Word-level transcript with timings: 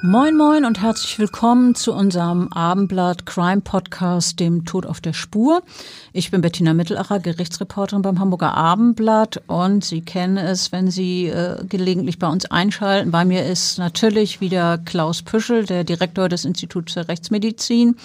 Moin 0.00 0.36
moin 0.36 0.64
und 0.64 0.80
herzlich 0.80 1.18
willkommen 1.18 1.74
zu 1.74 1.92
unserem 1.92 2.52
Abendblatt 2.52 3.26
Crime 3.26 3.62
Podcast, 3.62 4.38
dem 4.38 4.64
Tod 4.64 4.86
auf 4.86 5.00
der 5.00 5.12
Spur. 5.12 5.64
Ich 6.12 6.30
bin 6.30 6.40
Bettina 6.40 6.72
Mittelacher, 6.72 7.18
Gerichtsreporterin 7.18 8.02
beim 8.02 8.20
Hamburger 8.20 8.54
Abendblatt 8.54 9.42
und 9.48 9.84
Sie 9.84 10.00
kennen 10.00 10.36
es, 10.36 10.70
wenn 10.70 10.88
Sie 10.88 11.26
äh, 11.26 11.64
gelegentlich 11.68 12.20
bei 12.20 12.28
uns 12.28 12.46
einschalten. 12.46 13.10
Bei 13.10 13.24
mir 13.24 13.44
ist 13.44 13.78
natürlich 13.78 14.40
wieder 14.40 14.78
Klaus 14.78 15.22
Püschel, 15.22 15.66
der 15.66 15.82
Direktor 15.82 16.28
des 16.28 16.44
Instituts 16.44 16.92
für 16.92 17.08
Rechtsmedizin 17.08 17.96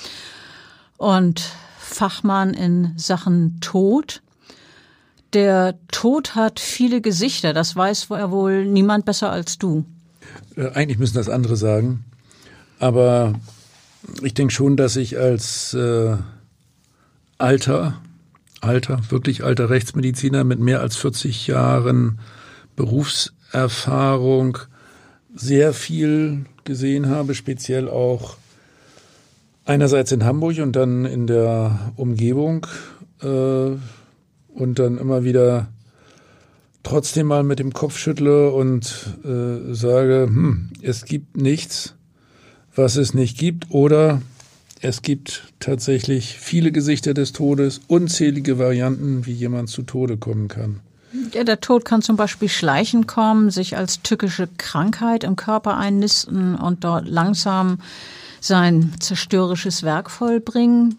und 0.97 1.43
Fachmann 1.77 2.55
in 2.55 2.93
Sachen 2.97 3.59
Tod. 3.59 4.23
Der 5.33 5.75
Tod 5.91 6.33
hat 6.33 6.59
viele 6.59 7.01
Gesichter, 7.01 7.53
das 7.53 7.75
weiß 7.75 8.09
wohl 8.09 8.65
niemand 8.65 9.05
besser 9.05 9.31
als 9.31 9.59
du. 9.59 9.85
Äh, 10.55 10.69
eigentlich 10.69 10.99
müssen 10.99 11.15
das 11.15 11.29
andere 11.29 11.55
sagen. 11.55 12.05
Aber 12.79 13.33
ich 14.21 14.33
denke 14.33 14.53
schon, 14.53 14.77
dass 14.77 14.95
ich 14.95 15.17
als 15.17 15.73
äh, 15.73 16.15
alter, 17.37 18.01
alter, 18.61 18.99
wirklich 19.09 19.43
alter 19.43 19.69
Rechtsmediziner 19.69 20.43
mit 20.43 20.59
mehr 20.59 20.81
als 20.81 20.95
40 20.97 21.47
Jahren 21.47 22.19
Berufserfahrung 22.75 24.57
sehr 25.35 25.73
viel 25.73 26.45
gesehen 26.63 27.09
habe, 27.09 27.35
speziell 27.35 27.89
auch 27.89 28.37
einerseits 29.65 30.11
in 30.11 30.23
Hamburg 30.23 30.59
und 30.59 30.75
dann 30.75 31.05
in 31.05 31.27
der 31.27 31.93
Umgebung 31.95 32.67
äh, 33.21 33.25
und 33.27 34.79
dann 34.79 34.97
immer 34.97 35.23
wieder 35.23 35.67
trotzdem 36.83 37.27
mal 37.27 37.43
mit 37.43 37.59
dem 37.59 37.73
Kopf 37.73 37.97
schüttle 37.97 38.51
und 38.51 39.17
äh, 39.23 39.73
sage, 39.73 40.25
hm, 40.27 40.69
es 40.81 41.05
gibt 41.05 41.37
nichts, 41.37 41.95
was 42.75 42.97
es 42.97 43.13
nicht 43.13 43.37
gibt, 43.37 43.71
oder 43.71 44.21
es 44.81 45.01
gibt 45.01 45.53
tatsächlich 45.59 46.37
viele 46.37 46.71
Gesichter 46.71 47.13
des 47.13 47.31
Todes, 47.31 47.81
unzählige 47.87 48.59
Varianten, 48.59 49.25
wie 49.25 49.31
jemand 49.31 49.69
zu 49.69 49.83
Tode 49.83 50.17
kommen 50.17 50.49
kann. 50.49 50.81
Ja, 51.31 51.43
der 51.43 51.61
Tod 51.61 51.85
kann 51.85 52.01
zum 52.01 52.15
Beispiel 52.15 52.49
schleichen 52.49 53.07
kommen, 53.07 53.49
sich 53.49 53.77
als 53.77 54.01
tückische 54.01 54.49
Krankheit 54.57 55.23
im 55.23 55.35
Körper 55.35 55.77
einnisten 55.77 56.55
und 56.55 56.83
dort 56.83 57.07
langsam 57.07 57.77
sein 58.41 58.93
zerstörerisches 58.99 59.83
Werk 59.83 60.09
vollbringen. 60.09 60.97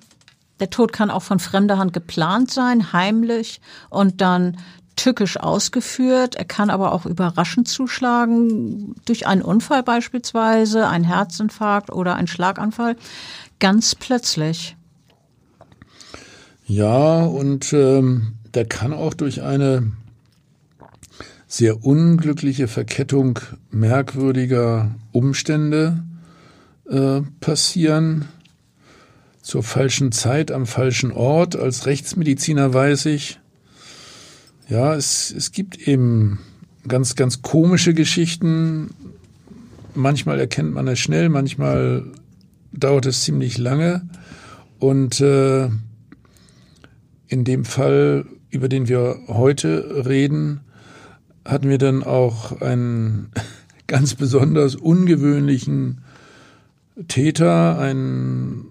Der 0.61 0.71
Tod 0.71 0.93
kann 0.93 1.11
auch 1.11 1.23
von 1.23 1.41
fremder 1.41 1.79
Hand 1.79 1.93
geplant 1.93 2.51
sein, 2.51 2.93
heimlich 2.93 3.61
und 3.91 4.21
dann 4.21 4.57
tückisch 4.97 5.37
ausgeführt. 5.37 6.37
Er 6.37 6.45
kann 6.45 6.71
aber 6.71 6.93
auch 6.93 7.07
überraschend 7.07 7.69
zuschlagen, 7.69 8.95
durch 9.05 9.27
einen 9.27 9.43
Unfall 9.43 9.83
beispielsweise, 9.83 10.89
einen 10.89 11.05
Herzinfarkt 11.05 11.91
oder 11.91 12.17
einen 12.17 12.29
Schlaganfall, 12.29 12.97
ganz 13.59 13.95
plötzlich. 13.95 14.77
Ja, 16.67 17.25
und 17.25 17.73
ähm, 17.73 18.35
der 18.55 18.65
kann 18.65 18.93
auch 18.93 19.15
durch 19.15 19.43
eine 19.43 19.93
sehr 21.47 21.85
unglückliche 21.85 22.69
Verkettung 22.69 23.39
merkwürdiger 23.71 24.95
Umstände 25.13 26.03
äh, 26.89 27.21
passieren. 27.41 28.29
Zur 29.43 29.63
falschen 29.63 30.11
Zeit 30.11 30.51
am 30.51 30.67
falschen 30.67 31.13
Ort. 31.13 31.55
Als 31.55 31.85
Rechtsmediziner 31.85 32.73
weiß 32.73 33.07
ich, 33.07 33.41
ja, 34.69 34.95
es, 34.95 35.33
es 35.37 35.53
gibt 35.53 35.77
eben 35.87 36.39
ganz, 36.89 37.17
ganz 37.17 37.43
komische 37.43 37.95
Geschichten. 37.95 38.91
Manchmal 39.95 40.41
erkennt 40.41 40.73
man 40.73 40.89
es 40.89 40.99
schnell, 40.99 41.29
manchmal 41.29 42.05
dauert 42.73 43.07
es 43.07 43.23
ziemlich 43.23 43.59
lange. 43.59 44.09
Und 44.79 45.21
äh, 45.21 45.69
in 47.29 47.45
dem 47.45 47.65
Fall, 47.65 48.27
über 48.51 48.69
den 48.69 48.89
wir 48.89 49.19
heute 49.29 50.05
reden, 50.07 50.61
hatten 51.45 51.69
wir 51.69 51.79
dann 51.79 52.03
auch 52.03 52.61
einen 52.61 53.31
ganz 53.87 54.15
besonders 54.15 54.77
ungewöhnlichen 54.77 56.01
Täter, 57.09 57.79
einen 57.79 58.67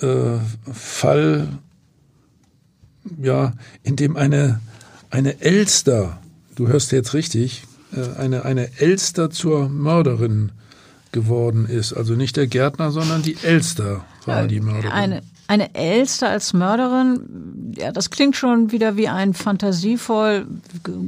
äh, 0.00 0.38
Fall, 0.72 1.48
ja, 3.20 3.52
in 3.82 3.96
dem 3.96 4.16
eine 4.16 4.60
eine 5.10 5.40
Elster, 5.40 6.18
du 6.54 6.68
hörst 6.68 6.92
jetzt 6.92 7.14
richtig, 7.14 7.64
äh, 7.92 8.18
eine, 8.18 8.44
eine 8.44 8.70
Elster 8.78 9.30
zur 9.30 9.68
Mörderin 9.68 10.52
geworden 11.12 11.66
ist. 11.66 11.92
Also 11.92 12.14
nicht 12.14 12.36
der 12.36 12.46
Gärtner, 12.46 12.90
sondern 12.90 13.22
die 13.22 13.36
Elster 13.42 14.04
war 14.24 14.46
die 14.46 14.60
Mörderin. 14.60 14.92
Eine, 14.92 15.22
eine 15.48 15.74
Elster 15.74 16.28
als 16.28 16.52
Mörderin, 16.52 17.74
ja, 17.76 17.90
das 17.90 18.10
klingt 18.10 18.36
schon 18.36 18.70
wieder 18.70 18.96
wie 18.96 19.08
ein 19.08 19.34
fantasievoll 19.34 20.46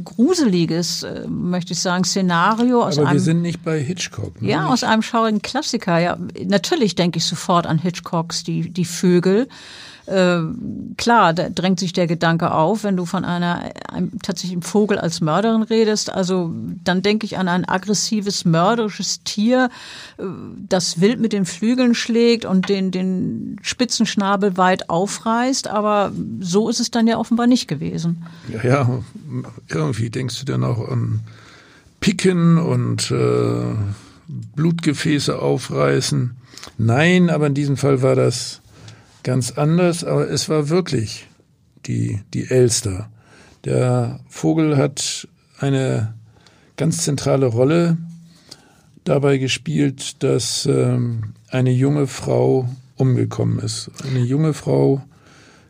gruseliges, 0.05 1.05
äh, 1.05 1.29
möchte 1.29 1.75
ich 1.75 1.81
sagen, 1.81 2.03
Szenario. 2.03 2.83
Aus 2.83 2.99
Aber 2.99 3.09
einem, 3.09 3.19
wir 3.19 3.23
sind 3.23 3.43
nicht 3.43 3.63
bei 3.65 3.81
Hitchcock. 3.81 4.43
Ne? 4.43 4.51
Ja, 4.51 4.67
aus 4.67 4.83
einem 4.83 5.03
schaurigen 5.03 5.43
Klassiker. 5.43 5.99
Ja, 6.01 6.19
natürlich 6.45 6.97
denke 6.97 7.19
ich 7.19 7.25
sofort 7.25 7.67
an 7.67 7.79
Hitchcocks 7.79 8.43
Die, 8.43 8.69
die 8.71 8.85
Vögel 8.85 9.49
äh, 10.07 10.41
klar, 10.97 11.33
da 11.33 11.49
drängt 11.49 11.79
sich 11.79 11.93
der 11.93 12.07
Gedanke 12.07 12.53
auf, 12.53 12.83
wenn 12.83 12.97
du 12.97 13.07
von 13.07 13.25
einer 13.25 13.71
einem 13.89 14.19
tatsächlichen 14.21 14.63
Vogel 14.63 14.99
als 14.99 15.21
Mörderin 15.21 15.63
redest. 15.63 16.13
Also 16.13 16.53
dann 16.83 17.03
denke 17.03 17.25
ich 17.25 17.39
an 17.39 17.49
ein 17.49 17.69
aggressives, 17.69 18.45
mörderisches 18.45 19.23
Tier, 19.23 19.71
äh, 20.19 20.25
das 20.69 21.01
wild 21.01 21.21
mit 21.21 21.33
den 21.33 21.45
Flügeln 21.45 21.95
schlägt 21.95 22.45
und 22.45 22.69
den, 22.69 22.91
den 22.91 23.59
Spitzenschnabel 23.63 24.57
weit 24.57 24.91
aufreißt. 24.91 25.69
Aber 25.69 26.13
so 26.41 26.69
ist 26.69 26.81
es 26.81 26.91
dann 26.91 27.07
ja 27.07 27.19
offenbar 27.19 27.47
nicht 27.47 27.69
gewesen. 27.69 28.25
Ja, 28.49 28.65
ja 28.65 29.03
irgendwie 29.69 30.11
denkst 30.11 30.41
du 30.41 30.45
dann 30.45 30.65
auch 30.65 30.89
an 30.89 31.21
Picken 32.01 32.59
und 32.59 33.13
äh, 33.13 33.75
Blutgefäße 34.57 35.39
aufreißen. 35.39 36.37
Nein, 36.79 37.31
aber 37.31 37.47
in 37.47 37.55
diesem 37.55 37.77
Fall 37.77 38.03
war 38.03 38.17
das 38.17 38.62
ganz 39.23 39.53
anders, 39.53 40.05
aber 40.05 40.29
es 40.29 40.49
war 40.49 40.69
wirklich 40.69 41.29
die, 41.87 42.21
die 42.35 42.51
Elster. 42.51 43.09
Der 43.65 44.21
Vogel 44.29 44.77
hat 44.77 45.29
eine 45.59 46.15
ganz 46.77 47.05
zentrale 47.05 47.47
Rolle 47.47 47.97
dabei 49.05 49.39
gespielt, 49.39 50.23
dass 50.23 50.67
ähm, 50.67 51.35
eine 51.51 51.71
junge 51.71 52.07
Frau 52.07 52.69
umgekommen 52.97 53.59
ist. 53.59 53.91
Eine 54.05 54.21
junge 54.21 54.55
Frau 54.55 55.03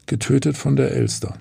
getötet 0.06 0.56
von 0.56 0.76
der 0.76 0.93
Elster. 0.93 1.34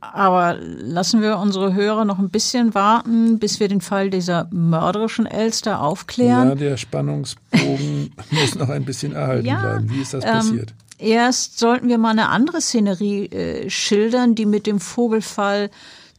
Aber 0.00 0.56
lassen 0.60 1.22
wir 1.22 1.38
unsere 1.38 1.74
Hörer 1.74 2.04
noch 2.04 2.18
ein 2.18 2.30
bisschen 2.30 2.74
warten, 2.74 3.38
bis 3.38 3.58
wir 3.58 3.68
den 3.68 3.80
Fall 3.80 4.10
dieser 4.10 4.48
mörderischen 4.52 5.26
Elster 5.26 5.80
aufklären. 5.82 6.50
Ja, 6.50 6.54
der 6.54 6.76
Spannungsbogen 6.76 8.12
muss 8.30 8.54
noch 8.54 8.68
ein 8.68 8.84
bisschen 8.84 9.12
erhalten 9.12 9.46
ja, 9.46 9.60
bleiben. 9.60 9.90
Wie 9.90 10.00
ist 10.00 10.14
das 10.14 10.24
ähm, 10.24 10.30
passiert? 10.30 10.74
Erst 10.98 11.58
sollten 11.58 11.88
wir 11.88 11.98
mal 11.98 12.10
eine 12.10 12.28
andere 12.28 12.60
Szenerie 12.60 13.26
äh, 13.26 13.70
schildern, 13.70 14.34
die 14.34 14.46
mit 14.46 14.66
dem 14.66 14.80
Vogelfall 14.80 15.70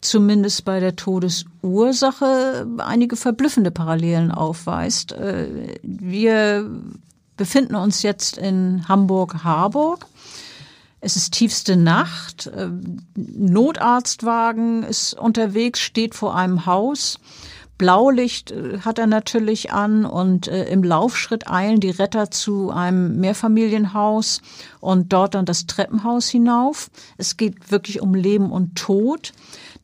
zumindest 0.01 0.63
bei 0.63 0.79
der 0.79 0.95
Todesursache 0.95 2.65
einige 2.77 3.17
verblüffende 3.17 3.71
Parallelen 3.71 4.31
aufweist. 4.31 5.11
Äh, 5.11 5.77
wir 5.83 6.69
befinden 7.35 7.75
uns 7.75 8.01
jetzt 8.01 8.37
in 8.37 8.87
Hamburg-Harburg. 8.87 10.05
Es 11.01 11.15
ist 11.15 11.33
tiefste 11.33 11.77
Nacht. 11.77 12.51
Notarztwagen 13.15 14.83
ist 14.83 15.13
unterwegs, 15.13 15.79
steht 15.79 16.13
vor 16.13 16.35
einem 16.35 16.65
Haus. 16.65 17.19
Blaulicht 17.79 18.51
äh, 18.51 18.79
hat 18.81 18.99
er 18.99 19.07
natürlich 19.07 19.71
an 19.71 20.05
und 20.05 20.47
äh, 20.47 20.65
im 20.65 20.83
Laufschritt 20.83 21.49
eilen 21.49 21.79
die 21.79 21.89
Retter 21.89 22.29
zu 22.29 22.69
einem 22.69 23.19
Mehrfamilienhaus 23.19 24.41
und 24.79 25.11
dort 25.11 25.33
dann 25.33 25.45
das 25.45 25.65
Treppenhaus 25.65 26.29
hinauf. 26.29 26.91
Es 27.17 27.37
geht 27.37 27.71
wirklich 27.71 28.01
um 28.01 28.13
Leben 28.13 28.51
und 28.51 28.75
Tod, 28.75 29.31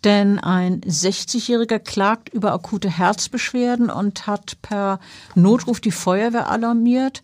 denn 0.03 0.37
ein 0.37 0.81
60-Jähriger 0.81 1.79
klagt 1.79 2.29
über 2.29 2.53
akute 2.53 2.89
Herzbeschwerden 2.89 3.89
und 3.89 4.27
hat 4.27 4.61
per 4.61 4.99
Notruf 5.33 5.79
die 5.79 5.91
Feuerwehr 5.91 6.51
alarmiert. 6.51 7.23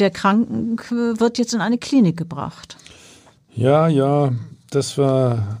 Der 0.00 0.10
Kranke 0.10 1.20
wird 1.20 1.38
jetzt 1.38 1.54
in 1.54 1.60
eine 1.60 1.78
Klinik 1.78 2.16
gebracht. 2.16 2.76
Ja, 3.54 3.86
ja, 3.86 4.32
das 4.70 4.98
war 4.98 5.60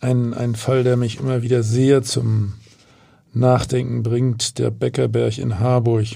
ein, 0.00 0.34
ein 0.34 0.54
Fall, 0.54 0.84
der 0.84 0.98
mich 0.98 1.18
immer 1.18 1.42
wieder 1.42 1.62
sehr 1.62 2.02
zum 2.02 2.52
Nachdenken 3.38 4.02
bringt, 4.02 4.58
der 4.58 4.70
Bäckerberg 4.70 5.38
in 5.38 5.58
Harburg. 5.58 6.06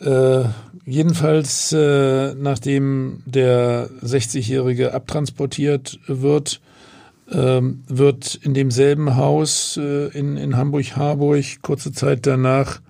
Äh, 0.00 0.44
jedenfalls, 0.84 1.72
äh, 1.72 2.34
nachdem 2.34 3.22
der 3.26 3.90
60-Jährige 4.02 4.94
abtransportiert 4.94 5.98
wird, 6.06 6.60
äh, 7.30 7.60
wird 7.86 8.34
in 8.36 8.54
demselben 8.54 9.16
Haus 9.16 9.76
äh, 9.76 10.08
in, 10.08 10.36
in 10.36 10.56
Hamburg-Harburg 10.56 11.62
kurze 11.62 11.92
Zeit 11.92 12.26
danach 12.26 12.80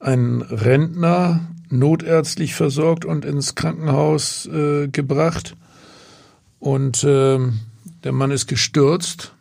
ein 0.00 0.42
Rentner 0.42 1.40
notärztlich 1.70 2.54
versorgt 2.54 3.04
und 3.04 3.24
ins 3.24 3.54
Krankenhaus 3.54 4.46
äh, 4.46 4.88
gebracht. 4.88 5.54
Und 6.60 7.04
ähm, 7.06 7.60
der 8.04 8.12
Mann 8.12 8.30
ist 8.30 8.46
gestürzt 8.46 9.34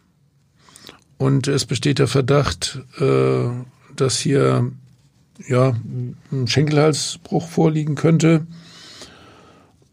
und 1.18 1.48
es 1.48 1.66
besteht 1.66 2.00
der 2.00 2.08
Verdacht, 2.08 2.80
äh, 3.00 3.50
dass 3.96 4.20
hier 4.20 4.72
ja, 5.48 5.76
ein 6.32 6.48
Schenkelhalsbruch 6.48 7.48
vorliegen 7.48 7.96
könnte. 7.96 8.46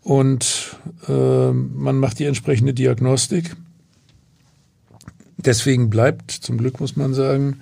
Und 0.02 0.76
äh, 1.08 1.50
man 1.50 1.96
macht 1.96 2.18
die 2.18 2.26
entsprechende 2.26 2.74
Diagnostik. 2.74 3.56
Deswegen 5.38 5.90
bleibt, 5.90 6.30
zum 6.30 6.58
Glück 6.58 6.80
muss 6.80 6.96
man 6.96 7.14
sagen, 7.14 7.60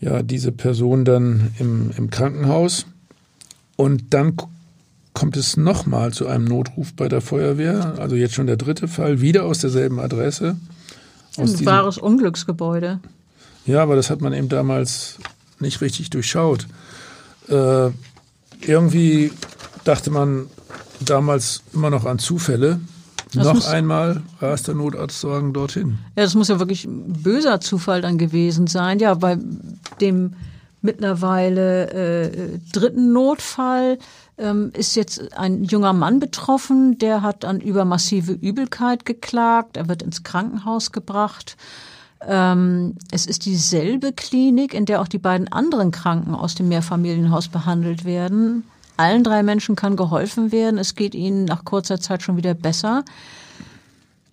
ja, 0.00 0.22
diese 0.22 0.52
Person 0.52 1.04
dann 1.04 1.52
im, 1.58 1.90
im 1.96 2.10
Krankenhaus. 2.10 2.86
Und 3.76 4.12
dann 4.14 4.36
kommt 5.14 5.36
es 5.36 5.56
nochmal 5.56 6.12
zu 6.12 6.26
einem 6.26 6.44
Notruf 6.44 6.94
bei 6.94 7.08
der 7.08 7.20
Feuerwehr, 7.20 7.94
also 7.98 8.14
jetzt 8.14 8.34
schon 8.34 8.46
der 8.46 8.56
dritte 8.56 8.86
Fall, 8.86 9.20
wieder 9.20 9.44
aus 9.44 9.58
derselben 9.58 9.98
Adresse. 9.98 10.56
Ein 11.38 11.66
wahres 11.66 11.98
Unglücksgebäude. 11.98 13.00
Ja, 13.66 13.82
aber 13.82 13.96
das 13.96 14.10
hat 14.10 14.20
man 14.20 14.32
eben 14.32 14.48
damals 14.48 15.18
nicht 15.60 15.80
richtig 15.80 16.10
durchschaut. 16.10 16.66
Äh, 17.48 17.90
irgendwie 18.60 19.32
dachte 19.84 20.10
man 20.10 20.46
damals 21.00 21.62
immer 21.72 21.90
noch 21.90 22.04
an 22.04 22.18
Zufälle. 22.18 22.80
Das 23.34 23.44
noch 23.44 23.66
einmal 23.68 24.22
rast 24.40 24.68
der 24.68 24.74
Notarztwagen 24.74 25.52
dorthin. 25.52 25.98
Ja, 26.16 26.24
das 26.24 26.34
muss 26.34 26.48
ja 26.48 26.58
wirklich 26.58 26.84
ein 26.84 27.12
böser 27.12 27.60
Zufall 27.60 28.00
dann 28.00 28.16
gewesen 28.16 28.66
sein. 28.66 28.98
Ja, 29.00 29.14
bei 29.14 29.36
dem 30.00 30.32
mittlerweile 30.80 31.90
äh, 31.90 32.58
dritten 32.72 33.12
Notfall 33.12 33.98
ähm, 34.38 34.70
ist 34.74 34.94
jetzt 34.94 35.36
ein 35.36 35.64
junger 35.64 35.92
Mann 35.92 36.20
betroffen, 36.20 36.98
der 36.98 37.22
hat 37.22 37.44
an 37.44 37.60
übermassive 37.60 38.32
Übelkeit 38.32 39.04
geklagt, 39.04 39.76
er 39.76 39.88
wird 39.88 40.02
ins 40.02 40.22
Krankenhaus 40.22 40.92
gebracht. 40.92 41.56
Ähm, 42.20 42.96
es 43.10 43.26
ist 43.26 43.44
dieselbe 43.44 44.12
Klinik, 44.12 44.74
in 44.74 44.86
der 44.86 45.00
auch 45.00 45.08
die 45.08 45.18
beiden 45.18 45.52
anderen 45.52 45.90
Kranken 45.90 46.34
aus 46.34 46.54
dem 46.54 46.68
Mehrfamilienhaus 46.68 47.48
behandelt 47.48 48.04
werden. 48.04 48.64
Allen 48.96 49.22
drei 49.22 49.44
Menschen 49.44 49.76
kann 49.76 49.94
geholfen 49.94 50.50
werden. 50.50 50.78
Es 50.78 50.96
geht 50.96 51.14
ihnen 51.14 51.44
nach 51.44 51.64
kurzer 51.64 52.00
Zeit 52.00 52.22
schon 52.22 52.36
wieder 52.36 52.54
besser. 52.54 53.04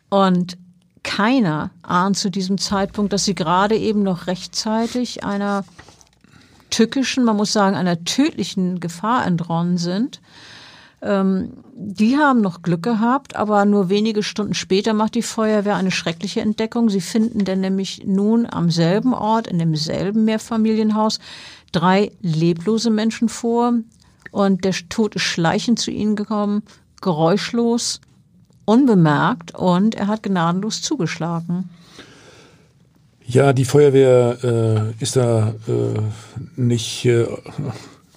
Und 0.10 0.58
keiner 1.04 1.70
ahnt 1.84 2.18
zu 2.18 2.32
diesem 2.32 2.58
Zeitpunkt, 2.58 3.14
dass 3.14 3.26
sie 3.26 3.36
gerade 3.36 3.78
eben 3.78 4.02
noch 4.02 4.26
rechtzeitig 4.26 5.24
einer 5.24 5.64
tückischen, 6.76 7.24
man 7.24 7.38
muss 7.38 7.54
sagen, 7.54 7.78
einer 7.78 8.04
tödlichen 8.04 8.82
Gefahr 8.82 9.26
entronnen 9.26 9.78
sind. 9.78 10.20
Ähm, 11.02 11.54
die 11.74 12.18
haben 12.18 12.42
noch 12.42 12.64
Glück 12.64 12.84
gehabt, 12.84 13.38
aber 13.38 13.64
nur 13.64 13.88
wenige 13.88 14.24
Stunden 14.24 14.54
später 14.54 14.94
macht 14.94 15.16
die 15.16 15.22
Feuerwehr 15.22 15.78
eine 15.78 15.92
schreckliche 15.92 16.42
Entdeckung. 16.42 16.90
Sie 16.90 17.00
finden 17.00 17.46
denn 17.46 17.62
nämlich 17.62 18.04
nun 18.06 18.46
am 18.46 18.70
selben 18.70 19.14
Ort, 19.14 19.48
in 19.48 19.58
demselben 19.58 20.26
Mehrfamilienhaus, 20.26 21.20
drei 21.72 22.12
leblose 22.22 22.90
Menschen 22.90 23.30
vor. 23.30 23.74
Und 24.32 24.66
der 24.66 24.74
Tod 24.90 25.16
ist 25.16 25.22
schleichend 25.22 25.80
zu 25.80 25.92
ihnen 25.92 26.18
gekommen, 26.18 26.64
geräuschlos, 27.02 28.02
unbemerkt 28.66 29.56
und 29.56 29.96
er 29.96 30.08
hat 30.08 30.24
gnadenlos 30.24 30.82
zugeschlagen. 30.82 31.70
Ja, 33.28 33.54
die 33.54 33.66
Feuerwehr 33.66 34.38
äh, 34.44 35.04
ist 35.04 35.16
da 35.16 35.56
äh, 35.68 36.00
nicht 36.56 37.06
äh, 37.06 37.26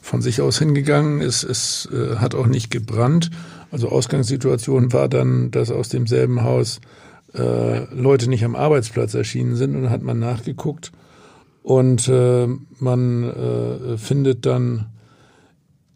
von 0.03 0.21
sich 0.21 0.43
aus 0.43 0.59
hingegangen. 0.59 1.23
Es, 1.23 1.43
es 1.43 1.89
äh, 1.91 2.17
hat 2.17 2.35
auch 2.35 2.47
nicht 2.47 2.71
gebrannt. 2.71 3.31
Also 3.71 3.89
Ausgangssituation 3.89 4.93
war 4.93 5.09
dann, 5.09 5.51
dass 5.51 5.71
aus 5.71 5.89
demselben 5.89 6.43
Haus 6.43 6.81
äh, 7.33 7.85
Leute 7.95 8.29
nicht 8.29 8.45
am 8.45 8.55
Arbeitsplatz 8.55 9.15
erschienen 9.15 9.57
sind 9.57 9.75
und 9.77 9.85
dann 9.85 9.91
hat 9.91 10.03
man 10.03 10.19
nachgeguckt 10.19 10.93
und 11.63 12.09
äh, 12.09 12.47
man 12.79 13.97
findet 13.99 14.47
dann 14.47 14.87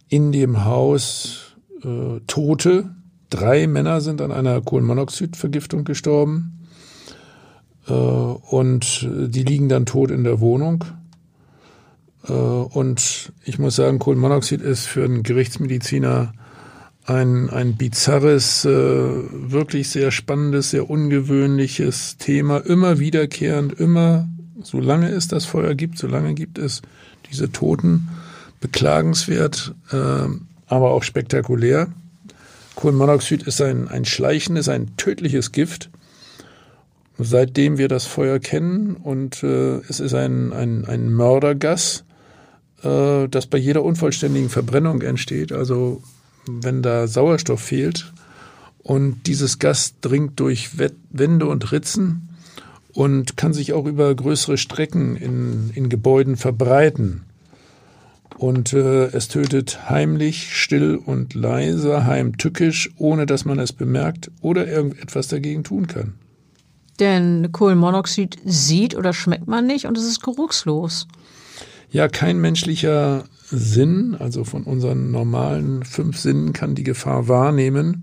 in 0.09 0.33
dem 0.33 0.65
Haus 0.65 1.55
Tote. 2.27 2.95
Drei 3.31 3.67
Männer 3.67 4.03
sind 4.03 4.21
an 4.21 4.33
einer 4.33 4.61
Kohlenmonoxidvergiftung 4.61 5.85
gestorben. 5.85 6.62
Äh, 7.89 7.93
und 7.93 9.09
die 9.13 9.43
liegen 9.43 9.69
dann 9.69 9.87
tot 9.87 10.11
in 10.11 10.25
der 10.25 10.41
Wohnung. 10.41 10.85
Äh, 12.29 12.33
und 12.33 13.33
ich 13.45 13.59
muss 13.59 13.77
sagen, 13.77 13.99
Kohlenmonoxid 13.99 14.61
ist 14.61 14.87
für 14.87 15.05
einen 15.05 15.23
Gerichtsmediziner 15.23 16.33
ein, 17.05 17.51
ein 17.51 17.77
bizarres, 17.77 18.65
äh, 18.65 18.71
wirklich 18.71 19.91
sehr 19.91 20.13
spannendes, 20.13 20.71
sehr 20.71 20.89
ungewöhnliches 20.89 22.17
Thema, 22.19 22.59
immer 22.59 23.01
wiederkehrend, 23.01 23.73
immer, 23.73 24.29
solange 24.63 25.09
es 25.09 25.27
das 25.27 25.45
Feuer 25.45 25.75
gibt, 25.75 25.99
solange 25.99 26.35
gibt 26.35 26.59
es 26.59 26.83
diese 27.31 27.51
Toten, 27.51 28.09
beklagenswert, 28.61 29.75
aber 30.69 30.93
auch 30.93 31.03
spektakulär. 31.03 31.89
Kohlenmonoxid 32.77 33.43
ist 33.43 33.61
ein, 33.61 33.89
ein 33.89 34.05
schleichendes, 34.05 34.69
ein 34.69 34.97
tödliches 34.97 35.51
Gift 35.51 35.91
seitdem 37.19 37.79
wir 37.79 37.89
das 37.89 38.07
Feuer 38.07 38.39
kennen 38.39 38.97
und 38.97 39.43
äh, 39.43 39.79
es 39.89 40.01
ist 40.01 40.15
ein, 40.15 40.53
ein, 40.53 40.85
ein 40.85 41.13
Mördergas, 41.13 42.05
äh, 42.83 43.29
das 43.29 43.47
bei 43.47 43.59
jeder 43.59 43.83
unvollständigen 43.83 44.49
Verbrennung 44.49 45.03
entsteht. 45.03 45.53
Also 45.53 46.03
wenn 46.47 46.83
da 46.83 47.07
Sauerstoff 47.07 47.61
fehlt 47.61 48.13
und 48.83 49.27
dieses 49.27 49.59
Gas 49.59 49.95
dringt 50.01 50.41
durch 50.41 50.71
Wände 51.11 51.47
und 51.47 51.71
Ritzen 51.73 52.29
und 52.93 53.37
kann 53.37 53.53
sich 53.53 53.73
auch 53.73 53.87
über 53.87 54.15
größere 54.15 54.59
Strecken 54.59 55.17
in, 55.17 55.71
in 55.75 55.89
Gebäuden 55.89 56.37
verbreiten. 56.37 57.23
Und 58.39 58.73
äh, 58.73 59.05
es 59.07 59.29
tötet 59.29 59.89
heimlich, 59.89 60.57
still 60.57 60.97
und 60.97 61.35
leise, 61.35 62.07
heimtückisch, 62.07 62.91
ohne 62.97 63.27
dass 63.27 63.45
man 63.45 63.59
es 63.59 63.73
bemerkt 63.73 64.31
oder 64.41 64.67
irgendetwas 64.67 65.29
dagegen 65.29 65.63
tun 65.65 65.87
kann. 65.87 66.15
Denn 67.01 67.51
Kohlenmonoxid 67.53 68.39
sieht 68.45 68.95
oder 68.95 69.13
schmeckt 69.13 69.49
man 69.49 69.67
nicht 69.67 69.87
und 69.87 69.97
es 69.97 70.05
ist 70.05 70.23
geruchslos. 70.23 71.07
Ja, 71.91 72.09
kein 72.09 72.41
menschlicher 72.41 73.25
Sinn, 73.51 74.17
also 74.19 74.45
von 74.45 74.65
unseren 74.65 75.11
normalen 75.11 75.85
fünf 75.85 76.19
Sinnen, 76.19 76.53
kann 76.53 76.75
die 76.75 76.85
Gefahr 76.85 77.29
wahrnehmen. 77.29 78.03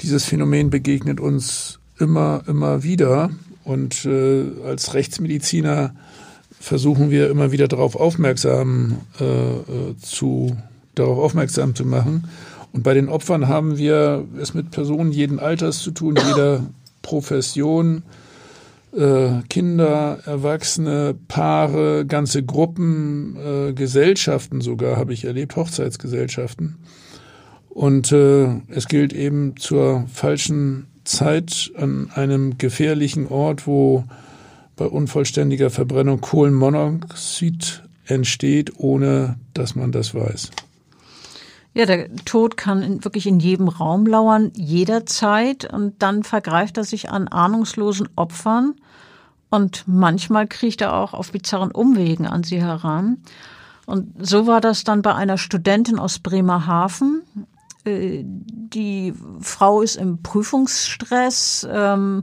Dieses 0.00 0.24
Phänomen 0.24 0.70
begegnet 0.70 1.20
uns 1.20 1.78
immer, 1.98 2.42
immer 2.46 2.82
wieder. 2.82 3.30
Und 3.64 4.06
äh, 4.06 4.44
als 4.64 4.94
Rechtsmediziner 4.94 5.94
versuchen 6.58 7.10
wir 7.10 7.30
immer 7.30 7.52
wieder 7.52 7.68
darauf 7.68 7.96
aufmerksam 7.96 9.02
äh, 9.20 9.24
äh 9.24 9.96
zu, 10.00 10.56
darauf 10.94 11.18
aufmerksam 11.18 11.74
zu 11.74 11.84
machen. 11.84 12.28
Und 12.72 12.82
bei 12.82 12.94
den 12.94 13.08
Opfern 13.08 13.48
haben 13.48 13.76
wir 13.76 14.26
es 14.40 14.54
mit 14.54 14.70
Personen 14.70 15.12
jeden 15.12 15.38
Alters 15.38 15.80
zu 15.80 15.90
tun, 15.90 16.16
jeder 16.16 16.62
Profession, 17.10 18.04
äh, 18.96 19.42
Kinder, 19.48 20.20
Erwachsene, 20.26 21.16
Paare, 21.26 22.06
ganze 22.06 22.44
Gruppen, 22.44 23.36
äh, 23.36 23.72
Gesellschaften 23.72 24.60
sogar 24.60 24.96
habe 24.96 25.12
ich 25.12 25.24
erlebt, 25.24 25.56
Hochzeitsgesellschaften. 25.56 26.76
Und 27.68 28.12
äh, 28.12 28.60
es 28.68 28.86
gilt 28.86 29.12
eben 29.12 29.56
zur 29.56 30.04
falschen 30.12 30.86
Zeit 31.02 31.72
an 31.76 32.12
einem 32.14 32.58
gefährlichen 32.58 33.26
Ort, 33.26 33.66
wo 33.66 34.04
bei 34.76 34.86
unvollständiger 34.86 35.70
Verbrennung 35.70 36.20
Kohlenmonoxid 36.20 37.82
entsteht, 38.06 38.74
ohne 38.76 39.34
dass 39.52 39.74
man 39.74 39.90
das 39.90 40.14
weiß. 40.14 40.50
Ja, 41.72 41.86
der 41.86 42.14
Tod 42.24 42.56
kann 42.56 43.04
wirklich 43.04 43.26
in 43.26 43.38
jedem 43.38 43.68
Raum 43.68 44.06
lauern, 44.06 44.50
jederzeit. 44.54 45.72
Und 45.72 46.02
dann 46.02 46.24
vergreift 46.24 46.76
er 46.78 46.84
sich 46.84 47.10
an 47.10 47.28
ahnungslosen 47.28 48.08
Opfern. 48.16 48.74
Und 49.50 49.84
manchmal 49.86 50.46
kriecht 50.46 50.80
er 50.80 50.94
auch 50.94 51.12
auf 51.12 51.32
bizarren 51.32 51.72
Umwegen 51.72 52.26
an 52.26 52.42
sie 52.42 52.60
heran. 52.60 53.18
Und 53.86 54.14
so 54.24 54.46
war 54.46 54.60
das 54.60 54.84
dann 54.84 55.02
bei 55.02 55.14
einer 55.14 55.38
Studentin 55.38 55.98
aus 55.98 56.20
Bremerhaven. 56.20 57.22
Äh, 57.84 58.22
die 58.24 59.14
Frau 59.40 59.82
ist 59.82 59.96
im 59.96 60.22
Prüfungsstress 60.22 61.66
ähm, 61.70 62.22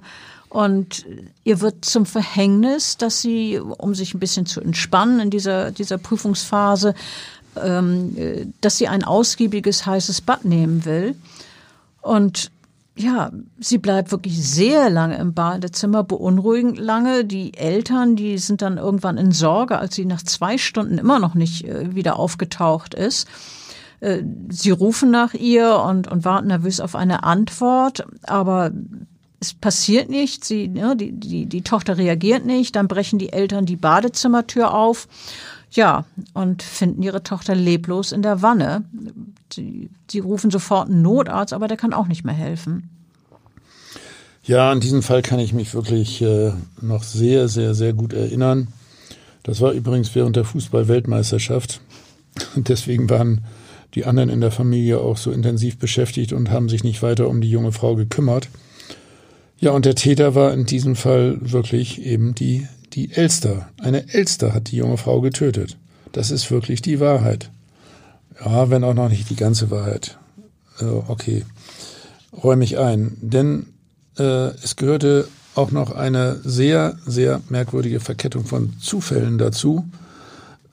und 0.49 1.05
ihr 1.43 1.59
wird 1.59 1.83
zum 1.83 2.05
Verhängnis, 2.05 2.95
dass 2.95 3.21
sie, 3.21 3.59
um 3.59 3.93
sich 3.95 4.13
ein 4.13 4.19
bisschen 4.19 4.45
zu 4.45 4.61
entspannen 4.61 5.19
in 5.19 5.29
dieser, 5.29 5.71
dieser 5.71 5.97
Prüfungsphase, 5.97 6.93
ähm, 7.63 8.53
dass 8.61 8.77
sie 8.77 8.87
ein 8.87 9.03
ausgiebiges 9.03 9.85
heißes 9.85 10.21
Bad 10.21 10.45
nehmen 10.45 10.85
will. 10.85 11.15
Und 12.01 12.51
ja, 12.97 13.31
sie 13.59 13.77
bleibt 13.77 14.11
wirklich 14.11 14.43
sehr 14.43 14.89
lange 14.89 15.17
im 15.17 15.33
Badezimmer, 15.33 16.03
beunruhigend 16.03 16.79
lange. 16.79 17.25
Die 17.25 17.53
Eltern, 17.53 18.15
die 18.15 18.37
sind 18.39 18.61
dann 18.61 18.77
irgendwann 18.77 19.17
in 19.17 19.31
Sorge, 19.31 19.77
als 19.77 19.95
sie 19.95 20.05
nach 20.05 20.23
zwei 20.23 20.57
Stunden 20.57 20.97
immer 20.97 21.19
noch 21.19 21.35
nicht 21.35 21.65
äh, 21.65 21.93
wieder 21.95 22.17
aufgetaucht 22.17 22.95
ist. 22.95 23.27
Äh, 23.99 24.23
sie 24.49 24.71
rufen 24.71 25.11
nach 25.11 25.33
ihr 25.33 25.79
und, 25.79 26.07
und 26.07 26.25
warten 26.25 26.47
nervös 26.47 26.79
auf 26.79 26.95
eine 26.95 27.23
Antwort, 27.23 28.05
aber 28.23 28.71
es 29.39 29.53
passiert 29.53 30.09
nichts. 30.09 30.47
Sie, 30.47 30.67
ne, 30.67 30.95
die, 30.95 31.11
die, 31.11 31.45
die 31.45 31.61
Tochter 31.61 31.97
reagiert 31.97 32.45
nicht. 32.45 32.75
Dann 32.75 32.87
brechen 32.87 33.19
die 33.19 33.31
Eltern 33.31 33.65
die 33.65 33.75
Badezimmertür 33.75 34.73
auf 34.73 35.07
ja, 35.77 36.05
und 36.33 36.63
finden 36.63 37.03
ihre 37.03 37.23
Tochter 37.23 37.55
leblos 37.55 38.11
in 38.11 38.23
der 38.23 38.41
Wanne. 38.41 38.83
Sie, 39.53 40.19
rufen 40.19 40.51
sofort 40.51 40.89
einen 40.89 41.01
Notarzt, 41.01 41.53
aber 41.53 41.67
der 41.67 41.77
kann 41.77 41.93
auch 41.93 42.07
nicht 42.07 42.25
mehr 42.25 42.33
helfen. 42.33 42.89
Ja, 44.43 44.71
an 44.71 44.79
diesen 44.79 45.01
Fall 45.01 45.21
kann 45.21 45.39
ich 45.39 45.53
mich 45.53 45.73
wirklich 45.73 46.21
äh, 46.21 46.51
noch 46.81 47.03
sehr, 47.03 47.47
sehr, 47.47 47.73
sehr 47.73 47.93
gut 47.93 48.13
erinnern. 48.13 48.69
Das 49.43 49.61
war 49.61 49.71
übrigens 49.71 50.15
während 50.15 50.35
der 50.35 50.45
Fußball-Weltmeisterschaft. 50.45 51.79
Deswegen 52.55 53.09
waren 53.09 53.45
die 53.93 54.05
anderen 54.05 54.29
in 54.29 54.41
der 54.41 54.51
Familie 54.51 54.99
auch 54.99 55.17
so 55.17 55.31
intensiv 55.31 55.77
beschäftigt 55.77 56.33
und 56.33 56.49
haben 56.49 56.69
sich 56.69 56.83
nicht 56.83 57.01
weiter 57.03 57.29
um 57.29 57.39
die 57.39 57.49
junge 57.49 57.71
Frau 57.71 57.95
gekümmert. 57.95 58.49
Ja, 59.59 59.71
und 59.71 59.85
der 59.85 59.95
Täter 59.95 60.35
war 60.35 60.53
in 60.53 60.65
diesem 60.65 60.95
Fall 60.95 61.37
wirklich 61.39 62.01
eben 62.01 62.35
die 62.35 62.67
die 62.93 63.11
Elster, 63.11 63.69
eine 63.79 64.13
Elster 64.13 64.53
hat 64.53 64.71
die 64.71 64.77
junge 64.77 64.97
Frau 64.97 65.21
getötet. 65.21 65.77
Das 66.11 66.31
ist 66.31 66.49
wirklich 66.51 66.81
die 66.81 66.99
Wahrheit. 66.99 67.49
Ja, 68.43 68.69
wenn 68.69 68.83
auch 68.83 68.93
noch 68.93 69.09
nicht 69.09 69.29
die 69.29 69.35
ganze 69.35 69.71
Wahrheit. 69.71 70.17
Äh, 70.79 70.85
okay, 70.85 71.45
räume 72.43 72.63
ich 72.63 72.77
ein. 72.77 73.17
Denn 73.21 73.67
äh, 74.17 74.49
es 74.63 74.75
gehörte 74.75 75.27
auch 75.55 75.71
noch 75.71 75.91
eine 75.91 76.39
sehr, 76.43 76.97
sehr 77.05 77.41
merkwürdige 77.49 77.99
Verkettung 77.99 78.45
von 78.45 78.73
Zufällen 78.79 79.37
dazu, 79.37 79.85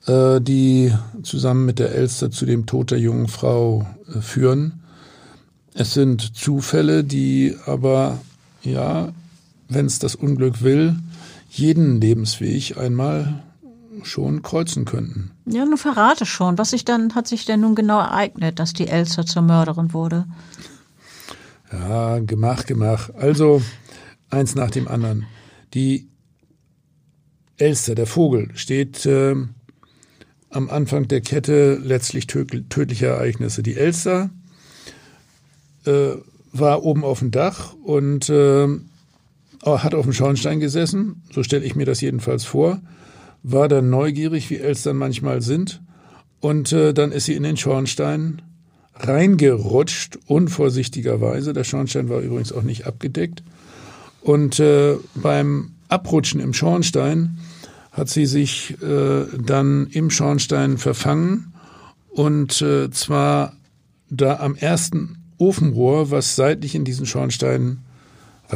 äh, 0.05 0.39
die 0.39 0.93
zusammen 1.23 1.65
mit 1.65 1.79
der 1.79 1.93
Elster 1.93 2.29
zu 2.31 2.45
dem 2.45 2.65
Tod 2.65 2.91
der 2.91 2.99
jungen 2.99 3.27
Frau 3.27 3.87
äh, 4.13 4.21
führen. 4.21 4.83
Es 5.73 5.93
sind 5.93 6.37
Zufälle, 6.37 7.03
die 7.03 7.55
aber, 7.65 8.19
ja, 8.63 9.11
wenn 9.67 9.87
es 9.87 9.99
das 9.99 10.15
Unglück 10.15 10.61
will, 10.61 10.95
jeden 11.57 12.01
Lebensweg 12.01 12.77
einmal 12.77 13.43
schon 14.03 14.41
kreuzen 14.41 14.85
könnten. 14.85 15.31
Ja, 15.45 15.65
nun 15.65 15.77
verrate 15.77 16.25
schon. 16.25 16.57
Was 16.57 16.71
sich 16.71 16.85
dann, 16.85 17.15
hat 17.15 17.27
sich 17.27 17.45
denn 17.45 17.61
nun 17.61 17.75
genau 17.75 17.99
ereignet, 17.99 18.59
dass 18.59 18.73
die 18.73 18.87
Elsa 18.87 19.25
zur 19.25 19.41
Mörderin 19.41 19.93
wurde? 19.93 20.25
Ja, 21.71 22.19
gemach, 22.19 22.65
gemach. 22.65 23.09
Also, 23.15 23.61
eins 24.29 24.55
nach 24.55 24.71
dem 24.71 24.87
anderen. 24.87 25.25
Die 25.73 26.09
Elster, 27.57 27.95
der 27.95 28.05
Vogel, 28.05 28.49
steht 28.55 29.05
äh, 29.05 29.35
am 30.49 30.69
Anfang 30.69 31.07
der 31.07 31.21
Kette 31.21 31.79
letztlich 31.81 32.27
tödlicher 32.27 33.07
Ereignisse. 33.07 33.63
Die 33.63 33.75
Elster 33.75 34.29
äh, 35.85 36.11
war 36.51 36.83
oben 36.83 37.03
auf 37.03 37.19
dem 37.19 37.31
Dach 37.31 37.73
und 37.73 38.29
äh, 38.29 38.67
hat 39.65 39.95
auf 39.95 40.05
dem 40.05 40.13
Schornstein 40.13 40.59
gesessen, 40.59 41.23
so 41.33 41.43
stelle 41.43 41.65
ich 41.65 41.75
mir 41.75 41.85
das 41.85 42.01
jedenfalls 42.01 42.45
vor, 42.45 42.81
war 43.43 43.67
dann 43.67 43.89
neugierig, 43.89 44.49
wie 44.49 44.57
Elstern 44.57 44.97
manchmal 44.97 45.41
sind, 45.41 45.81
und 46.39 46.71
äh, 46.71 46.93
dann 46.93 47.11
ist 47.11 47.25
sie 47.25 47.33
in 47.33 47.43
den 47.43 47.57
Schornstein 47.57 48.41
reingerutscht, 48.93 50.19
unvorsichtigerweise. 50.27 51.53
Der 51.53 51.63
Schornstein 51.63 52.09
war 52.09 52.19
übrigens 52.19 52.53
auch 52.53 52.61
nicht 52.61 52.85
abgedeckt. 52.85 53.43
Und 54.21 54.59
äh, 54.59 54.95
beim 55.15 55.71
Abrutschen 55.87 56.39
im 56.39 56.53
Schornstein 56.53 57.37
hat 57.91 58.09
sie 58.09 58.25
sich 58.25 58.75
äh, 58.81 59.25
dann 59.43 59.87
im 59.87 60.09
Schornstein 60.09 60.77
verfangen 60.77 61.53
und 62.09 62.61
äh, 62.61 62.89
zwar 62.91 63.53
da 64.09 64.37
am 64.39 64.55
ersten 64.55 65.17
Ofenrohr, 65.37 66.11
was 66.11 66.35
seitlich 66.35 66.75
in 66.75 66.85
diesen 66.85 67.05
Schornstein 67.05 67.84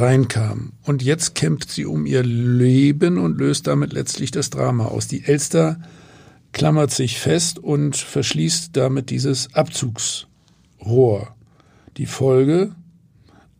reinkam. 0.00 0.72
Und 0.84 1.02
jetzt 1.02 1.34
kämpft 1.34 1.70
sie 1.70 1.84
um 1.84 2.06
ihr 2.06 2.22
Leben 2.22 3.18
und 3.18 3.38
löst 3.38 3.66
damit 3.66 3.92
letztlich 3.92 4.30
das 4.30 4.50
Drama 4.50 4.86
aus. 4.86 5.06
Die 5.06 5.24
Elster 5.24 5.80
klammert 6.52 6.90
sich 6.90 7.18
fest 7.18 7.58
und 7.58 7.96
verschließt 7.96 8.76
damit 8.76 9.10
dieses 9.10 9.54
Abzugsrohr. 9.54 11.34
Die 11.96 12.06
Folge 12.06 12.74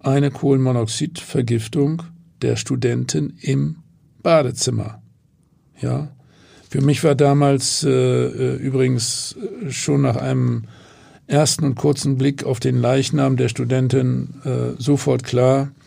eine 0.00 0.30
Kohlenmonoxidvergiftung 0.30 2.02
der 2.42 2.56
Studentin 2.56 3.35
im 3.40 3.76
Badezimmer. 4.23 5.02
Ja, 5.80 6.11
für 6.68 6.80
mich 6.80 7.04
war 7.04 7.14
damals 7.14 7.85
äh, 7.85 7.90
äh 7.90 8.56
übrigens 8.56 9.37
schon 9.68 10.02
nach 10.02 10.16
einem 10.16 10.64
ersten 11.26 11.64
und 11.64 11.75
kurzen 11.75 12.16
Blick 12.16 12.44
auf 12.44 12.61
den 12.61 12.76
Leichnam 12.76 13.37
der 13.37 13.49
Studentin 13.49 14.35
äh, 14.44 14.80
sofort 14.80 15.23
klar, 15.25 15.68
äh, 15.68 15.79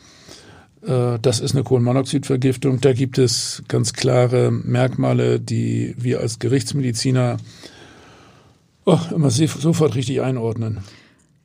das 0.85 1.39
ist 1.39 1.55
eine 1.55 1.63
Kohlenmonoxidvergiftung. 1.63 2.81
Da 2.81 2.93
gibt 2.93 3.17
es 3.17 3.63
ganz 3.67 3.93
klare 3.93 4.51
Merkmale, 4.51 5.39
die 5.39 5.95
wir 5.97 6.19
als 6.19 6.39
Gerichtsmediziner 6.39 7.37
oh, 8.85 8.99
immer 9.15 9.29
sofort 9.29 9.95
richtig 9.95 10.21
einordnen. 10.21 10.79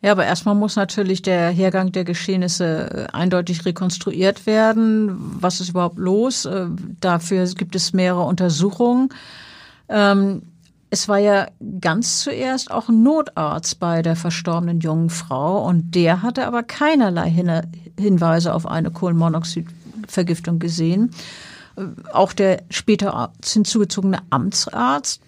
Ja, 0.01 0.13
aber 0.13 0.25
erstmal 0.25 0.55
muss 0.55 0.77
natürlich 0.77 1.23
der 1.23 1.51
Hergang 1.51 1.91
der 1.91 2.05
Geschehnisse 2.05 3.09
äh, 3.11 3.17
eindeutig 3.17 3.65
rekonstruiert 3.65 4.47
werden. 4.47 5.17
Was 5.41 5.61
ist 5.61 5.71
überhaupt 5.71 5.99
los? 5.99 6.45
Äh, 6.45 6.67
dafür 7.01 7.47
gibt 7.47 7.75
es 7.75 7.93
mehrere 7.93 8.23
Untersuchungen. 8.23 9.09
Ähm, 9.89 10.43
es 10.91 11.09
war 11.09 11.19
ja 11.19 11.49
ganz 11.81 12.21
zuerst 12.21 12.71
auch 12.71 12.89
ein 12.89 13.03
Notarzt 13.03 13.79
bei 13.79 14.03
der 14.03 14.17
verstorbenen 14.17 14.81
jungen 14.81 15.11
Frau 15.11 15.67
und 15.67 15.95
der 15.95 16.23
hatte 16.23 16.47
aber 16.47 16.63
keinerlei 16.63 17.31
Hinweise 17.99 18.55
auf 18.55 18.67
eine 18.67 18.91
Kohlenmonoxidvergiftung 18.91 20.59
gesehen. 20.59 21.11
Auch 22.13 22.33
der 22.33 22.63
später 22.71 23.33
hinzugezogene 23.45 24.19
Amtsarzt 24.31 25.23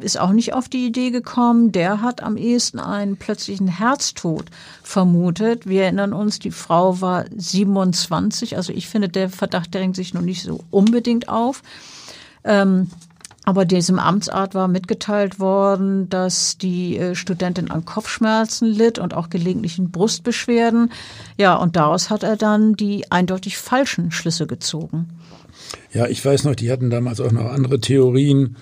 ist 0.00 0.20
auch 0.20 0.30
nicht 0.30 0.52
auf 0.52 0.68
die 0.68 0.86
Idee 0.86 1.10
gekommen. 1.10 1.72
Der 1.72 2.00
hat 2.00 2.22
am 2.22 2.36
ehesten 2.36 2.78
einen 2.78 3.16
plötzlichen 3.16 3.66
Herztod 3.66 4.44
vermutet. 4.84 5.66
Wir 5.66 5.84
erinnern 5.84 6.12
uns, 6.12 6.38
die 6.38 6.52
Frau 6.52 7.00
war 7.00 7.24
27. 7.36 8.56
Also 8.56 8.72
ich 8.72 8.86
finde, 8.86 9.08
der 9.08 9.30
Verdacht 9.30 9.74
drängt 9.74 9.96
sich 9.96 10.14
noch 10.14 10.22
nicht 10.22 10.44
so 10.44 10.60
unbedingt 10.70 11.28
auf. 11.28 11.62
Ähm, 12.44 12.88
aber 13.46 13.64
diesem 13.64 14.00
Amtsart 14.00 14.56
war 14.56 14.66
mitgeteilt 14.66 15.38
worden, 15.38 16.10
dass 16.10 16.58
die 16.58 16.98
äh, 16.98 17.14
Studentin 17.14 17.70
an 17.70 17.84
Kopfschmerzen 17.84 18.66
litt 18.66 18.98
und 18.98 19.14
auch 19.14 19.30
gelegentlichen 19.30 19.92
Brustbeschwerden. 19.92 20.90
Ja, 21.38 21.54
und 21.54 21.76
daraus 21.76 22.10
hat 22.10 22.24
er 22.24 22.36
dann 22.36 22.74
die 22.74 23.10
eindeutig 23.12 23.56
falschen 23.56 24.10
Schlüsse 24.10 24.48
gezogen. 24.48 25.08
Ja, 25.92 26.08
ich 26.08 26.24
weiß 26.24 26.42
noch, 26.42 26.56
die 26.56 26.72
hatten 26.72 26.90
damals 26.90 27.20
auch 27.20 27.30
noch 27.30 27.44
andere 27.44 27.80
Theorien, 27.80 28.56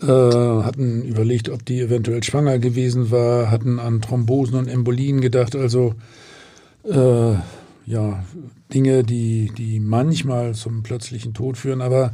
äh, 0.00 0.06
hatten 0.06 1.02
überlegt, 1.02 1.48
ob 1.48 1.66
die 1.66 1.80
eventuell 1.80 2.22
schwanger 2.22 2.60
gewesen 2.60 3.10
war, 3.10 3.50
hatten 3.50 3.80
an 3.80 4.02
Thrombosen 4.02 4.54
und 4.54 4.68
Embolien 4.68 5.20
gedacht. 5.20 5.56
Also 5.56 5.96
äh, 6.84 7.32
ja, 7.86 8.22
Dinge, 8.72 9.02
die, 9.02 9.50
die 9.58 9.80
manchmal 9.80 10.54
zum 10.54 10.84
plötzlichen 10.84 11.34
Tod 11.34 11.56
führen, 11.56 11.80
aber 11.80 12.12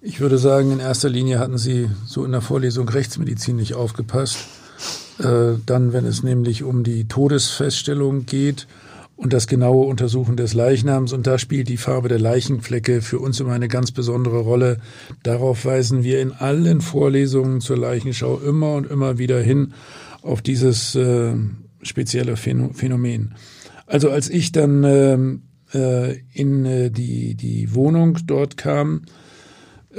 ich 0.00 0.20
würde 0.20 0.38
sagen, 0.38 0.70
in 0.70 0.80
erster 0.80 1.08
Linie 1.08 1.38
hatten 1.38 1.58
Sie 1.58 1.90
so 2.06 2.24
in 2.24 2.32
der 2.32 2.40
Vorlesung 2.40 2.88
Rechtsmedizin 2.88 3.56
nicht 3.56 3.74
aufgepasst. 3.74 4.38
Äh, 5.18 5.54
dann, 5.66 5.92
wenn 5.92 6.04
es 6.04 6.22
nämlich 6.22 6.62
um 6.62 6.84
die 6.84 7.08
Todesfeststellung 7.08 8.24
geht 8.24 8.68
und 9.16 9.32
das 9.32 9.48
genaue 9.48 9.86
Untersuchen 9.86 10.36
des 10.36 10.54
Leichnams. 10.54 11.12
Und 11.12 11.26
da 11.26 11.38
spielt 11.38 11.68
die 11.68 11.76
Farbe 11.76 12.08
der 12.08 12.20
Leichenflecke 12.20 13.02
für 13.02 13.18
uns 13.18 13.40
immer 13.40 13.52
eine 13.52 13.66
ganz 13.66 13.90
besondere 13.90 14.38
Rolle. 14.38 14.78
Darauf 15.24 15.64
weisen 15.64 16.04
wir 16.04 16.20
in 16.20 16.32
allen 16.32 16.80
Vorlesungen 16.80 17.60
zur 17.60 17.78
Leichenschau 17.78 18.38
immer 18.38 18.74
und 18.74 18.88
immer 18.88 19.18
wieder 19.18 19.40
hin 19.40 19.74
auf 20.22 20.40
dieses 20.42 20.94
äh, 20.94 21.34
spezielle 21.82 22.36
Phänomen. 22.36 23.34
Also 23.86 24.10
als 24.10 24.30
ich 24.30 24.52
dann 24.52 24.84
ähm, 24.84 25.42
äh, 25.74 26.18
in 26.32 26.92
die, 26.92 27.34
die 27.34 27.74
Wohnung 27.74 28.18
dort 28.24 28.56
kam 28.56 29.02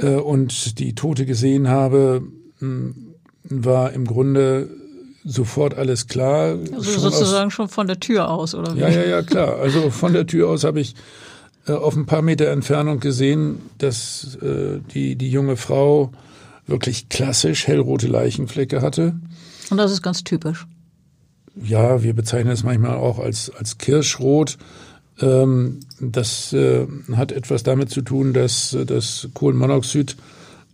äh, 0.00 0.14
und 0.14 0.78
die 0.78 0.94
Tote 0.94 1.26
gesehen 1.26 1.68
habe, 1.68 2.22
mh, 2.60 2.94
war 3.44 3.92
im 3.92 4.04
Grunde 4.06 4.68
sofort 5.24 5.74
alles 5.74 6.06
klar. 6.06 6.58
Also 6.72 6.90
schon 6.92 7.00
sozusagen 7.00 7.46
aus, 7.48 7.52
schon 7.52 7.68
von 7.68 7.86
der 7.86 8.00
Tür 8.00 8.30
aus, 8.30 8.54
oder 8.54 8.74
wie? 8.74 8.80
Ja, 8.80 8.88
ja, 8.88 9.04
ja, 9.04 9.22
klar. 9.22 9.56
Also 9.56 9.90
von 9.90 10.12
der 10.12 10.26
Tür 10.26 10.48
aus 10.48 10.64
habe 10.64 10.80
ich 10.80 10.94
äh, 11.66 11.72
auf 11.72 11.96
ein 11.96 12.06
paar 12.06 12.22
Meter 12.22 12.48
Entfernung 12.48 13.00
gesehen, 13.00 13.60
dass 13.78 14.36
äh, 14.42 14.80
die, 14.94 15.16
die 15.16 15.30
junge 15.30 15.56
Frau 15.56 16.12
wirklich 16.66 17.08
klassisch 17.08 17.66
hellrote 17.66 18.06
Leichenflecke 18.06 18.80
hatte. 18.80 19.14
Und 19.70 19.76
das 19.76 19.92
ist 19.92 20.02
ganz 20.02 20.24
typisch. 20.24 20.66
Ja, 21.62 22.02
wir 22.02 22.14
bezeichnen 22.14 22.52
es 22.52 22.62
manchmal 22.62 22.96
auch 22.96 23.18
als, 23.18 23.50
als 23.50 23.76
Kirschrot. 23.76 24.56
Ähm, 25.20 25.80
das 26.00 26.52
äh, 26.52 26.86
hat 27.14 27.32
etwas 27.32 27.62
damit 27.62 27.90
zu 27.90 28.02
tun, 28.02 28.32
dass 28.32 28.76
das 28.86 29.28
Kohlenmonoxid 29.34 30.16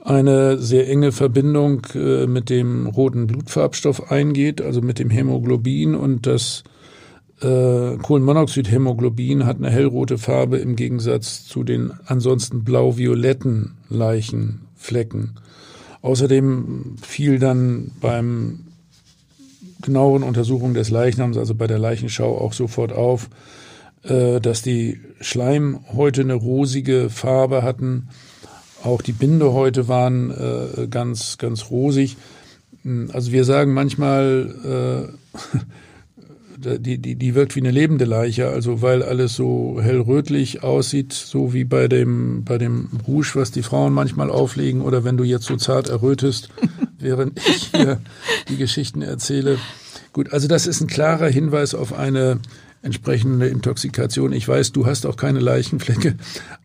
eine 0.05 0.59
sehr 0.59 0.89
enge 0.89 1.11
Verbindung 1.11 1.85
äh, 1.95 2.27
mit 2.27 2.49
dem 2.49 2.87
roten 2.87 3.27
Blutfarbstoff 3.27 4.13
eingeht, 4.13 4.61
also 4.63 4.81
mit 4.81 5.01
dem 5.01 5.11
Hämoglobin 5.11 5.97
und 5.97 6.27
das 6.27 6.63
äh, 7.41 7.97
Kohlenmonoxidhämoglobin 7.97 9.45
hat 9.45 9.57
eine 9.57 9.71
hellrote 9.71 10.17
Farbe 10.17 10.59
im 10.59 10.77
Gegensatz 10.77 11.45
zu 11.45 11.65
den 11.65 11.93
ansonsten 12.07 12.63
blau-violetten 12.63 13.73
Leichenflecken. 13.89 15.41
Außerdem 16.03 16.95
fiel 17.03 17.41
dann 17.41 17.91
beim 18.01 18.61
genaueren 19.83 20.23
Untersuchung 20.23 20.73
des 20.73 20.91
Leichnams, 20.91 21.37
also 21.37 21.55
bei 21.57 21.67
der 21.67 21.81
Leichenschau, 21.81 22.39
auch 22.39 22.53
sofort 22.53 22.93
auf, 22.93 23.25
äh, 23.25 23.66
dass 24.07 24.63
die 24.63 25.01
Schleimhäute 25.21 26.21
eine 26.21 26.35
rosige 26.35 27.11
Farbe 27.11 27.63
hatten 27.63 28.09
auch 28.87 29.03
die 29.03 29.13
Bindehäute 29.13 29.89
waren 29.89 30.31
äh, 30.31 30.87
ganz, 30.87 31.39
ganz 31.39 31.71
rosig. 31.71 32.17
Hm, 32.83 33.11
also 33.13 33.33
wir 33.33 33.45
sagen 33.45 33.75
manchmal, 33.75 35.11
äh, 36.59 36.79
die, 36.79 36.99
die, 36.99 37.17
die 37.17 37.35
wirkt 37.35 37.57
wie 37.57 37.61
eine 37.61 37.71
lebende 37.71 38.05
Leiche, 38.05 38.49
also 38.49 38.83
weil 38.83 39.03
alles 39.03 39.35
so 39.35 39.79
hellrötlich 39.81 40.63
aussieht, 40.63 41.13
so 41.13 41.53
wie 41.53 41.65
bei 41.65 41.89
dem, 41.89 42.45
bei 42.45 42.59
dem 42.59 42.89
Rouge, 43.07 43.33
was 43.35 43.51
die 43.51 43.63
Frauen 43.63 43.93
manchmal 43.93 44.31
auflegen, 44.31 44.83
oder 44.83 45.05
wenn 45.05 45.17
du 45.17 45.25
jetzt 45.25 45.47
so 45.47 45.57
zart 45.57 45.89
errötest, 45.89 46.51
während 46.99 47.39
ich 47.47 47.71
hier 47.75 48.01
die 48.49 48.57
Geschichten 48.57 49.03
erzähle. 49.03 49.59
Gut, 50.13 50.33
also 50.33 50.49
das 50.49 50.67
ist 50.67 50.81
ein 50.81 50.87
klarer 50.87 51.29
Hinweis 51.29 51.75
auf 51.75 51.93
eine 51.93 52.39
entsprechende 52.87 53.49
Intoxikation. 53.49 54.33
Ich 54.33 54.49
weiß, 54.49 54.73
du 54.73 54.87
hast 54.87 55.05
auch 55.05 55.17
keine 55.17 55.41
Leichenflecke, 55.41 56.17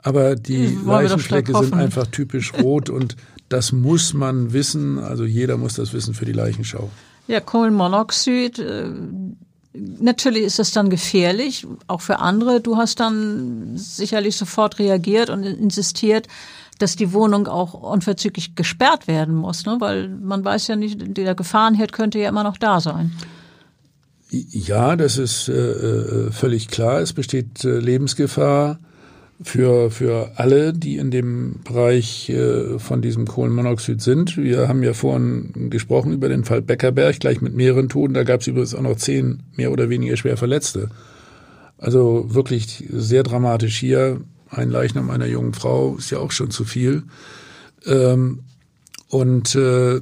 aber 0.02 0.36
die 0.36 0.78
Leichenflecke 0.86 1.54
sind 1.58 1.74
einfach 1.74 2.08
typisch 2.08 2.54
rot 2.54 2.90
und 2.90 3.18
das 3.50 3.72
muss 3.74 4.14
man 4.14 4.54
wissen. 4.54 5.00
Also 5.00 5.26
jeder 5.26 5.58
muss 5.58 5.74
das 5.74 5.92
wissen 5.92 6.14
für 6.14 6.26
die 6.26 6.32
Leichenschau. 6.32 6.90
Ja, 7.28 7.40
Kohlenmonoxid. 7.40 8.60
Äh, 8.60 8.92
natürlich 9.74 10.44
ist 10.44 10.60
das 10.60 10.72
dann 10.72 10.90
gefährlich, 10.90 11.68
auch 11.88 12.02
für 12.02 12.20
andere. 12.20 12.62
Du 12.62 12.78
hast 12.78 13.00
dann 13.00 13.74
sicherlich 13.76 14.38
sofort 14.38 14.80
reagiert 14.80 15.30
und 15.30 15.44
insistiert, 15.44 16.28
dass 16.80 16.96
die 16.96 17.14
Wohnung 17.14 17.48
auch 17.48 17.74
unverzüglich 17.74 18.56
gesperrt 18.56 19.08
werden 19.08 19.36
muss, 19.36 19.66
ne? 19.66 19.78
weil 19.80 20.10
man 20.10 20.44
weiß 20.44 20.68
ja 20.68 20.76
nicht, 20.76 21.18
der 21.18 21.36
Gefahrenherd 21.36 21.92
könnte 21.92 22.20
ja 22.20 22.30
immer 22.30 22.44
noch 22.44 22.58
da 22.58 22.80
sein. 22.80 23.12
Ja, 24.34 24.96
das 24.96 25.18
ist 25.18 25.50
äh, 25.50 25.54
äh, 25.54 26.32
völlig 26.32 26.70
klar. 26.70 27.02
Es 27.02 27.12
besteht 27.12 27.66
äh, 27.66 27.80
Lebensgefahr 27.80 28.80
für, 29.44 29.92
für 29.92 30.32
alle, 30.36 30.72
die 30.72 30.96
in 30.96 31.12
dem 31.12 31.60
Bereich 31.66 32.30
äh, 32.30 32.80
von 32.80 33.02
diesem 33.02 33.28
Kohlenmonoxid 33.28 34.02
sind. 34.02 34.38
Wir 34.38 34.70
haben 34.70 34.84
ja 34.84 34.94
vorhin 34.94 35.70
gesprochen 35.70 36.14
über 36.14 36.30
den 36.30 36.46
Fall 36.46 36.62
Beckerberg, 36.62 37.20
gleich 37.20 37.42
mit 37.42 37.56
mehreren 37.56 37.90
Toten. 37.90 38.14
Da 38.14 38.24
gab 38.24 38.40
es 38.40 38.48
übrigens 38.48 38.74
auch 38.74 38.82
noch 38.82 38.96
zehn 38.96 39.44
mehr 39.58 39.70
oder 39.70 39.90
weniger 39.90 40.16
schwer 40.16 40.38
Verletzte. 40.38 40.90
Also 41.78 42.34
wirklich 42.34 42.86
sehr 42.90 43.24
dramatisch 43.24 43.78
hier. 43.78 44.22
Ein 44.50 44.70
Leichnam 44.70 45.10
einer 45.10 45.26
jungen 45.26 45.54
Frau 45.54 45.98
ist 45.98 46.10
ja 46.10 46.20
auch 46.20 46.32
schon 46.32 46.52
zu 46.52 46.64
viel. 46.64 47.04
Ähm, 47.86 48.44
und 49.10 49.56
äh, 49.56 50.00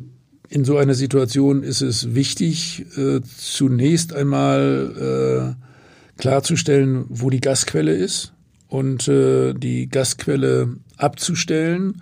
in 0.49 0.65
so 0.65 0.77
einer 0.77 0.95
Situation 0.95 1.63
ist 1.63 1.81
es 1.81 2.15
wichtig, 2.15 2.85
äh, 2.97 3.21
zunächst 3.37 4.13
einmal 4.13 5.55
äh, 5.55 6.19
klarzustellen, 6.19 7.05
wo 7.07 7.29
die 7.29 7.39
Gasquelle 7.39 7.93
ist 7.93 8.33
und 8.67 9.07
äh, 9.07 9.53
die 9.53 9.87
Gasquelle 9.89 10.75
abzustellen. 10.97 12.01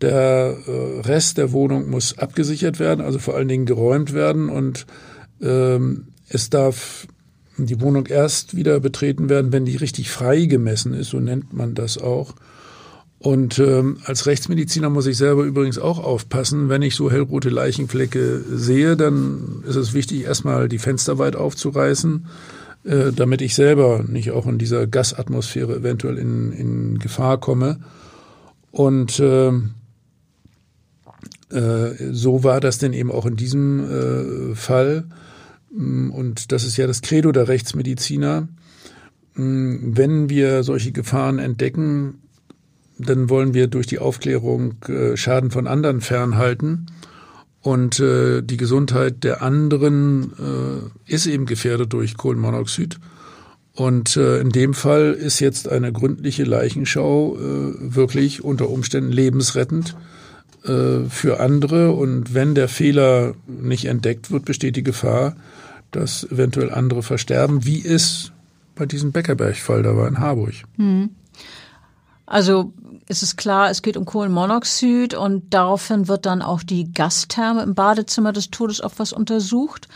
Der 0.00 0.56
äh, 0.66 1.00
Rest 1.00 1.38
der 1.38 1.50
Wohnung 1.50 1.90
muss 1.90 2.16
abgesichert 2.16 2.78
werden, 2.78 3.04
also 3.04 3.18
vor 3.18 3.34
allen 3.34 3.48
Dingen 3.48 3.66
geräumt 3.66 4.14
werden 4.14 4.48
und 4.48 4.86
ähm, 5.42 6.06
es 6.28 6.50
darf 6.50 7.08
die 7.56 7.80
Wohnung 7.80 8.06
erst 8.06 8.56
wieder 8.56 8.78
betreten 8.78 9.28
werden, 9.28 9.52
wenn 9.52 9.64
die 9.64 9.76
richtig 9.76 10.10
frei 10.10 10.44
gemessen 10.44 10.94
ist, 10.94 11.10
so 11.10 11.18
nennt 11.18 11.52
man 11.52 11.74
das 11.74 11.98
auch. 11.98 12.34
Und 13.20 13.58
ähm, 13.58 13.98
als 14.04 14.26
Rechtsmediziner 14.26 14.90
muss 14.90 15.06
ich 15.06 15.16
selber 15.16 15.42
übrigens 15.42 15.78
auch 15.78 15.98
aufpassen, 15.98 16.68
wenn 16.68 16.82
ich 16.82 16.94
so 16.94 17.10
hellrote 17.10 17.48
Leichenflecke 17.48 18.44
sehe, 18.48 18.96
dann 18.96 19.64
ist 19.66 19.74
es 19.74 19.92
wichtig, 19.92 20.22
erstmal 20.22 20.68
die 20.68 20.78
Fenster 20.78 21.18
weit 21.18 21.34
aufzureißen, 21.34 22.26
äh, 22.84 23.12
damit 23.12 23.42
ich 23.42 23.56
selber 23.56 24.04
nicht 24.06 24.30
auch 24.30 24.46
in 24.46 24.58
dieser 24.58 24.86
Gasatmosphäre 24.86 25.76
eventuell 25.76 26.16
in, 26.16 26.52
in 26.52 26.98
Gefahr 27.00 27.38
komme. 27.38 27.80
Und 28.70 29.18
äh, 29.18 29.48
äh, 31.50 32.12
so 32.12 32.44
war 32.44 32.60
das 32.60 32.78
denn 32.78 32.92
eben 32.92 33.10
auch 33.10 33.26
in 33.26 33.34
diesem 33.34 34.50
äh, 34.50 34.54
Fall. 34.54 35.06
Und 35.70 36.52
das 36.52 36.64
ist 36.64 36.76
ja 36.76 36.86
das 36.86 37.02
Credo 37.02 37.32
der 37.32 37.48
Rechtsmediziner. 37.48 38.48
Wenn 39.34 40.30
wir 40.30 40.62
solche 40.64 40.92
Gefahren 40.92 41.38
entdecken, 41.38 42.22
dann 42.98 43.30
wollen 43.30 43.54
wir 43.54 43.68
durch 43.68 43.86
die 43.86 43.98
Aufklärung 43.98 44.74
äh, 44.88 45.16
Schaden 45.16 45.50
von 45.50 45.66
anderen 45.66 46.00
fernhalten. 46.00 46.86
Und 47.60 48.00
äh, 48.00 48.42
die 48.42 48.56
Gesundheit 48.56 49.24
der 49.24 49.42
anderen 49.42 50.32
äh, 50.38 51.12
ist 51.12 51.26
eben 51.26 51.46
gefährdet 51.46 51.92
durch 51.92 52.16
Kohlenmonoxid. 52.16 52.98
Und 53.74 54.16
äh, 54.16 54.40
in 54.40 54.50
dem 54.50 54.74
Fall 54.74 55.12
ist 55.12 55.38
jetzt 55.38 55.68
eine 55.68 55.92
gründliche 55.92 56.44
Leichenschau 56.44 57.36
äh, 57.36 57.94
wirklich 57.94 58.42
unter 58.42 58.70
Umständen 58.70 59.12
lebensrettend 59.12 59.96
äh, 60.64 61.04
für 61.08 61.40
andere. 61.40 61.92
Und 61.92 62.34
wenn 62.34 62.54
der 62.54 62.68
Fehler 62.68 63.34
nicht 63.46 63.84
entdeckt 63.84 64.30
wird, 64.32 64.44
besteht 64.44 64.76
die 64.76 64.82
Gefahr, 64.82 65.36
dass 65.92 66.24
eventuell 66.24 66.72
andere 66.72 67.02
versterben, 67.02 67.64
wie 67.64 67.84
es 67.84 68.32
bei 68.74 68.86
diesem 68.86 69.12
Beckerberg-Fall 69.12 69.82
da 69.82 69.96
war 69.96 70.08
in 70.08 70.18
Harburg. 70.18 70.54
Hm. 70.76 71.10
Also 72.26 72.72
es 73.08 73.22
ist 73.22 73.36
klar, 73.36 73.70
es 73.70 73.80
geht 73.82 73.96
um 73.96 74.04
Kohlenmonoxid 74.04 75.14
und 75.14 75.54
daraufhin 75.54 76.08
wird 76.08 76.26
dann 76.26 76.42
auch 76.42 76.62
die 76.62 76.92
Gastherme 76.92 77.62
im 77.62 77.74
Badezimmer 77.74 78.32
des 78.32 78.50
Todesopfers 78.50 79.12
untersucht. 79.12 79.88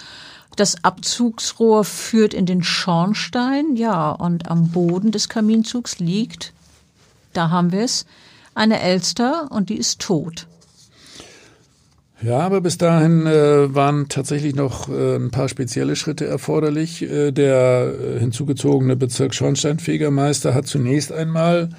Das 0.57 0.83
Abzugsrohr 0.83 1.85
führt 1.85 2.35
in 2.35 2.47
den 2.47 2.63
Schornstein, 2.63 3.77
ja, 3.77 4.11
und 4.11 4.51
am 4.51 4.69
Boden 4.69 5.11
des 5.11 5.29
Kaminzugs 5.29 5.99
liegt, 5.99 6.53
da 7.33 7.51
haben 7.51 7.73
wir 7.73 7.85
es, 7.85 8.07
eine 8.55 8.81
Elster 8.81 9.49
und 9.51 9.69
die 9.69 9.77
ist 9.79 10.01
tot. 10.01 10.47
Ja, 12.23 12.39
aber 12.39 12.61
bis 12.61 12.79
dahin 12.79 13.27
äh, 13.27 13.75
waren 13.75 14.09
tatsächlich 14.09 14.55
noch 14.55 14.89
äh, 14.89 15.17
ein 15.17 15.31
paar 15.31 15.49
spezielle 15.49 15.97
Schritte 15.97 16.25
erforderlich. 16.27 17.03
Äh, 17.03 17.33
der 17.33 17.93
äh, 17.93 18.21
hinzugezogene 18.21 18.95
Bezirksschornsteinfegermeister 18.95 20.55
hat 20.55 20.67
zunächst 20.67 21.11
einmal 21.11 21.71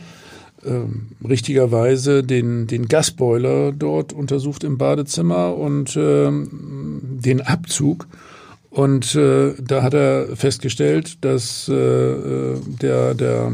äh, 0.65 1.28
richtigerweise 1.28 2.23
den, 2.23 2.67
den 2.67 2.88
Gasboiler 2.88 3.71
dort 3.71 4.13
untersucht 4.13 4.63
im 4.63 4.78
Badezimmer 4.78 5.56
und 5.56 5.95
äh, 5.95 6.30
den 6.32 7.41
Abzug. 7.41 8.08
Und 8.69 9.13
äh, 9.15 9.54
da 9.62 9.84
hat 9.84 9.93
er 9.93 10.36
festgestellt, 10.36 11.23
dass 11.23 11.69
äh, 11.69 12.56
der, 12.82 13.13
der 13.13 13.52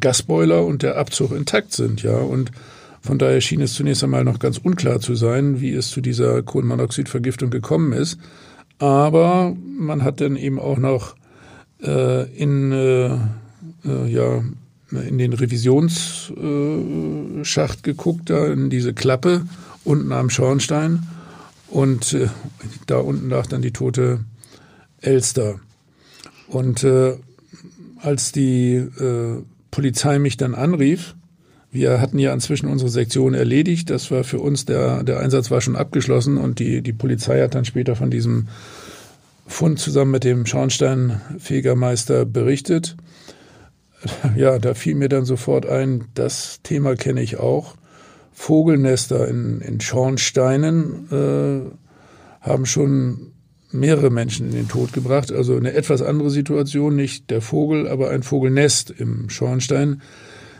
Gasboiler 0.00 0.64
und 0.64 0.82
der 0.82 0.96
Abzug 0.96 1.32
intakt 1.32 1.72
sind, 1.72 2.02
ja. 2.02 2.16
Und 2.16 2.50
von 3.00 3.18
daher 3.18 3.40
schien 3.40 3.60
es 3.60 3.74
zunächst 3.74 4.02
einmal 4.02 4.24
noch 4.24 4.38
ganz 4.38 4.58
unklar 4.58 5.00
zu 5.00 5.14
sein, 5.14 5.60
wie 5.60 5.72
es 5.72 5.90
zu 5.90 6.00
dieser 6.00 6.42
Kohlenmonoxidvergiftung 6.42 7.50
gekommen 7.50 7.92
ist. 7.92 8.18
Aber 8.78 9.56
man 9.78 10.02
hat 10.02 10.20
dann 10.20 10.36
eben 10.36 10.58
auch 10.58 10.78
noch 10.78 11.14
äh, 11.82 12.24
in, 12.34 12.72
äh, 12.72 13.06
äh 13.06 14.06
ja, 14.08 14.42
in 14.90 15.18
den 15.18 15.32
Revisionsschacht 15.32 17.82
geguckt, 17.82 18.30
da 18.30 18.46
in 18.46 18.70
diese 18.70 18.94
Klappe 18.94 19.42
unten 19.84 20.12
am 20.12 20.30
Schornstein. 20.30 21.02
Und 21.68 22.14
äh, 22.14 22.28
da 22.86 22.98
unten 22.98 23.28
lag 23.28 23.46
dann 23.46 23.62
die 23.62 23.72
tote 23.72 24.20
Elster. 25.00 25.60
Und 26.48 26.84
äh, 26.84 27.16
als 28.00 28.32
die 28.32 28.76
äh, 28.76 29.42
Polizei 29.70 30.18
mich 30.18 30.36
dann 30.36 30.54
anrief, 30.54 31.14
wir 31.70 32.00
hatten 32.00 32.18
ja 32.18 32.32
inzwischen 32.32 32.68
unsere 32.68 32.90
Sektion 32.90 33.34
erledigt. 33.34 33.90
Das 33.90 34.10
war 34.10 34.24
für 34.24 34.38
uns, 34.38 34.64
der, 34.64 35.02
der 35.02 35.20
Einsatz 35.20 35.50
war 35.50 35.60
schon 35.60 35.76
abgeschlossen 35.76 36.38
und 36.38 36.58
die, 36.58 36.80
die 36.80 36.94
Polizei 36.94 37.42
hat 37.42 37.54
dann 37.54 37.66
später 37.66 37.94
von 37.94 38.10
diesem 38.10 38.48
Fund 39.46 39.78
zusammen 39.78 40.12
mit 40.12 40.24
dem 40.24 40.46
Schornsteinfegermeister 40.46 42.24
berichtet. 42.24 42.96
Ja, 44.36 44.58
da 44.58 44.74
fiel 44.74 44.94
mir 44.94 45.08
dann 45.08 45.24
sofort 45.24 45.66
ein, 45.66 46.04
das 46.14 46.60
Thema 46.62 46.94
kenne 46.94 47.22
ich 47.22 47.38
auch. 47.38 47.74
Vogelnester 48.32 49.26
in, 49.26 49.60
in 49.60 49.80
Schornsteinen 49.80 51.08
äh, 51.10 51.70
haben 52.40 52.66
schon 52.66 53.32
mehrere 53.72 54.10
Menschen 54.10 54.46
in 54.46 54.54
den 54.54 54.68
Tod 54.68 54.92
gebracht. 54.92 55.32
Also 55.32 55.56
eine 55.56 55.72
etwas 55.72 56.02
andere 56.02 56.30
Situation, 56.30 56.94
nicht 56.94 57.30
der 57.30 57.42
Vogel, 57.42 57.88
aber 57.88 58.10
ein 58.10 58.22
Vogelnest 58.22 58.90
im 58.90 59.28
Schornstein. 59.28 60.02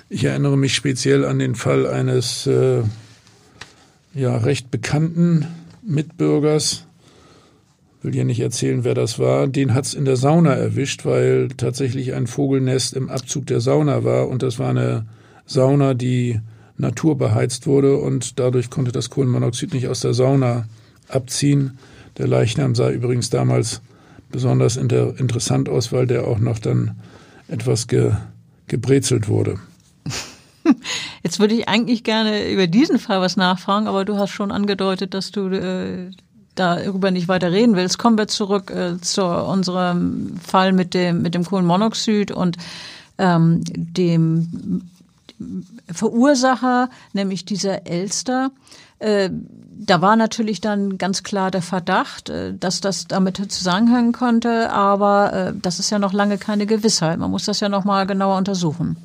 Ich 0.09 0.24
erinnere 0.24 0.59
mich 0.59 0.74
speziell 0.74 1.24
an 1.24 1.38
den 1.38 1.55
Fall 1.55 1.87
eines 1.87 2.46
äh, 2.46 2.83
ja, 4.14 4.37
recht 4.37 4.70
bekannten 4.70 5.46
Mitbürgers, 5.83 6.88
will 8.03 8.13
hier 8.13 8.25
nicht 8.25 8.41
erzählen, 8.41 8.85
wer 8.85 8.95
das 8.95 9.19
war, 9.19 9.49
den 9.49 9.75
hat's 9.75 9.95
in 9.95 10.05
der 10.05 10.17
Sauna 10.17 10.55
erwischt, 10.55 11.05
weil 11.05 11.49
tatsächlich 11.57 12.15
ein 12.15 12.27
Vogelnest 12.27 12.95
im 12.95 13.09
Abzug 13.09 13.47
der 13.47 13.61
Sauna 13.61 14.05
war 14.05 14.29
und 14.29 14.43
das 14.43 14.59
war 14.59 14.71
eine 14.71 15.07
Sauna, 15.47 15.95
die 15.95 16.41
naturbeheizt 16.77 17.67
wurde 17.67 17.97
und 17.97 18.39
dadurch 18.39 18.71
konnte 18.71 18.93
das 18.93 19.11
Kohlenmonoxid 19.11 19.75
nicht 19.75 19.89
aus 19.89 20.01
der 20.01 20.15
Sauna 20.15 20.69
abziehen. 21.09 21.79
Der 22.19 22.29
Leichnam 22.29 22.75
sah 22.75 22.91
übrigens 22.91 23.31
damals 23.31 23.81
besonders 24.31 24.77
inter 24.77 25.19
interessant 25.19 25.69
aus, 25.69 25.93
weil 25.93 26.07
der 26.07 26.27
auch 26.27 26.39
noch 26.39 26.59
dann 26.59 26.97
etwas 27.49 27.89
ge 27.89 28.13
gebrezelt 28.69 29.29
wurde. 29.29 29.59
Jetzt 31.23 31.41
würde 31.41 31.55
ich 31.55 31.69
eigentlich 31.69 32.05
gerne 32.05 32.51
über 32.51 32.67
diesen 32.67 32.99
Fall 32.99 33.23
was 33.23 33.39
nachfragen, 33.39 33.87
aber 33.87 34.05
du 34.05 34.19
hast 34.19 34.31
schon 34.31 34.53
angedeutet, 34.53 35.15
dass 35.15 35.31
du 35.31 35.49
äh, 35.49 36.11
darüber 36.59 37.11
nicht 37.11 37.29
weiter 37.29 37.53
reden 37.53 37.77
willst. 37.77 37.99
Kommen 37.99 38.18
wir 38.18 38.29
zurück 38.29 38.71
äh, 38.71 39.01
zu 39.01 39.25
unserem 39.25 40.37
Fall 40.38 40.73
mit 40.73 40.94
dem, 40.94 41.23
mit 41.23 41.35
dem 41.35 41.44
Kohlenmonoxid 41.44 42.31
und 42.31 42.57
ähm, 43.18 43.62
dem 43.64 44.83
Verursacher, 45.92 46.90
nämlich 47.12 47.44
dieser 47.44 47.87
Elster. 47.87 48.51
Äh, 48.99 49.31
da 49.81 50.01
war 50.03 50.16
natürlich 50.16 50.61
dann 50.61 50.99
ganz 50.99 51.23
klar 51.23 51.51
der 51.51 51.62
Verdacht, 51.62 52.31
äh, 52.31 52.53
dass 52.55 52.81
das 52.81 53.07
damit 53.07 53.40
zusammenhängen 53.53 54.12
konnte, 54.12 54.71
aber 54.71 55.33
äh, 55.33 55.53
das 55.61 55.79
ist 55.79 55.90
ja 55.90 55.99
noch 55.99 56.12
lange 56.12 56.38
keine 56.38 56.66
Gewissheit. 56.66 57.18
Man 57.18 57.31
muss 57.31 57.44
das 57.44 57.61
ja 57.61 57.68
noch 57.68 57.85
mal 57.85 58.07
genauer 58.07 58.37
untersuchen. 58.38 58.97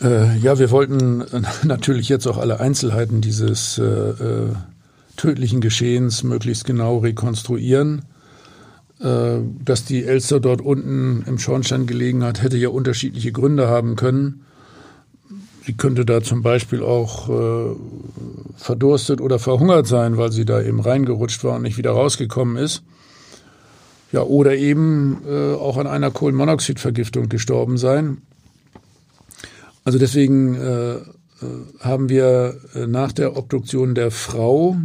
Ja, 0.00 0.58
wir 0.58 0.70
wollten 0.70 1.24
natürlich 1.62 2.08
jetzt 2.08 2.26
auch 2.26 2.36
alle 2.36 2.60
Einzelheiten 2.60 3.20
dieses 3.20 3.80
tödlichen 5.16 5.60
Geschehens 5.60 6.22
möglichst 6.22 6.64
genau 6.64 6.98
rekonstruieren. 6.98 8.02
Äh, 9.00 9.40
dass 9.64 9.84
die 9.84 10.04
Elster 10.04 10.40
dort 10.40 10.60
unten 10.60 11.24
im 11.26 11.38
Schornstein 11.38 11.86
gelegen 11.86 12.22
hat, 12.22 12.42
hätte 12.42 12.56
ja 12.56 12.68
unterschiedliche 12.68 13.32
Gründe 13.32 13.68
haben 13.68 13.96
können. 13.96 14.44
Sie 15.66 15.72
könnte 15.72 16.04
da 16.04 16.22
zum 16.22 16.42
Beispiel 16.42 16.82
auch 16.82 17.28
äh, 17.28 17.74
verdurstet 18.56 19.20
oder 19.20 19.38
verhungert 19.38 19.86
sein, 19.86 20.16
weil 20.16 20.30
sie 20.30 20.44
da 20.44 20.62
eben 20.62 20.80
reingerutscht 20.80 21.42
war 21.42 21.56
und 21.56 21.62
nicht 21.62 21.76
wieder 21.76 21.90
rausgekommen 21.90 22.56
ist. 22.56 22.82
Ja, 24.12 24.22
oder 24.22 24.54
eben 24.54 25.22
äh, 25.26 25.54
auch 25.54 25.76
an 25.76 25.86
einer 25.86 26.10
Kohlenmonoxidvergiftung 26.10 27.28
gestorben 27.28 27.78
sein. 27.78 28.18
Also 29.84 29.98
deswegen 29.98 30.54
äh, 30.54 30.94
äh 30.94 31.02
haben 31.80 32.08
wir 32.08 32.60
äh, 32.74 32.86
nach 32.86 33.12
der 33.12 33.36
Obduktion 33.36 33.94
der 33.94 34.10
Frau 34.10 34.76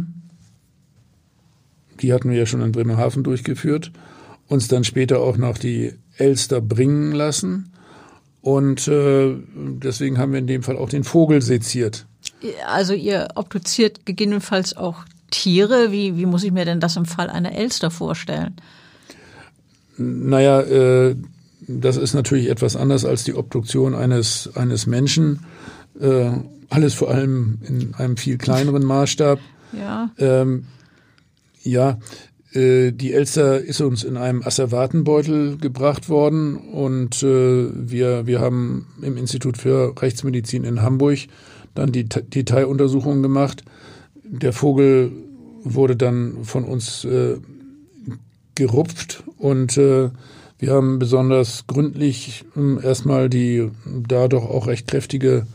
die 2.00 2.12
hatten 2.12 2.30
wir 2.30 2.38
ja 2.38 2.46
schon 2.46 2.62
in 2.62 2.72
Bremerhaven 2.72 3.22
durchgeführt, 3.22 3.92
uns 4.48 4.68
dann 4.68 4.84
später 4.84 5.20
auch 5.20 5.36
noch 5.36 5.58
die 5.58 5.92
Elster 6.16 6.60
bringen 6.60 7.12
lassen. 7.12 7.72
Und 8.42 8.88
äh, 8.88 9.34
deswegen 9.54 10.18
haben 10.18 10.32
wir 10.32 10.38
in 10.38 10.46
dem 10.46 10.62
Fall 10.62 10.76
auch 10.76 10.88
den 10.88 11.04
Vogel 11.04 11.42
seziert. 11.42 12.06
Also 12.66 12.94
ihr 12.94 13.28
obduziert 13.34 14.06
gegebenenfalls 14.06 14.76
auch 14.76 15.04
Tiere. 15.30 15.92
Wie, 15.92 16.16
wie 16.16 16.26
muss 16.26 16.42
ich 16.42 16.52
mir 16.52 16.64
denn 16.64 16.80
das 16.80 16.96
im 16.96 17.04
Fall 17.04 17.28
einer 17.28 17.52
Elster 17.52 17.90
vorstellen? 17.90 18.56
Naja, 19.98 20.60
äh, 20.62 21.16
das 21.68 21.96
ist 21.96 22.14
natürlich 22.14 22.48
etwas 22.48 22.76
anders 22.76 23.04
als 23.04 23.24
die 23.24 23.34
Obduktion 23.34 23.94
eines, 23.94 24.50
eines 24.56 24.86
Menschen. 24.86 25.44
Äh, 26.00 26.30
alles 26.70 26.94
vor 26.94 27.10
allem 27.10 27.58
in 27.66 27.94
einem 27.94 28.16
viel 28.16 28.38
kleineren 28.38 28.84
Maßstab. 28.84 29.38
Ja. 29.72 30.10
Ähm, 30.18 30.66
ja, 31.62 31.98
äh, 32.52 32.92
die 32.92 33.12
Elster 33.12 33.60
ist 33.60 33.80
uns 33.80 34.02
in 34.04 34.16
einem 34.16 34.42
Asservatenbeutel 34.42 35.58
gebracht 35.58 36.08
worden 36.08 36.56
und 36.56 37.22
äh, 37.22 37.68
wir, 37.72 38.26
wir 38.26 38.40
haben 38.40 38.86
im 39.02 39.16
Institut 39.16 39.56
für 39.56 39.94
Rechtsmedizin 40.00 40.64
in 40.64 40.82
Hamburg 40.82 41.18
dann 41.74 41.92
die 41.92 42.08
Detailuntersuchungen 42.08 43.22
gemacht. 43.22 43.62
Der 44.24 44.52
Vogel 44.52 45.12
wurde 45.62 45.96
dann 45.96 46.44
von 46.44 46.64
uns 46.64 47.04
äh, 47.04 47.36
gerupft 48.54 49.22
und 49.38 49.76
äh, 49.76 50.10
wir 50.58 50.72
haben 50.72 50.98
besonders 50.98 51.66
gründlich 51.66 52.44
äh, 52.56 52.84
erstmal 52.84 53.30
die 53.30 53.70
da 53.86 54.28
doch 54.28 54.44
auch 54.44 54.66
recht 54.66 54.88
kräftige 54.88 55.46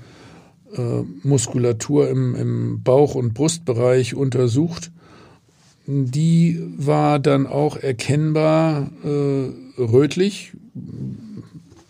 äh, 0.74 1.02
Muskulatur 1.24 2.10
im, 2.10 2.36
im 2.36 2.84
Bauch- 2.84 3.16
und 3.16 3.34
Brustbereich 3.34 4.16
untersucht 4.16 4.92
die 5.88 6.62
war 6.78 7.20
dann 7.20 7.48
auch 7.48 7.78
erkennbar 7.78 8.90
äh, 9.04 9.82
rötlich. 9.82 10.54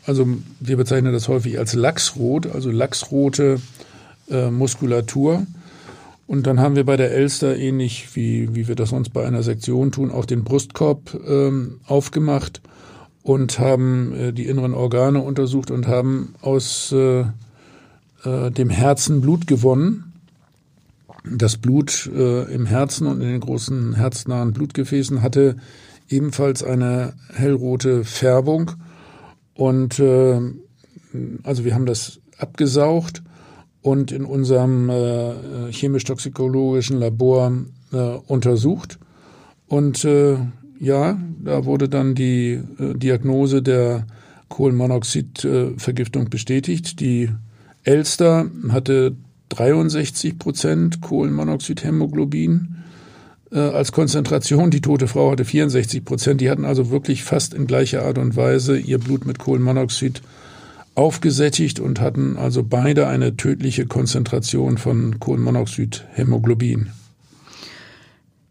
Also 0.05 0.27
wir 0.59 0.77
bezeichnen 0.77 1.13
das 1.13 1.27
häufig 1.27 1.57
als 1.57 1.73
Lachsrot, 1.73 2.47
also 2.47 2.71
lachsrote 2.71 3.59
äh, 4.29 4.51
Muskulatur. 4.51 5.45
Und 6.27 6.47
dann 6.47 6.59
haben 6.59 6.75
wir 6.75 6.85
bei 6.85 6.97
der 6.97 7.11
Elster, 7.11 7.55
ähnlich 7.55 8.15
wie, 8.15 8.55
wie 8.55 8.67
wir 8.67 8.75
das 8.75 8.89
sonst 8.89 9.09
bei 9.09 9.25
einer 9.25 9.43
Sektion 9.43 9.91
tun, 9.91 10.11
auch 10.11 10.25
den 10.25 10.43
Brustkorb 10.43 11.17
ähm, 11.27 11.79
aufgemacht 11.85 12.61
und 13.23 13.59
haben 13.59 14.13
äh, 14.13 14.33
die 14.33 14.47
inneren 14.47 14.73
Organe 14.73 15.21
untersucht 15.21 15.71
und 15.71 15.87
haben 15.87 16.35
aus 16.41 16.91
äh, 16.91 17.21
äh, 18.23 18.51
dem 18.51 18.69
Herzen 18.69 19.21
Blut 19.21 19.47
gewonnen 19.47 20.14
das 21.29 21.57
Blut 21.57 22.09
äh, 22.13 22.43
im 22.53 22.65
Herzen 22.65 23.07
und 23.07 23.21
in 23.21 23.27
den 23.27 23.39
großen 23.39 23.95
herznahen 23.95 24.53
Blutgefäßen 24.53 25.21
hatte 25.21 25.55
ebenfalls 26.09 26.63
eine 26.63 27.13
hellrote 27.33 28.03
Färbung. 28.03 28.71
Und 29.53 29.99
äh, 29.99 30.39
also 31.43 31.65
wir 31.65 31.73
haben 31.73 31.85
das 31.85 32.19
abgesaugt 32.37 33.23
und 33.81 34.11
in 34.11 34.25
unserem 34.25 34.89
äh, 34.89 35.71
chemisch-toxikologischen 35.71 36.99
Labor 36.99 37.51
äh, 37.91 37.97
untersucht. 37.97 38.99
Und 39.67 40.03
äh, 40.05 40.37
ja, 40.79 41.17
da 41.43 41.65
wurde 41.65 41.89
dann 41.89 42.15
die 42.15 42.61
äh, 42.79 42.93
Diagnose 42.95 43.61
der 43.61 44.05
Kohlenmonoxidvergiftung 44.49 46.29
bestätigt. 46.29 46.99
Die 46.99 47.29
Elster 47.83 48.49
hatte 48.69 49.15
63 49.49 50.39
Prozent 50.39 51.01
Kohlenmonoxidhämoglobin 51.01 52.75
äh, 53.51 53.59
als 53.59 53.91
Konzentration. 53.91 54.71
Die 54.71 54.81
tote 54.81 55.07
Frau 55.07 55.31
hatte 55.31 55.45
64 55.45 56.03
Prozent. 56.03 56.41
Die 56.41 56.49
hatten 56.49 56.65
also 56.65 56.89
wirklich 56.89 57.23
fast 57.23 57.53
in 57.53 57.67
gleicher 57.67 58.03
Art 58.03 58.17
und 58.17 58.35
Weise 58.35 58.77
ihr 58.77 58.97
Blut 58.97 59.25
mit 59.25 59.39
Kohlenmonoxid 59.39 60.21
aufgesättigt 60.95 61.79
und 61.79 61.99
hatten 61.99 62.37
also 62.37 62.63
beide 62.63 63.07
eine 63.07 63.35
tödliche 63.35 63.85
Konzentration 63.85 64.77
von 64.77 65.19
Kohlenmonoxidhämoglobin. 65.19 66.91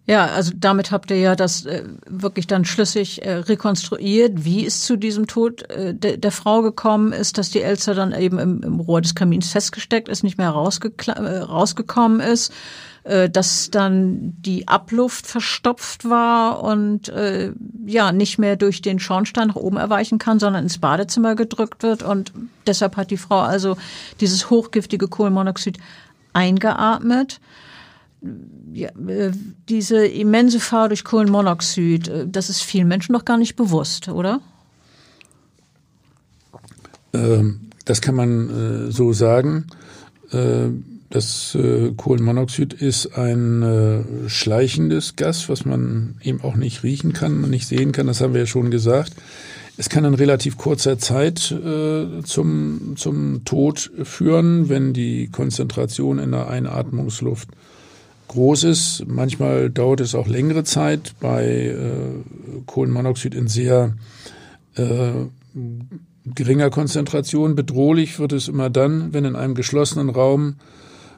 Ja, 0.06 0.26
also 0.26 0.52
damit 0.54 0.90
habt 0.90 1.10
ihr 1.10 1.18
ja 1.18 1.34
das 1.34 1.64
äh, 1.64 1.82
wirklich 2.06 2.46
dann 2.46 2.66
schlüssig 2.66 3.24
äh, 3.24 3.36
rekonstruiert, 3.36 4.44
wie 4.44 4.66
es 4.66 4.82
zu 4.82 4.96
diesem 4.96 5.26
Tod 5.26 5.62
äh, 5.70 5.94
de, 5.94 6.18
der 6.18 6.32
Frau 6.32 6.60
gekommen 6.60 7.12
ist, 7.12 7.38
dass 7.38 7.48
die 7.48 7.62
Elster 7.62 7.94
dann 7.94 8.12
eben 8.12 8.38
im, 8.38 8.62
im 8.62 8.80
Rohr 8.80 9.00
des 9.00 9.14
Kamins 9.14 9.50
festgesteckt 9.50 10.10
ist, 10.10 10.22
nicht 10.22 10.36
mehr 10.36 10.48
äh, 10.48 11.38
rausgekommen 11.38 12.20
ist, 12.20 12.52
äh, 13.04 13.30
dass 13.30 13.70
dann 13.70 14.34
die 14.42 14.68
Abluft 14.68 15.26
verstopft 15.26 16.08
war 16.08 16.62
und 16.62 17.08
äh, 17.08 17.52
ja 17.86 18.12
nicht 18.12 18.38
mehr 18.38 18.56
durch 18.56 18.82
den 18.82 18.98
Schornstein 18.98 19.48
nach 19.48 19.56
oben 19.56 19.78
erweichen 19.78 20.18
kann, 20.18 20.38
sondern 20.38 20.64
ins 20.64 20.76
Badezimmer 20.76 21.34
gedrückt 21.34 21.82
wird. 21.82 22.02
Und 22.02 22.30
deshalb 22.66 22.98
hat 22.98 23.10
die 23.10 23.16
Frau 23.16 23.40
also 23.40 23.78
dieses 24.20 24.50
hochgiftige 24.50 25.08
Kohlenmonoxid 25.08 25.78
eingeatmet 26.34 27.40
ja, 28.72 28.88
äh, 28.88 29.32
diese 29.68 30.06
immense 30.06 30.60
Fahr 30.60 30.88
durch 30.88 31.04
Kohlenmonoxid, 31.04 32.08
äh, 32.08 32.26
das 32.28 32.50
ist 32.50 32.62
vielen 32.62 32.88
Menschen 32.88 33.12
noch 33.12 33.24
gar 33.24 33.38
nicht 33.38 33.56
bewusst, 33.56 34.08
oder? 34.08 34.40
Ähm, 37.12 37.70
das 37.84 38.00
kann 38.00 38.14
man 38.14 38.88
äh, 38.88 38.92
so 38.92 39.12
sagen. 39.12 39.66
Das 41.10 41.56
Kohlenmonoxid 41.96 42.72
ist 42.72 43.16
ein 43.16 44.24
schleichendes 44.26 45.14
Gas, 45.14 45.48
was 45.48 45.64
man 45.64 46.16
eben 46.22 46.40
auch 46.40 46.56
nicht 46.56 46.82
riechen 46.82 47.12
kann, 47.12 47.40
man 47.40 47.50
nicht 47.50 47.68
sehen 47.68 47.92
kann. 47.92 48.08
Das 48.08 48.20
haben 48.20 48.32
wir 48.32 48.40
ja 48.40 48.46
schon 48.46 48.72
gesagt. 48.72 49.12
Es 49.76 49.88
kann 49.88 50.04
in 50.04 50.14
relativ 50.14 50.56
kurzer 50.58 50.98
Zeit 50.98 51.54
zum, 52.24 52.94
zum 52.96 53.44
Tod 53.44 53.92
führen, 54.02 54.68
wenn 54.68 54.92
die 54.92 55.28
Konzentration 55.28 56.18
in 56.18 56.32
der 56.32 56.48
Einatmungsluft 56.48 57.48
groß 58.34 58.64
ist. 58.64 59.04
Manchmal 59.06 59.70
dauert 59.70 60.00
es 60.00 60.14
auch 60.14 60.26
längere 60.26 60.64
Zeit 60.64 61.14
bei 61.20 61.44
äh, 61.46 62.60
Kohlenmonoxid 62.66 63.34
in 63.34 63.48
sehr 63.48 63.96
äh, 64.74 65.12
geringer 66.24 66.70
Konzentration. 66.70 67.54
Bedrohlich 67.54 68.18
wird 68.18 68.32
es 68.32 68.48
immer 68.48 68.70
dann, 68.70 69.12
wenn 69.12 69.24
in 69.24 69.36
einem 69.36 69.54
geschlossenen 69.54 70.10
Raum 70.10 70.56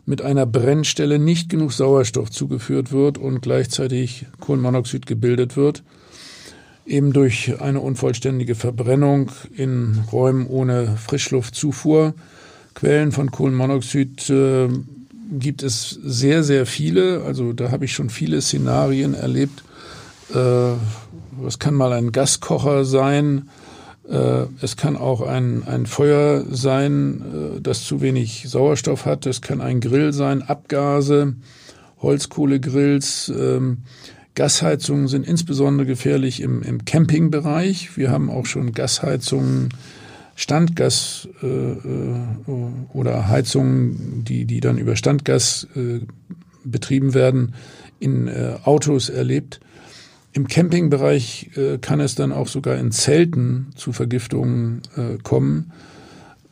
mit 0.04 0.22
einer 0.22 0.46
Brennstelle 0.46 1.18
nicht 1.18 1.48
genug 1.48 1.72
Sauerstoff 1.72 2.30
zugeführt 2.30 2.92
wird 2.92 3.18
und 3.18 3.40
gleichzeitig 3.40 4.26
Kohlenmonoxid 4.38 5.06
gebildet 5.06 5.56
wird. 5.56 5.82
Eben 6.84 7.12
durch 7.12 7.60
eine 7.60 7.80
unvollständige 7.80 8.54
Verbrennung 8.54 9.32
in 9.52 10.04
Räumen 10.12 10.46
ohne 10.46 10.96
Frischluftzufuhr. 10.96 12.14
Quellen 12.74 13.10
von 13.10 13.30
Kohlenmonoxid 13.30 14.30
äh, 14.30 14.68
gibt 15.30 15.62
es 15.62 15.90
sehr, 15.90 16.42
sehr 16.42 16.66
viele. 16.66 17.22
Also 17.22 17.52
da 17.52 17.70
habe 17.70 17.84
ich 17.84 17.92
schon 17.92 18.10
viele 18.10 18.40
Szenarien 18.40 19.14
erlebt. 19.14 19.64
Äh, 20.34 20.72
es 21.46 21.58
kann 21.58 21.74
mal 21.74 21.92
ein 21.92 22.12
Gaskocher 22.12 22.84
sein. 22.84 23.48
Äh, 24.08 24.44
es 24.60 24.76
kann 24.76 24.96
auch 24.96 25.20
ein, 25.20 25.64
ein 25.66 25.86
Feuer 25.86 26.44
sein, 26.50 27.56
äh, 27.56 27.60
das 27.60 27.84
zu 27.84 28.00
wenig 28.00 28.44
Sauerstoff 28.48 29.04
hat. 29.04 29.26
Es 29.26 29.40
kann 29.42 29.60
ein 29.60 29.80
Grill 29.80 30.12
sein, 30.12 30.42
Abgase, 30.42 31.34
Holzkohlegrills. 32.00 33.32
Ähm, 33.36 33.78
Gasheizungen 34.34 35.08
sind 35.08 35.26
insbesondere 35.26 35.86
gefährlich 35.86 36.40
im, 36.40 36.62
im 36.62 36.84
Campingbereich. 36.84 37.96
Wir 37.96 38.10
haben 38.10 38.30
auch 38.30 38.46
schon 38.46 38.72
Gasheizungen 38.72 39.70
Standgas 40.36 41.28
äh, 41.42 41.46
äh, 41.46 42.20
oder 42.92 43.28
Heizungen, 43.28 44.22
die, 44.24 44.44
die 44.44 44.60
dann 44.60 44.78
über 44.78 44.94
Standgas 44.94 45.66
äh, 45.74 46.00
betrieben 46.62 47.14
werden, 47.14 47.54
in 47.98 48.28
äh, 48.28 48.56
Autos 48.64 49.08
erlebt. 49.08 49.60
Im 50.32 50.46
Campingbereich 50.46 51.56
äh, 51.56 51.78
kann 51.78 52.00
es 52.00 52.14
dann 52.14 52.32
auch 52.32 52.48
sogar 52.48 52.76
in 52.76 52.92
Zelten 52.92 53.68
zu 53.74 53.92
Vergiftungen 53.92 54.82
äh, 54.94 55.16
kommen. 55.22 55.72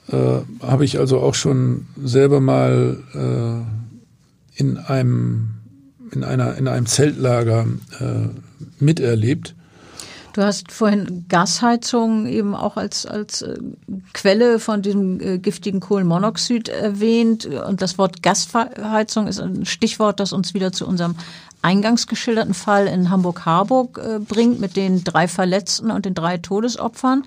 Äh, 0.09 0.41
Habe 0.61 0.87
ich 0.87 0.99
also 0.99 1.21
auch 1.21 1.35
schon 1.35 1.87
selber 2.03 2.41
mal 2.41 2.97
äh, 3.13 4.61
in 4.61 4.79
einem 4.79 5.51
in 6.11 6.25
einer 6.25 6.57
in 6.57 6.69
einem 6.69 6.87
Zeltlager 6.87 7.67
äh, 8.01 8.29
miterlebt. 8.83 9.55
Du 10.35 10.43
hast 10.43 10.73
vorhin 10.73 11.27
Gasheizung 11.29 12.27
eben 12.27 12.57
auch 12.57 12.77
als, 12.77 13.07
als 13.07 13.43
äh, 13.43 13.57
Quelle 14.15 14.59
von 14.59 14.83
diesem 14.83 15.21
äh, 15.21 15.39
giftigen 15.39 15.79
Kohlenmonoxid 15.79 16.69
erwähnt. 16.69 17.47
Und 17.47 17.81
das 17.81 17.99
Wort 17.99 18.21
Gasheizung 18.25 19.29
ist 19.29 19.39
ein 19.39 19.65
Stichwort, 19.65 20.19
das 20.19 20.33
uns 20.33 20.53
wieder 20.53 20.73
zu 20.73 20.89
unserem 20.89 21.15
eingangs 21.63 22.09
geschilderten 22.09 22.53
Fall 22.53 22.89
in 22.89 23.11
Hamburg-Harburg 23.11 23.99
äh, 23.99 24.19
bringt 24.19 24.59
mit 24.59 24.75
den 24.75 25.05
drei 25.05 25.29
Verletzten 25.29 25.93
und 25.93 26.05
den 26.05 26.15
drei 26.15 26.37
Todesopfern. 26.37 27.25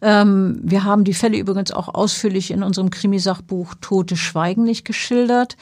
Ähm, 0.00 0.60
wir 0.62 0.84
haben 0.84 1.02
die 1.02 1.14
Fälle 1.14 1.38
übrigens 1.38 1.72
auch 1.72 1.92
ausführlich 1.92 2.52
in 2.52 2.62
unserem 2.62 2.90
Krimisachbuch 2.90 3.74
Tote 3.80 4.16
Schweigen 4.16 4.62
nicht 4.62 4.84
geschildert. 4.84 5.56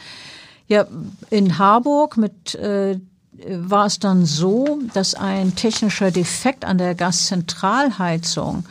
Ja, 0.69 0.87
in 1.31 1.57
Harburg 1.57 2.19
mit 2.19 2.55
äh, 2.57 3.01
war 3.49 3.87
es 3.87 3.99
dann 3.99 4.25
so, 4.25 4.79
dass 4.93 5.15
ein 5.15 5.55
technischer 5.55 6.11
Defekt 6.11 6.65
an 6.65 6.79
der 6.79 6.95
Gaszentralheizung 6.95 8.65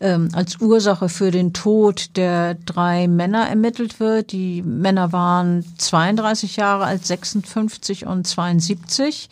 ähm, 0.00 0.28
als 0.32 0.60
Ursache 0.60 1.08
für 1.08 1.30
den 1.30 1.52
Tod 1.52 2.16
der 2.16 2.54
drei 2.54 3.06
Männer 3.08 3.48
ermittelt 3.48 4.00
wird. 4.00 4.32
Die 4.32 4.62
Männer 4.62 5.12
waren 5.12 5.64
32 5.78 6.56
Jahre 6.56 6.84
alt, 6.84 7.04
56 7.04 8.06
und 8.06 8.26
72. 8.26 9.28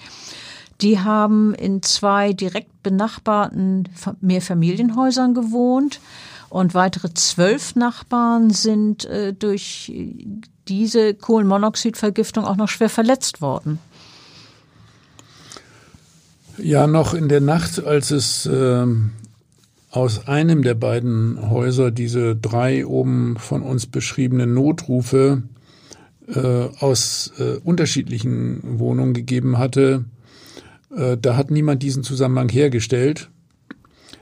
Die 0.80 1.00
haben 1.00 1.54
in 1.54 1.82
zwei 1.82 2.32
direkt 2.32 2.82
benachbarten 2.82 3.88
Mehrfamilienhäusern 4.20 5.34
gewohnt 5.34 6.00
und 6.50 6.74
weitere 6.74 7.12
zwölf 7.14 7.74
Nachbarn 7.74 8.50
sind 8.50 9.04
äh, 9.06 9.32
durch 9.32 9.92
diese 10.68 11.14
Kohlenmonoxidvergiftung 11.14 12.44
auch 12.44 12.56
noch 12.56 12.68
schwer 12.68 12.90
verletzt 12.90 13.40
worden. 13.40 13.78
Ja, 16.60 16.86
noch 16.86 17.14
in 17.14 17.28
der 17.28 17.40
Nacht, 17.40 17.84
als 17.84 18.10
es 18.10 18.46
äh, 18.46 18.86
aus 19.90 20.26
einem 20.26 20.62
der 20.62 20.74
beiden 20.74 21.50
Häuser 21.50 21.90
diese 21.90 22.34
drei 22.34 22.84
oben 22.84 23.36
von 23.38 23.62
uns 23.62 23.86
beschriebenen 23.86 24.54
Notrufe 24.54 25.42
äh, 26.26 26.68
aus 26.80 27.32
äh, 27.38 27.58
unterschiedlichen 27.62 28.78
Wohnungen 28.78 29.14
gegeben 29.14 29.58
hatte, 29.58 30.04
äh, 30.94 31.16
da 31.16 31.36
hat 31.36 31.50
niemand 31.50 31.82
diesen 31.82 32.02
Zusammenhang 32.02 32.48
hergestellt. 32.48 33.30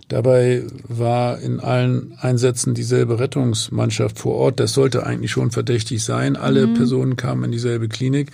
Dabei 0.09 0.63
war 0.87 1.41
in 1.41 1.59
allen 1.59 2.17
Einsätzen 2.21 2.75
dieselbe 2.75 3.19
Rettungsmannschaft 3.19 4.19
vor 4.21 4.37
Ort. 4.37 4.61
Das 4.61 4.73
sollte 4.73 5.05
eigentlich 5.05 5.33
schon 5.33 5.51
verdächtig 5.51 6.05
sein. 6.05 6.37
Alle 6.37 6.69
mhm. 6.69 6.75
Personen 6.75 7.17
kamen 7.17 7.45
in 7.45 7.53
dieselbe 7.53 7.89
Klinik, 7.89 8.31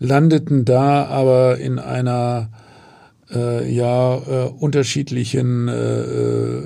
landeten 0.00 0.64
da 0.64 1.04
aber 1.04 1.58
in 1.58 1.78
einer 1.78 2.48
äh, 3.34 3.70
ja 3.72 4.16
äh, 4.16 4.48
unterschiedlichen 4.48 5.68
äh, 5.68 6.00
äh, 6.00 6.62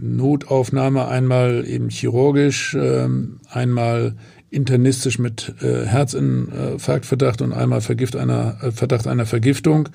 Notaufnahme, 0.00 1.08
einmal 1.08 1.66
eben 1.66 1.88
chirurgisch, 1.90 2.74
äh, 2.74 3.08
einmal 3.50 4.14
internistisch 4.50 5.18
mit 5.18 5.54
äh, 5.60 5.84
Herzinfarktverdacht 5.84 7.42
und 7.42 7.52
einmal 7.52 7.80
Vergift 7.80 8.16
einer, 8.16 8.58
äh, 8.62 8.70
Verdacht 8.72 9.06
einer 9.06 9.26
Vergiftung. 9.26 9.88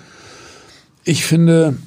Ich 1.03 1.25
finde, 1.25 1.77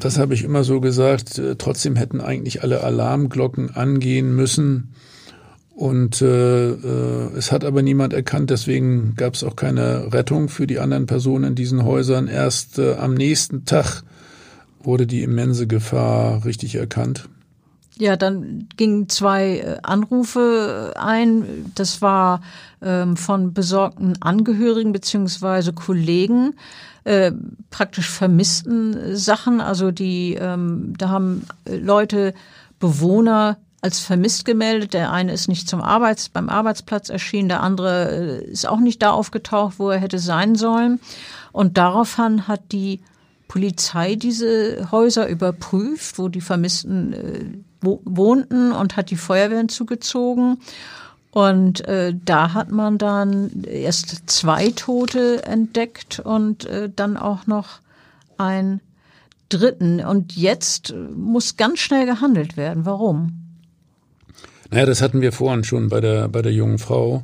das 0.00 0.18
habe 0.18 0.34
ich 0.34 0.44
immer 0.44 0.64
so 0.64 0.80
gesagt, 0.80 1.40
trotzdem 1.58 1.96
hätten 1.96 2.20
eigentlich 2.20 2.62
alle 2.62 2.82
Alarmglocken 2.82 3.74
angehen 3.74 4.34
müssen. 4.34 4.94
Und 5.78 6.22
äh, 6.22 6.70
äh, 6.70 7.36
es 7.36 7.52
hat 7.52 7.64
aber 7.64 7.82
niemand 7.82 8.12
erkannt, 8.12 8.50
deswegen 8.50 9.14
gab 9.14 9.34
es 9.34 9.44
auch 9.44 9.54
keine 9.54 10.12
Rettung 10.12 10.48
für 10.48 10.66
die 10.66 10.80
anderen 10.80 11.06
Personen 11.06 11.44
in 11.44 11.54
diesen 11.54 11.84
Häusern. 11.84 12.26
Erst 12.26 12.80
äh, 12.80 12.96
am 12.96 13.14
nächsten 13.14 13.64
Tag 13.64 14.02
wurde 14.82 15.06
die 15.06 15.22
immense 15.22 15.68
Gefahr 15.68 16.44
richtig 16.44 16.74
erkannt. 16.74 17.28
Ja, 17.96 18.16
dann 18.16 18.68
gingen 18.76 19.08
zwei 19.08 19.58
äh, 19.58 19.76
Anrufe 19.84 20.94
ein. 20.96 21.70
Das 21.76 22.02
war 22.02 22.40
ähm, 22.82 23.16
von 23.16 23.54
besorgten 23.54 24.20
Angehörigen 24.20 24.90
beziehungsweise 24.90 25.72
Kollegen, 25.74 26.54
äh, 27.04 27.30
praktisch 27.70 28.10
vermissten 28.10 29.14
Sachen. 29.14 29.60
Also 29.60 29.92
die, 29.92 30.36
ähm, 30.40 30.94
da 30.98 31.10
haben 31.10 31.46
Leute, 31.68 32.34
Bewohner 32.80 33.58
als 33.80 34.00
vermisst 34.00 34.44
gemeldet. 34.44 34.94
Der 34.94 35.12
eine 35.12 35.32
ist 35.32 35.48
nicht 35.48 35.68
zum 35.68 35.80
Arbeits, 35.80 36.28
beim 36.28 36.48
Arbeitsplatz 36.48 37.08
erschienen, 37.08 37.48
der 37.48 37.62
andere 37.62 38.42
äh, 38.42 38.50
ist 38.50 38.68
auch 38.68 38.80
nicht 38.80 39.02
da 39.02 39.10
aufgetaucht, 39.10 39.78
wo 39.78 39.90
er 39.90 39.98
hätte 39.98 40.18
sein 40.18 40.56
sollen. 40.56 41.00
Und 41.52 41.78
daraufhin 41.78 42.48
hat 42.48 42.72
die 42.72 43.00
Polizei 43.46 44.14
diese 44.14 44.90
Häuser 44.90 45.28
überprüft, 45.28 46.18
wo 46.18 46.28
die 46.28 46.40
Vermissten 46.40 47.12
äh, 47.12 47.44
wohnten 47.80 48.72
und 48.72 48.96
hat 48.96 49.10
die 49.10 49.16
Feuerwehren 49.16 49.68
zugezogen. 49.68 50.58
Und 51.30 51.86
äh, 51.86 52.14
da 52.24 52.52
hat 52.54 52.70
man 52.70 52.98
dann 52.98 53.62
erst 53.64 54.28
zwei 54.28 54.70
Tote 54.70 55.44
entdeckt 55.44 56.20
und 56.20 56.66
äh, 56.66 56.90
dann 56.94 57.16
auch 57.16 57.46
noch 57.46 57.80
ein 58.38 58.80
dritten. 59.48 60.00
Und 60.00 60.36
jetzt 60.36 60.94
muss 61.14 61.56
ganz 61.56 61.78
schnell 61.78 62.06
gehandelt 62.06 62.56
werden. 62.56 62.84
Warum? 62.84 63.47
Naja, 64.70 64.86
das 64.86 65.00
hatten 65.00 65.20
wir 65.20 65.32
vorhin 65.32 65.64
schon 65.64 65.88
bei 65.88 66.00
der, 66.00 66.28
bei 66.28 66.42
der 66.42 66.52
jungen 66.52 66.78
Frau. 66.78 67.22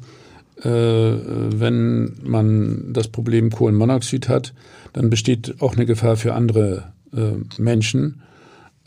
Äh, 0.63 0.69
wenn 0.71 2.17
man 2.23 2.93
das 2.93 3.09
Problem 3.09 3.51
Kohlenmonoxid 3.51 4.29
hat, 4.29 4.55
dann 4.93 5.11
besteht 5.11 5.61
auch 5.61 5.75
eine 5.75 5.85
Gefahr 5.85 6.17
für 6.17 6.35
andere 6.35 6.93
äh, 7.13 7.33
Menschen. 7.61 8.23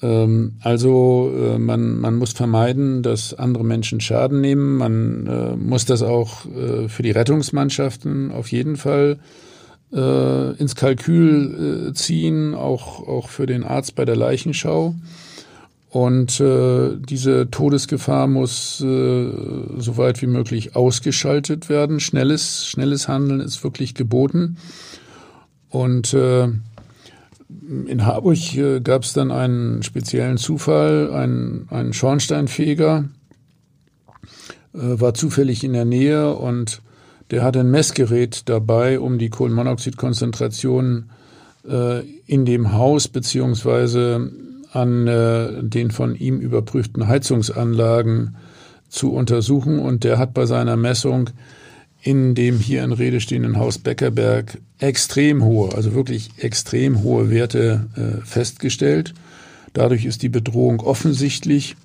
Ähm, 0.01 0.53
also 0.61 1.31
äh, 1.35 1.59
man, 1.59 1.99
man 1.99 2.15
muss 2.15 2.33
vermeiden, 2.33 3.03
dass 3.03 3.33
andere 3.33 3.63
Menschen 3.63 3.99
Schaden 3.99 4.41
nehmen. 4.41 4.77
Man 4.77 5.27
äh, 5.27 5.55
muss 5.55 5.85
das 5.85 6.01
auch 6.01 6.45
äh, 6.45 6.87
für 6.87 7.03
die 7.03 7.11
Rettungsmannschaften 7.11 8.31
auf 8.31 8.51
jeden 8.51 8.75
Fall 8.77 9.19
äh, 9.93 10.51
ins 10.57 10.75
Kalkül 10.75 11.91
ziehen, 11.93 12.55
auch, 12.55 13.07
auch 13.07 13.29
für 13.29 13.45
den 13.45 13.63
Arzt 13.63 13.95
bei 13.95 14.05
der 14.05 14.15
Leichenschau. 14.15 14.95
Und 15.89 16.39
äh, 16.41 16.97
diese 16.97 17.49
Todesgefahr 17.49 18.27
muss 18.27 18.81
äh, 18.81 19.31
so 19.77 19.97
weit 19.97 20.21
wie 20.21 20.27
möglich 20.27 20.75
ausgeschaltet 20.75 21.69
werden. 21.69 21.99
Schnelles, 21.99 22.67
schnelles 22.67 23.07
Handeln 23.07 23.39
ist 23.39 23.63
wirklich 23.63 23.95
geboten. 23.95 24.57
Und 25.69 26.13
äh, 26.13 26.49
in 27.87 28.05
Harburg 28.05 28.55
äh, 28.55 28.81
gab 28.81 29.03
es 29.03 29.13
dann 29.13 29.31
einen 29.31 29.81
speziellen 29.81 30.37
Zufall. 30.37 31.11
Ein, 31.13 31.67
ein 31.69 31.93
Schornsteinfeger 31.93 33.05
äh, 34.73 34.79
war 34.79 35.13
zufällig 35.13 35.63
in 35.63 35.73
der 35.73 35.85
Nähe 35.85 36.35
und 36.35 36.81
der 37.31 37.43
hatte 37.43 37.61
ein 37.61 37.71
Messgerät 37.71 38.49
dabei, 38.49 38.99
um 38.99 39.17
die 39.17 39.29
Kohlenmonoxidkonzentration 39.29 41.09
äh, 41.67 42.01
in 42.25 42.45
dem 42.45 42.73
Haus 42.73 43.07
beziehungsweise 43.07 44.31
an 44.71 45.07
äh, 45.07 45.63
den 45.63 45.91
von 45.91 46.15
ihm 46.15 46.39
überprüften 46.39 47.07
Heizungsanlagen 47.07 48.35
zu 48.89 49.13
untersuchen. 49.13 49.79
Und 49.79 50.03
der 50.03 50.17
hat 50.17 50.33
bei 50.33 50.45
seiner 50.45 50.77
Messung 50.77 51.29
in 52.01 52.35
dem 52.35 52.59
hier 52.59 52.83
in 52.83 52.93
Rede 52.93 53.19
stehenden 53.19 53.57
Haus 53.57 53.79
Beckerberg 53.79 54.59
extrem 54.79 55.43
hohe, 55.43 55.73
also 55.75 55.93
wirklich 55.93 56.29
extrem 56.37 57.03
hohe 57.03 57.29
Werte 57.29 57.87
äh, 57.95 58.25
festgestellt. 58.25 59.13
Dadurch 59.73 60.05
ist 60.05 60.21
die 60.21 60.29
Bedrohung 60.29 60.79
offensichtlich. 60.79 61.75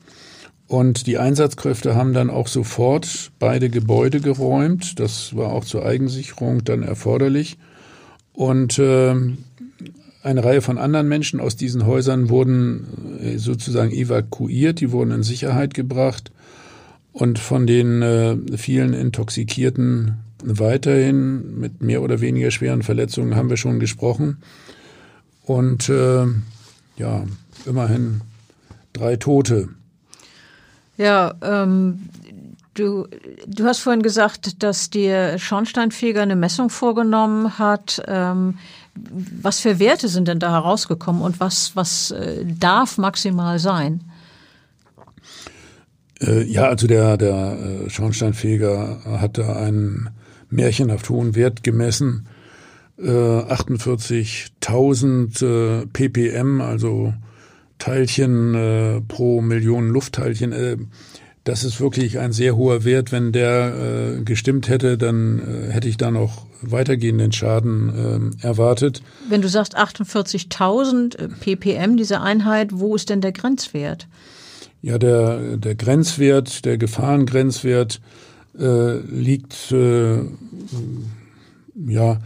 Und 0.68 1.06
die 1.06 1.18
Einsatzkräfte 1.18 1.96
haben 1.96 2.14
dann 2.14 2.30
auch 2.30 2.46
sofort 2.46 3.32
beide 3.38 3.68
Gebäude 3.68 4.20
geräumt. 4.20 5.00
Das 5.00 5.36
war 5.36 5.52
auch 5.52 5.64
zur 5.64 5.84
Eigensicherung 5.84 6.64
dann 6.64 6.82
erforderlich. 6.82 7.58
Und 8.32 8.78
äh, 8.78 9.14
eine 10.22 10.44
Reihe 10.44 10.62
von 10.62 10.78
anderen 10.78 11.08
Menschen 11.08 11.40
aus 11.40 11.56
diesen 11.56 11.86
Häusern 11.86 12.28
wurden 12.28 13.18
äh, 13.20 13.38
sozusagen 13.38 13.92
evakuiert, 13.92 14.80
die 14.80 14.92
wurden 14.92 15.10
in 15.10 15.22
Sicherheit 15.22 15.74
gebracht 15.74 16.30
und 17.12 17.38
von 17.38 17.66
den 17.66 18.02
äh, 18.02 18.36
vielen 18.56 18.94
Intoxikierten 18.94 20.18
weiterhin 20.44 21.58
mit 21.58 21.82
mehr 21.82 22.02
oder 22.02 22.20
weniger 22.20 22.50
schweren 22.50 22.82
Verletzungen 22.82 23.36
haben 23.36 23.50
wir 23.50 23.56
schon 23.56 23.80
gesprochen. 23.80 24.38
Und 25.44 25.88
äh, 25.88 26.26
ja, 26.96 27.24
immerhin 27.66 28.22
drei 28.92 29.16
Tote. 29.16 29.68
Ja, 30.96 31.34
ähm, 31.42 32.08
du, 32.74 33.06
du 33.46 33.64
hast 33.64 33.80
vorhin 33.80 34.02
gesagt, 34.02 34.62
dass 34.62 34.90
der 34.90 35.38
Schornsteinfeger 35.38 36.22
eine 36.22 36.36
Messung 36.36 36.70
vorgenommen 36.70 37.58
hat. 37.58 38.02
Ähm, 38.06 38.58
was 38.94 39.60
für 39.60 39.78
Werte 39.78 40.08
sind 40.08 40.28
denn 40.28 40.38
da 40.38 40.52
herausgekommen 40.52 41.22
und 41.22 41.40
was, 41.40 41.74
was 41.74 42.10
äh, 42.10 42.44
darf 42.44 42.98
maximal 42.98 43.58
sein? 43.58 44.04
Äh, 46.20 46.42
ja, 46.44 46.68
also 46.68 46.86
der, 46.86 47.16
der 47.16 47.86
äh, 47.86 47.90
Schornsteinfeger 47.90 49.00
hat 49.20 49.38
da 49.38 49.56
einen 49.56 50.10
märchenhaft 50.50 51.08
hohen 51.08 51.34
Wert 51.34 51.62
gemessen. 51.62 52.28
48.000 52.98 55.86
ppm, 55.92 56.60
also 56.60 57.14
Teilchen 57.78 59.02
pro 59.08 59.40
Million 59.40 59.88
Luftteilchen 59.88 60.90
das 61.42 61.64
ist 61.64 61.80
wirklich 61.80 62.18
ein 62.20 62.32
sehr 62.32 62.54
hoher 62.54 62.84
Wert. 62.84 63.10
Wenn 63.10 63.32
der 63.32 64.20
gestimmt 64.24 64.68
hätte, 64.68 64.98
dann 64.98 65.42
hätte 65.70 65.88
ich 65.88 65.96
da 65.96 66.12
noch 66.12 66.46
weitergehenden 66.62 67.32
Schaden 67.32 68.34
äh, 68.40 68.46
erwartet. 68.46 69.02
Wenn 69.28 69.42
du 69.42 69.48
sagst 69.48 69.76
48.000 69.76 71.18
äh, 71.18 71.28
ppm, 71.28 71.96
diese 71.96 72.20
Einheit, 72.20 72.70
wo 72.72 72.94
ist 72.94 73.10
denn 73.10 73.20
der 73.20 73.32
Grenzwert? 73.32 74.08
Ja, 74.80 74.98
der, 74.98 75.56
der 75.56 75.74
Grenzwert, 75.74 76.64
der 76.64 76.78
Gefahrengrenzwert 76.78 78.00
äh, 78.58 78.98
liegt 78.98 79.70
äh, 79.72 80.18
ja 81.86 82.20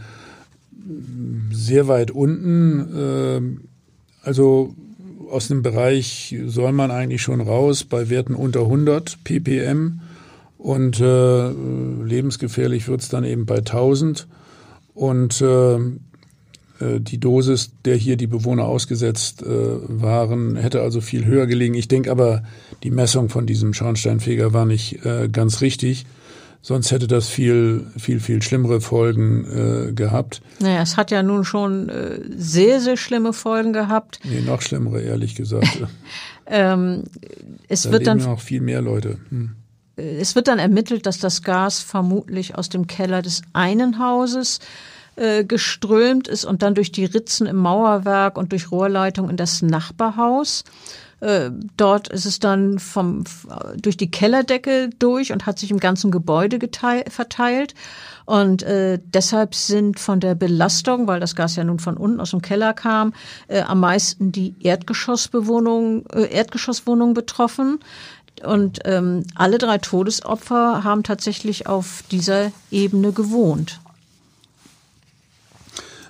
sehr 1.51 1.89
weit 1.89 2.11
unten. 2.11 3.59
also 4.23 4.73
aus 5.29 5.49
dem 5.49 5.61
Bereich 5.61 6.33
soll 6.47 6.71
man 6.71 6.91
eigentlich 6.91 7.21
schon 7.21 7.41
raus 7.41 7.83
bei 7.83 8.09
Werten 8.09 8.33
unter 8.35 8.61
100 8.61 9.17
ppm 9.25 9.99
und 10.57 10.99
äh, 10.99 11.49
lebensgefährlich 11.49 12.87
wird 12.87 13.01
es 13.01 13.09
dann 13.09 13.23
eben 13.23 13.45
bei 13.45 13.57
1000 13.57 14.27
und 14.93 15.41
äh, 15.41 15.75
äh, 16.79 16.99
die 16.99 17.19
Dosis, 17.19 17.71
der 17.85 17.95
hier 17.95 18.17
die 18.17 18.27
Bewohner 18.27 18.65
ausgesetzt 18.65 19.43
äh, 19.43 19.47
waren, 19.47 20.55
hätte 20.55 20.81
also 20.81 21.01
viel 21.01 21.25
höher 21.25 21.47
gelegen. 21.47 21.75
Ich 21.75 21.87
denke 21.87 22.11
aber, 22.11 22.43
die 22.83 22.91
Messung 22.91 23.29
von 23.29 23.45
diesem 23.45 23.73
Schornsteinfeger 23.73 24.53
war 24.53 24.65
nicht 24.65 25.05
äh, 25.05 25.29
ganz 25.29 25.61
richtig. 25.61 26.05
Sonst 26.61 26.91
hätte 26.91 27.07
das 27.07 27.29
viel, 27.29 27.85
viel, 27.97 28.19
viel 28.19 28.41
schlimmere 28.41 28.81
Folgen 28.81 29.45
äh, 29.89 29.93
gehabt. 29.93 30.41
Naja, 30.59 30.81
es 30.81 30.97
hat 30.97 31.11
ja 31.11 31.23
nun 31.23 31.45
schon 31.45 31.87
äh, 31.87 32.19
sehr, 32.35 32.81
sehr 32.81 32.97
schlimme 32.97 33.31
Folgen 33.31 33.73
gehabt. 33.73 34.19
Nee, 34.23 34.41
noch 34.41 34.61
schlimmere, 34.61 35.01
ehrlich 35.01 35.35
gesagt. 35.35 35.87
ähm, 36.47 37.03
es 37.69 37.83
da 37.83 37.91
wird 37.91 38.05
leben 38.05 38.19
dann 38.19 38.29
noch 38.31 38.41
viel 38.41 38.61
mehr 38.61 38.81
Leute. 38.81 39.17
Hm. 39.29 39.51
Es 39.97 40.35
wird 40.35 40.47
dann 40.47 40.59
ermittelt, 40.59 41.05
dass 41.05 41.17
das 41.19 41.41
Gas 41.41 41.79
vermutlich 41.79 42.55
aus 42.55 42.69
dem 42.69 42.87
Keller 42.87 43.21
des 43.21 43.41
einen 43.53 43.99
Hauses 43.99 44.59
äh, 45.15 45.43
geströmt 45.43 46.27
ist 46.27 46.45
und 46.45 46.61
dann 46.61 46.75
durch 46.75 46.91
die 46.91 47.05
Ritzen 47.05 47.47
im 47.47 47.57
Mauerwerk 47.57 48.37
und 48.37 48.51
durch 48.51 48.71
Rohrleitung 48.71 49.29
in 49.29 49.37
das 49.37 49.63
Nachbarhaus. 49.63 50.63
Äh, 51.19 51.49
dort 51.77 52.09
ist 52.09 52.25
es 52.25 52.37
dann 52.37 52.77
vom, 52.77 53.23
durch 53.81 53.97
die 53.97 54.11
Kellerdecke 54.11 54.91
durch 54.99 55.31
und 55.31 55.47
hat 55.47 55.57
sich 55.57 55.71
im 55.71 55.79
ganzen 55.79 56.11
Gebäude 56.11 56.59
geteilt, 56.59 57.11
verteilt. 57.11 57.73
Und 58.25 58.61
äh, 58.61 58.99
deshalb 59.03 59.55
sind 59.55 59.99
von 59.99 60.19
der 60.19 60.35
Belastung, 60.35 61.07
weil 61.07 61.19
das 61.19 61.35
Gas 61.35 61.55
ja 61.55 61.63
nun 61.63 61.79
von 61.79 61.97
unten 61.97 62.19
aus 62.19 62.31
dem 62.31 62.41
Keller 62.41 62.73
kam, 62.73 63.13
äh, 63.47 63.61
am 63.61 63.79
meisten 63.79 64.31
die 64.31 64.53
Erdgeschossbewohnungen, 64.59 66.05
äh, 66.13 66.25
Erdgeschosswohnungen 66.25 67.15
betroffen. 67.15 67.79
Und 68.43 68.79
ähm, 68.85 69.23
alle 69.35 69.57
drei 69.57 69.77
Todesopfer 69.77 70.83
haben 70.83 71.03
tatsächlich 71.03 71.67
auf 71.67 72.03
dieser 72.11 72.51
Ebene 72.71 73.11
gewohnt. 73.11 73.79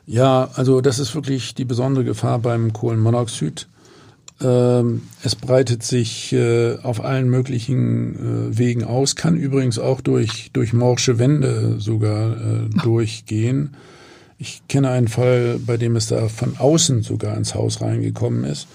Ja, 0.05 0.49
also 0.55 0.81
das 0.81 0.99
ist 0.99 1.13
wirklich 1.15 1.53
die 1.53 1.65
besondere 1.65 2.05
Gefahr 2.05 2.39
beim 2.39 2.71
Kohlenmonoxid. 2.71 3.67
Ähm, 4.39 5.03
es 5.23 5.35
breitet 5.35 5.83
sich 5.83 6.31
äh, 6.31 6.77
auf 6.83 7.03
allen 7.03 7.29
möglichen 7.29 8.51
äh, 8.51 8.57
Wegen 8.57 8.83
aus, 8.83 9.15
kann 9.15 9.35
übrigens 9.35 9.79
auch 9.79 9.99
durch, 9.99 10.51
durch 10.53 10.73
morsche 10.73 11.17
Wände 11.17 11.79
sogar 11.79 12.33
äh, 12.33 12.69
durchgehen. 12.83 13.75
Ich 14.37 14.61
kenne 14.69 14.89
einen 14.91 15.07
Fall, 15.07 15.59
bei 15.65 15.77
dem 15.77 15.95
es 15.95 16.07
da 16.07 16.29
von 16.29 16.57
außen 16.57 17.01
sogar 17.01 17.35
ins 17.35 17.55
Haus 17.55 17.81
reingekommen 17.81 18.43
ist. 18.43 18.67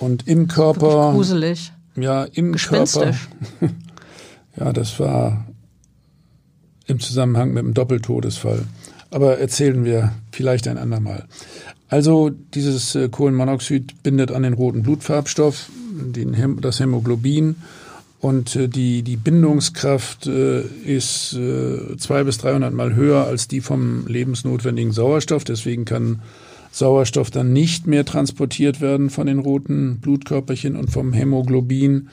Und 0.00 0.26
im 0.26 0.48
Körper. 0.48 1.12
Gruselig. 1.12 1.72
Ja, 1.96 2.24
im 2.24 2.54
Körper. 2.54 3.14
ja, 4.56 4.72
das 4.72 4.98
war 5.00 5.46
im 6.86 7.00
Zusammenhang 7.00 7.52
mit 7.52 7.62
dem 7.64 7.74
Doppeltodesfall. 7.74 8.64
Aber 9.10 9.38
erzählen 9.38 9.84
wir 9.84 10.12
vielleicht 10.32 10.68
ein 10.68 10.78
andermal. 10.78 11.26
Also 11.88 12.30
dieses 12.30 12.94
äh, 12.94 13.08
Kohlenmonoxid 13.08 14.02
bindet 14.02 14.30
an 14.30 14.44
den 14.44 14.52
roten 14.52 14.82
Blutfarbstoff, 14.82 15.70
den, 15.92 16.60
das 16.60 16.78
Hämoglobin. 16.78 17.56
Und 18.20 18.54
äh, 18.54 18.68
die, 18.68 19.02
die 19.02 19.16
Bindungskraft 19.16 20.26
äh, 20.26 20.60
ist 20.84 21.30
zwei 21.30 22.24
bis 22.24 22.38
300 22.38 22.72
Mal 22.72 22.94
höher 22.94 23.24
als 23.24 23.48
die 23.48 23.60
vom 23.60 24.06
lebensnotwendigen 24.06 24.92
Sauerstoff. 24.92 25.42
Deswegen 25.42 25.84
kann 25.84 26.22
Sauerstoff 26.70 27.30
dann 27.30 27.52
nicht 27.52 27.86
mehr 27.86 28.04
transportiert 28.04 28.80
werden 28.80 29.10
von 29.10 29.26
den 29.26 29.40
roten 29.40 29.98
Blutkörperchen 30.00 30.76
und 30.76 30.90
vom 30.90 31.12
Hämoglobin. 31.12 32.08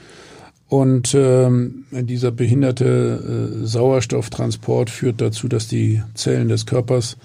Und 0.68 1.16
ähm, 1.16 1.86
dieser 1.92 2.32
behinderte 2.32 3.62
äh, 3.64 3.66
Sauerstofftransport 3.66 4.90
führt 4.90 5.22
dazu, 5.22 5.48
dass 5.48 5.68
die 5.68 6.02
Zellen 6.14 6.50
des 6.50 6.66
Körpers 6.66 7.18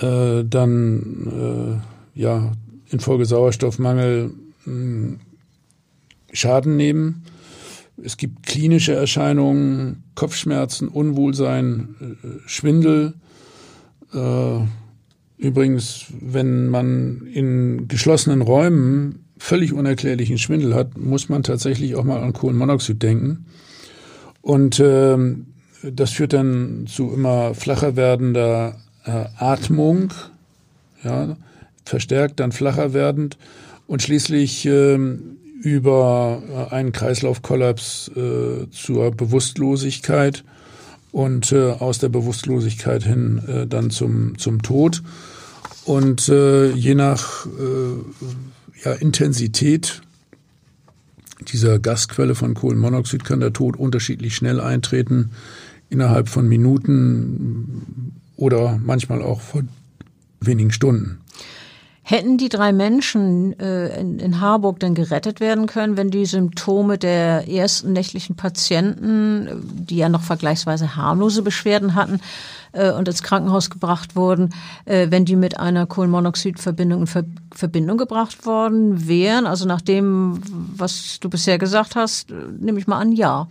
äh, 0.00 0.42
dann 0.44 1.80
äh, 2.16 2.20
ja 2.20 2.52
infolge 2.90 3.24
Sauerstoffmangel 3.24 4.32
mh, 4.64 4.72
hm, 4.72 5.20
Schaden 6.32 6.76
nehmen. 6.76 7.22
Es 8.02 8.16
gibt 8.16 8.44
klinische 8.44 8.94
Erscheinungen, 8.94 10.02
Kopfschmerzen, 10.14 10.88
Unwohlsein, 10.88 11.94
äh, 12.00 12.26
Schwindel. 12.46 13.14
Äh, 14.12 14.60
übrigens, 15.38 16.06
wenn 16.20 16.68
man 16.68 17.26
in 17.32 17.88
geschlossenen 17.88 18.42
Räumen 18.42 19.26
völlig 19.38 19.72
unerklärlichen 19.72 20.38
Schwindel 20.38 20.74
hat, 20.74 20.96
muss 20.98 21.28
man 21.28 21.42
tatsächlich 21.42 21.94
auch 21.94 22.04
mal 22.04 22.22
an 22.22 22.32
Kohlenmonoxid 22.32 23.02
denken. 23.02 23.46
Und 24.40 24.80
äh, 24.80 25.16
das 25.82 26.12
führt 26.12 26.32
dann 26.32 26.86
zu 26.86 27.12
immer 27.12 27.54
flacher 27.54 27.96
werdender 27.96 28.76
äh, 29.04 29.24
Atmung, 29.36 30.12
ja, 31.04 31.36
verstärkt, 31.84 32.40
dann 32.40 32.52
flacher 32.52 32.92
werdend 32.92 33.36
und 33.86 34.02
schließlich 34.02 34.66
äh, 34.66 34.98
über 35.62 36.68
einen 36.70 36.92
Kreislaufkollaps 36.92 38.10
äh, 38.16 38.70
zur 38.70 39.10
Bewusstlosigkeit 39.10 40.44
und 41.16 41.50
äh, 41.50 41.70
aus 41.70 41.98
der 41.98 42.10
Bewusstlosigkeit 42.10 43.02
hin 43.02 43.40
äh, 43.48 43.66
dann 43.66 43.88
zum, 43.88 44.36
zum 44.36 44.60
Tod. 44.60 45.02
Und 45.86 46.28
äh, 46.28 46.72
je 46.72 46.94
nach 46.94 47.46
äh, 47.46 48.84
ja, 48.84 48.92
Intensität 48.92 50.02
dieser 51.48 51.78
Gasquelle 51.78 52.34
von 52.34 52.52
Kohlenmonoxid 52.52 53.24
kann 53.24 53.40
der 53.40 53.54
Tod 53.54 53.78
unterschiedlich 53.78 54.36
schnell 54.36 54.60
eintreten, 54.60 55.30
innerhalb 55.88 56.28
von 56.28 56.46
Minuten 56.46 58.12
oder 58.36 58.78
manchmal 58.84 59.22
auch 59.22 59.40
von 59.40 59.70
wenigen 60.42 60.70
Stunden. 60.70 61.20
Hätten 62.08 62.38
die 62.38 62.48
drei 62.48 62.72
Menschen 62.72 63.58
äh, 63.58 63.98
in, 63.98 64.20
in, 64.20 64.40
Harburg 64.40 64.78
denn 64.78 64.94
gerettet 64.94 65.40
werden 65.40 65.66
können, 65.66 65.96
wenn 65.96 66.12
die 66.12 66.24
Symptome 66.24 66.98
der 66.98 67.48
ersten 67.48 67.92
nächtlichen 67.92 68.36
Patienten, 68.36 69.48
die 69.88 69.96
ja 69.96 70.08
noch 70.08 70.22
vergleichsweise 70.22 70.94
harmlose 70.94 71.42
Beschwerden 71.42 71.96
hatten 71.96 72.20
äh, 72.70 72.92
und 72.92 73.08
ins 73.08 73.24
Krankenhaus 73.24 73.70
gebracht 73.70 74.14
wurden, 74.14 74.54
äh, 74.84 75.08
wenn 75.10 75.24
die 75.24 75.34
mit 75.34 75.58
einer 75.58 75.86
Kohlenmonoxidverbindung 75.86 77.00
in 77.00 77.06
Ver 77.08 77.24
Verbindung 77.52 77.98
gebracht 77.98 78.46
worden 78.46 79.08
wären? 79.08 79.44
Also 79.44 79.66
nach 79.66 79.80
dem, 79.80 80.40
was 80.76 81.18
du 81.18 81.28
bisher 81.28 81.58
gesagt 81.58 81.96
hast, 81.96 82.30
nehme 82.60 82.78
ich 82.78 82.86
mal 82.86 82.98
an, 82.98 83.10
ja. 83.10 83.48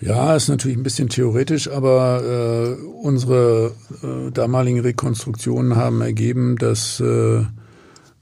Ja, 0.00 0.36
ist 0.36 0.48
natürlich 0.48 0.76
ein 0.76 0.82
bisschen 0.82 1.08
theoretisch, 1.08 1.70
aber 1.70 2.22
äh, 2.22 2.82
unsere 3.02 3.72
äh, 4.02 4.30
damaligen 4.30 4.80
Rekonstruktionen 4.80 5.76
haben 5.76 6.02
ergeben, 6.02 6.56
dass 6.56 7.00
äh, 7.00 7.44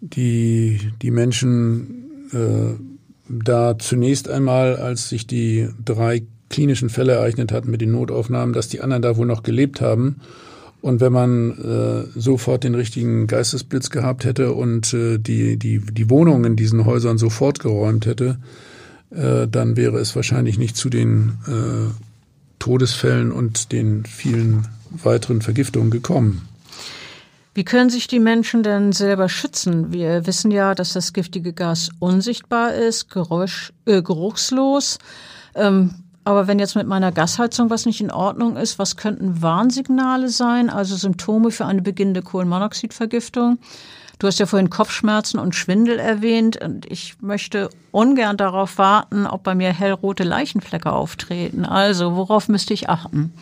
die, 0.00 0.92
die 1.02 1.10
Menschen 1.10 2.28
äh, 2.32 2.78
da 3.28 3.78
zunächst 3.78 4.28
einmal, 4.28 4.76
als 4.76 5.08
sich 5.08 5.26
die 5.26 5.68
drei 5.84 6.22
klinischen 6.48 6.90
Fälle 6.90 7.14
ereignet 7.14 7.50
hatten 7.50 7.70
mit 7.70 7.80
den 7.80 7.90
Notaufnahmen, 7.90 8.52
dass 8.52 8.68
die 8.68 8.80
anderen 8.80 9.02
da 9.02 9.16
wohl 9.16 9.26
noch 9.26 9.42
gelebt 9.42 9.80
haben. 9.80 10.20
Und 10.80 11.00
wenn 11.00 11.12
man 11.12 11.58
äh, 11.58 12.20
sofort 12.20 12.62
den 12.62 12.74
richtigen 12.74 13.26
Geistesblitz 13.26 13.90
gehabt 13.90 14.24
hätte 14.24 14.52
und 14.52 14.92
äh, 14.92 15.18
die, 15.18 15.56
die, 15.56 15.80
die 15.80 16.10
Wohnungen 16.10 16.44
in 16.44 16.56
diesen 16.56 16.84
Häusern 16.84 17.16
sofort 17.16 17.58
geräumt 17.58 18.06
hätte, 18.06 18.38
äh, 19.14 19.48
dann 19.48 19.76
wäre 19.76 19.98
es 19.98 20.14
wahrscheinlich 20.16 20.58
nicht 20.58 20.76
zu 20.76 20.88
den 20.88 21.38
äh, 21.46 21.92
Todesfällen 22.58 23.32
und 23.32 23.72
den 23.72 24.04
vielen 24.04 24.68
weiteren 24.90 25.42
Vergiftungen 25.42 25.90
gekommen. 25.90 26.48
Wie 27.54 27.64
können 27.64 27.88
sich 27.88 28.08
die 28.08 28.18
Menschen 28.18 28.64
denn 28.64 28.92
selber 28.92 29.28
schützen? 29.28 29.92
Wir 29.92 30.26
wissen 30.26 30.50
ja, 30.50 30.74
dass 30.74 30.92
das 30.92 31.12
giftige 31.12 31.52
Gas 31.52 31.90
unsichtbar 32.00 32.74
ist, 32.74 33.10
geräusch, 33.10 33.72
äh, 33.86 34.02
geruchslos. 34.02 34.98
Ähm, 35.54 35.94
aber 36.24 36.48
wenn 36.48 36.58
jetzt 36.58 36.74
mit 36.74 36.86
meiner 36.86 37.12
Gasheizung 37.12 37.70
was 37.70 37.86
nicht 37.86 38.00
in 38.00 38.10
Ordnung 38.10 38.56
ist, 38.56 38.78
was 38.78 38.96
könnten 38.96 39.40
Warnsignale 39.40 40.30
sein, 40.30 40.70
also 40.70 40.96
Symptome 40.96 41.50
für 41.50 41.66
eine 41.66 41.82
beginnende 41.82 42.22
Kohlenmonoxidvergiftung? 42.22 43.58
Du 44.24 44.28
hast 44.28 44.38
ja 44.38 44.46
vorhin 44.46 44.70
Kopfschmerzen 44.70 45.38
und 45.38 45.54
Schwindel 45.54 45.98
erwähnt 45.98 46.56
und 46.56 46.90
ich 46.90 47.16
möchte 47.20 47.68
ungern 47.90 48.38
darauf 48.38 48.78
warten, 48.78 49.26
ob 49.26 49.42
bei 49.42 49.54
mir 49.54 49.70
hellrote 49.70 50.24
Leichenflecke 50.24 50.90
auftreten. 50.90 51.66
Also, 51.66 52.16
worauf 52.16 52.48
müsste 52.48 52.72
ich 52.72 52.88
achten? 52.88 53.34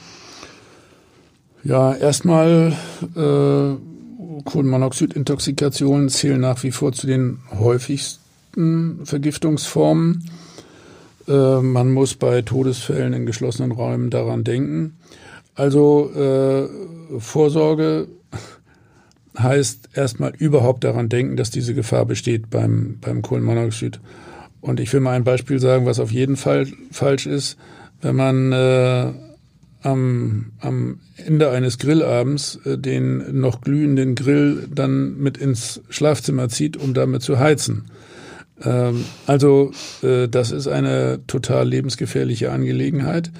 Ja, 1.62 1.94
erstmal 1.94 2.72
äh, 3.14 4.42
Kohlenmonoxidintoxikationen 4.44 6.08
zählen 6.08 6.40
nach 6.40 6.60
wie 6.64 6.72
vor 6.72 6.90
zu 6.90 7.06
den 7.06 7.38
häufigsten 7.56 9.06
Vergiftungsformen. 9.06 10.28
Äh, 11.28 11.60
man 11.60 11.92
muss 11.92 12.16
bei 12.16 12.42
Todesfällen 12.42 13.12
in 13.12 13.24
geschlossenen 13.24 13.70
Räumen 13.70 14.10
daran 14.10 14.42
denken. 14.42 14.96
Also 15.54 16.10
äh, 16.12 17.20
Vorsorge 17.20 18.08
heißt 19.38 19.90
erstmal 19.94 20.34
überhaupt 20.36 20.84
daran 20.84 21.08
denken, 21.08 21.36
dass 21.36 21.50
diese 21.50 21.74
Gefahr 21.74 22.04
besteht 22.06 22.50
beim, 22.50 22.98
beim 23.00 23.22
Kohlenmonoxid. 23.22 24.00
Und 24.60 24.78
ich 24.78 24.92
will 24.92 25.00
mal 25.00 25.12
ein 25.12 25.24
Beispiel 25.24 25.58
sagen, 25.58 25.86
was 25.86 25.98
auf 25.98 26.12
jeden 26.12 26.36
Fall 26.36 26.66
falsch 26.90 27.26
ist. 27.26 27.56
Wenn 28.00 28.16
man 28.16 28.52
äh, 28.52 29.12
am, 29.82 30.52
am 30.60 31.00
Ende 31.16 31.50
eines 31.50 31.78
Grillabends 31.78 32.60
äh, 32.64 32.78
den 32.78 33.40
noch 33.40 33.60
glühenden 33.60 34.14
Grill 34.14 34.68
dann 34.72 35.18
mit 35.18 35.38
ins 35.38 35.80
Schlafzimmer 35.88 36.48
zieht, 36.48 36.76
um 36.76 36.94
damit 36.94 37.22
zu 37.22 37.38
heizen. 37.38 37.84
Ähm, 38.62 39.04
also 39.26 39.72
äh, 40.02 40.28
das 40.28 40.52
ist 40.52 40.68
eine 40.68 41.20
total 41.26 41.68
lebensgefährliche 41.68 42.52
Angelegenheit. 42.52 43.30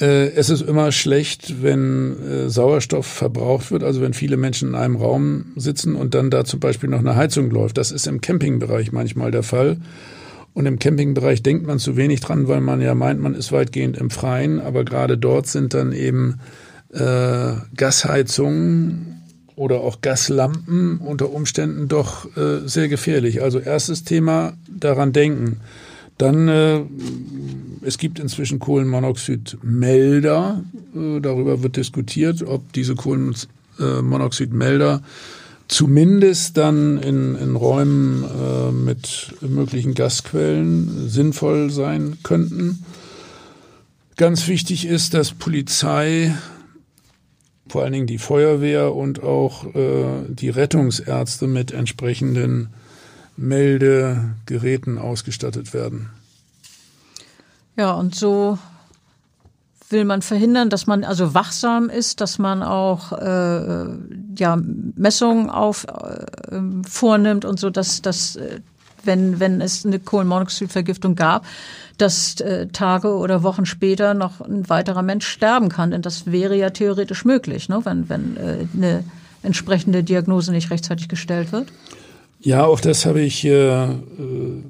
Äh, 0.00 0.30
es 0.30 0.50
ist 0.50 0.62
immer 0.62 0.92
schlecht, 0.92 1.62
wenn 1.62 2.16
äh, 2.22 2.48
Sauerstoff 2.48 3.06
verbraucht 3.06 3.70
wird, 3.70 3.82
also 3.82 4.00
wenn 4.00 4.14
viele 4.14 4.36
Menschen 4.36 4.70
in 4.70 4.74
einem 4.74 4.96
Raum 4.96 5.46
sitzen 5.56 5.94
und 5.94 6.14
dann 6.14 6.30
da 6.30 6.44
zum 6.44 6.60
Beispiel 6.60 6.88
noch 6.88 7.00
eine 7.00 7.16
Heizung 7.16 7.50
läuft. 7.50 7.78
Das 7.78 7.90
ist 7.90 8.06
im 8.06 8.20
Campingbereich 8.20 8.92
manchmal 8.92 9.30
der 9.30 9.42
Fall. 9.42 9.78
Und 10.54 10.66
im 10.66 10.78
Campingbereich 10.78 11.42
denkt 11.42 11.66
man 11.66 11.78
zu 11.78 11.96
wenig 11.96 12.20
dran, 12.20 12.48
weil 12.48 12.60
man 12.60 12.80
ja 12.80 12.94
meint, 12.94 13.20
man 13.20 13.34
ist 13.34 13.52
weitgehend 13.52 13.96
im 13.96 14.10
Freien. 14.10 14.60
Aber 14.60 14.84
gerade 14.84 15.16
dort 15.18 15.46
sind 15.46 15.74
dann 15.74 15.92
eben 15.92 16.40
äh, 16.92 17.52
Gasheizungen 17.76 19.22
oder 19.54 19.80
auch 19.80 20.00
Gaslampen 20.00 20.98
unter 20.98 21.32
Umständen 21.32 21.88
doch 21.88 22.36
äh, 22.36 22.66
sehr 22.66 22.88
gefährlich. 22.88 23.42
Also 23.42 23.58
erstes 23.58 24.04
Thema, 24.04 24.54
daran 24.68 25.12
denken. 25.12 25.60
Dann 26.18 26.48
äh, 26.48 26.82
es 27.82 27.98
gibt 27.98 28.18
inzwischen 28.18 28.58
Kohlenmonoxidmelder. 28.58 30.64
Äh, 30.94 31.20
darüber 31.20 31.62
wird 31.62 31.76
diskutiert, 31.76 32.42
ob 32.42 32.72
diese 32.72 32.96
Kohlenmonoxidmelder 32.96 35.02
zumindest 35.68 36.56
dann 36.56 36.98
in, 36.98 37.36
in 37.36 37.54
Räumen 37.54 38.24
äh, 38.24 38.72
mit 38.72 39.34
möglichen 39.42 39.94
Gasquellen 39.94 41.08
sinnvoll 41.08 41.70
sein 41.70 42.18
könnten. 42.22 42.84
Ganz 44.16 44.48
wichtig 44.48 44.86
ist, 44.86 45.14
dass 45.14 45.32
Polizei, 45.32 46.34
vor 47.68 47.82
allen 47.82 47.92
Dingen 47.92 48.06
die 48.06 48.18
Feuerwehr 48.18 48.94
und 48.94 49.22
auch 49.22 49.72
äh, 49.74 50.24
die 50.28 50.48
Rettungsärzte 50.48 51.46
mit 51.46 51.70
entsprechenden 51.70 52.70
Meldegeräten 53.38 54.98
ausgestattet 54.98 55.72
werden. 55.72 56.10
Ja, 57.76 57.92
und 57.92 58.14
so 58.14 58.58
will 59.90 60.04
man 60.04 60.20
verhindern, 60.20 60.68
dass 60.68 60.86
man 60.86 61.04
also 61.04 61.32
wachsam 61.32 61.88
ist, 61.88 62.20
dass 62.20 62.38
man 62.38 62.62
auch 62.62 63.12
äh, 63.12 63.86
ja, 64.36 64.58
Messungen 64.96 65.48
auf, 65.48 65.84
äh, 65.84 66.60
vornimmt 66.86 67.44
und 67.44 67.58
so, 67.58 67.70
dass, 67.70 68.02
dass 68.02 68.36
äh, 68.36 68.60
wenn, 69.04 69.40
wenn 69.40 69.60
es 69.60 69.86
eine 69.86 70.00
Kohlenmonoxidvergiftung 70.00 71.14
gab, 71.14 71.46
dass 71.96 72.40
äh, 72.40 72.66
Tage 72.68 73.16
oder 73.16 73.42
Wochen 73.42 73.64
später 73.64 74.14
noch 74.14 74.40
ein 74.40 74.68
weiterer 74.68 75.02
Mensch 75.02 75.26
sterben 75.26 75.68
kann. 75.68 75.92
Denn 75.92 76.02
das 76.02 76.26
wäre 76.26 76.56
ja 76.56 76.70
theoretisch 76.70 77.24
möglich, 77.24 77.68
ne? 77.68 77.80
wenn, 77.84 78.08
wenn 78.08 78.36
äh, 78.36 78.66
eine 78.74 79.04
entsprechende 79.42 80.02
Diagnose 80.02 80.52
nicht 80.52 80.70
rechtzeitig 80.70 81.08
gestellt 81.08 81.52
wird. 81.52 81.68
Ja, 82.40 82.64
auch 82.64 82.80
das 82.80 83.06
habe 83.06 83.20
ich 83.20 83.44
äh, 83.44 83.84
äh 83.84 84.62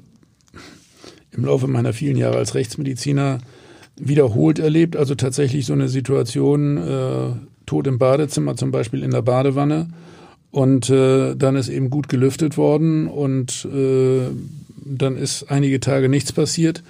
im 1.31 1.45
Laufe 1.45 1.67
meiner 1.67 1.93
vielen 1.93 2.17
Jahre 2.17 2.37
als 2.37 2.55
Rechtsmediziner 2.55 3.39
wiederholt 3.95 4.59
erlebt. 4.59 4.97
Also 4.97 5.15
tatsächlich 5.15 5.65
so 5.65 5.73
eine 5.73 5.87
Situation, 5.87 6.77
äh, 6.77 7.31
Tod 7.65 7.87
im 7.87 7.99
Badezimmer 7.99 8.55
zum 8.55 8.71
Beispiel 8.71 9.03
in 9.03 9.11
der 9.11 9.21
Badewanne. 9.21 9.89
Und 10.51 10.89
äh, 10.89 11.35
dann 11.35 11.55
ist 11.55 11.69
eben 11.69 11.91
gut 11.91 12.09
gelüftet 12.09 12.57
worden 12.57 13.07
und 13.07 13.67
äh, 13.71 14.31
dann 14.83 15.15
ist 15.15 15.51
einige 15.51 15.79
Tage 15.79 16.09
nichts 16.09 16.33
passiert. 16.33 16.83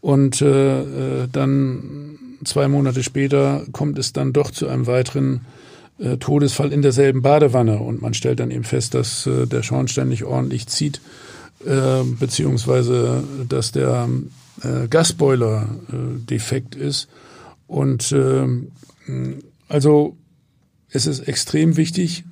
Und 0.00 0.42
äh, 0.42 1.26
dann 1.32 2.18
zwei 2.44 2.68
Monate 2.68 3.02
später 3.02 3.64
kommt 3.72 3.98
es 3.98 4.12
dann 4.12 4.34
doch 4.34 4.50
zu 4.50 4.68
einem 4.68 4.86
weiteren 4.86 5.40
Todesfall 6.18 6.72
in 6.72 6.82
derselben 6.82 7.22
Badewanne. 7.22 7.78
Und 7.78 8.00
man 8.02 8.14
stellt 8.14 8.40
dann 8.40 8.50
eben 8.50 8.64
fest, 8.64 8.94
dass 8.94 9.26
äh, 9.26 9.46
der 9.46 9.62
Schornstein 9.62 10.08
nicht 10.08 10.24
ordentlich 10.24 10.66
zieht, 10.66 11.00
äh, 11.64 12.02
beziehungsweise 12.18 13.24
dass 13.48 13.72
der 13.72 14.08
äh, 14.62 14.88
Gasboiler 14.88 15.68
äh, 15.90 16.18
defekt 16.26 16.74
ist. 16.74 17.08
Und 17.66 18.12
äh, 18.12 18.46
also 19.68 20.16
es 20.90 21.06
ist 21.06 21.20
extrem 21.20 21.76
wichtig, 21.76 22.24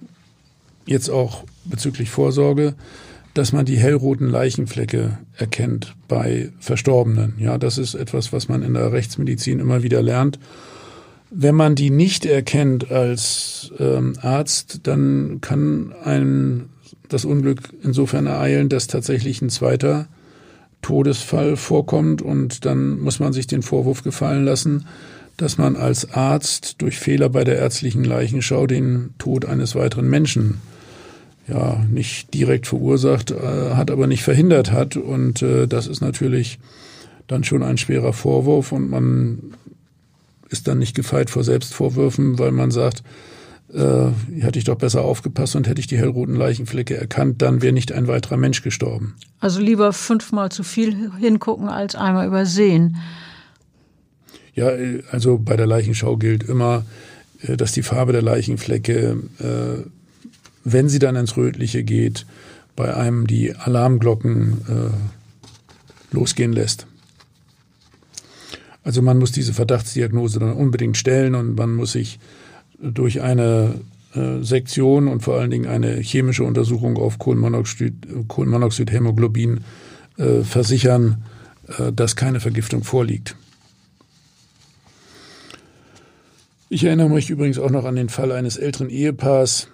jetzt 0.87 1.11
auch 1.11 1.45
bezüglich 1.65 2.11
Vorsorge, 2.11 2.75
dass 3.35 3.53
man 3.53 3.67
die 3.67 3.77
hellroten 3.77 4.31
Leichenflecke 4.31 5.19
erkennt 5.37 5.95
bei 6.09 6.51
Verstorbenen. 6.59 7.35
Ja, 7.39 7.59
das 7.59 7.77
ist 7.77 7.95
etwas, 7.95 8.33
was 8.33 8.49
man 8.49 8.63
in 8.63 8.75
der 8.75 8.93
Rechtsmedizin 8.93 9.61
immer 9.61 9.83
wieder 9.83 10.01
lernt. 10.01 10.39
Wenn 11.31 11.55
man 11.55 11.75
die 11.75 11.91
nicht 11.91 12.25
erkennt 12.25 12.91
als 12.91 13.73
ähm, 13.79 14.15
Arzt, 14.21 14.81
dann 14.85 15.39
kann 15.41 15.93
ein 16.05 16.69
das 17.09 17.25
Unglück 17.25 17.61
insofern 17.83 18.27
ereilen, 18.27 18.69
dass 18.69 18.87
tatsächlich 18.87 19.41
ein 19.43 19.51
zweiter 19.51 20.09
Todesfall 20.83 21.57
vorkommt 21.57 22.23
und 22.23 22.65
dann 22.65 23.01
muss 23.01 23.21
man 23.21 23.33
sich 23.33 23.47
den 23.47 23.63
Vorwurf 23.63 24.03
gefallen 24.03 24.45
lassen, 24.45 24.87
dass 25.37 25.59
man 25.59 25.77
als 25.77 26.13
Arzt 26.13 26.81
durch 26.81 26.99
Fehler 26.99 27.29
bei 27.29 27.45
der 27.45 27.59
ärztlichen 27.59 28.05
Leichenschau 28.05 28.67
den 28.67 29.11
Tod 29.19 29.45
eines 29.45 29.75
weiteren 29.75 30.09
Menschen 30.09 30.61
ja 31.49 31.85
nicht 31.91 32.35
direkt 32.35 32.67
verursacht 32.67 33.31
äh, 33.31 33.75
hat, 33.75 33.91
aber 33.91 34.07
nicht 34.07 34.23
verhindert 34.23 34.73
hat. 34.73 34.97
Und 34.97 35.43
äh, 35.43 35.67
das 35.67 35.87
ist 35.87 36.01
natürlich 36.01 36.59
dann 37.27 37.45
schon 37.45 37.63
ein 37.63 37.79
schwerer 37.79 38.13
Vorwurf 38.13 38.73
und 38.73 38.91
man 38.91 39.55
ist 40.49 40.69
dann 40.69 40.79
nicht 40.79 40.95
gefeit 40.95 41.31
vor 41.31 41.45
Selbstvorwürfen, 41.45 42.39
weil 42.39 42.53
man 42.53 42.71
sagt, 42.71 43.03
äh, 43.73 44.09
hätte 44.41 44.59
ich 44.59 44.65
doch 44.65 44.77
besser 44.77 45.03
aufgepasst 45.03 45.57
und 45.57 45.67
hätte 45.67 45.81
ich 45.81 45.87
die 45.87 45.99
hellroten 45.99 46.37
Leichenflecke 46.37 46.97
erkannt, 46.97 47.43
dann 47.43 47.63
wäre 47.63 47.73
nicht 47.73 47.93
ein 47.93 48.07
weiterer 48.07 48.37
Mensch 48.37 48.63
gestorben. 48.63 49.17
Also 49.41 49.61
lieber 49.61 49.93
fünfmal 49.93 50.51
zu 50.51 50.63
viel 50.63 51.11
hingucken 51.19 51.69
als 51.69 51.95
einmal 51.95 52.27
übersehen. 52.27 52.97
Ja, 54.55 54.71
also 55.11 55.39
bei 55.39 55.57
der 55.57 55.67
Leichenschau 55.67 56.17
gilt 56.17 56.45
immer, 56.45 56.85
äh, 57.43 57.57
dass 57.57 57.73
die 57.73 57.83
Farbe 57.83 58.13
der 58.13 58.23
Leichenflecke 58.23 59.17
äh, 59.39 59.91
wenn 60.67 60.89
sie 60.89 60.99
dann 60.99 61.15
ins 61.15 61.37
Rötliche 61.37 61.85
geht, 61.85 62.27
bei 62.75 62.95
einem 62.95 63.29
die 63.29 63.55
Alarmglocken 63.55 64.59
äh, 64.69 66.15
losgehen 66.15 66.53
lässt. 66.53 66.89
Also 68.87 69.03
man 69.03 69.19
muss 69.19 69.33
diese 69.33 69.53
Verdachtsdiagnose 69.53 70.39
dann 70.39 70.53
unbedingt 70.53 70.97
stellen 70.97 71.35
und 71.35 71.57
man 71.57 71.75
muss 71.75 71.91
sich 71.91 72.21
durch 72.79 73.21
eine 73.21 73.81
äh, 74.15 74.45
Sektion 74.45 75.09
und 75.09 75.25
vor 75.25 75.41
allen 75.41 75.51
Dingen 75.51 75.67
eine 75.67 75.97
chemische 75.97 76.45
Untersuchung 76.45 76.97
auf 76.97 77.19
Kohlenmonoxid, 77.19 77.95
Kohlenmonoxidhämoglobin 78.29 79.63
äh, 80.19 80.43
versichern, 80.43 81.25
äh, 81.67 81.93
dass 81.93 82.15
keine 82.15 82.39
Vergiftung 82.39 82.85
vorliegt. 82.85 83.35
Ich 86.69 86.85
erinnere 86.85 87.11
mich 87.11 87.29
übrigens 87.29 87.59
auch 87.59 87.71
noch 87.71 87.87
an 87.87 87.97
den 87.97 88.09
Fall 88.09 88.31
eines 88.31 88.57
älteren 88.57 88.89
Ehepaars, 88.89 89.67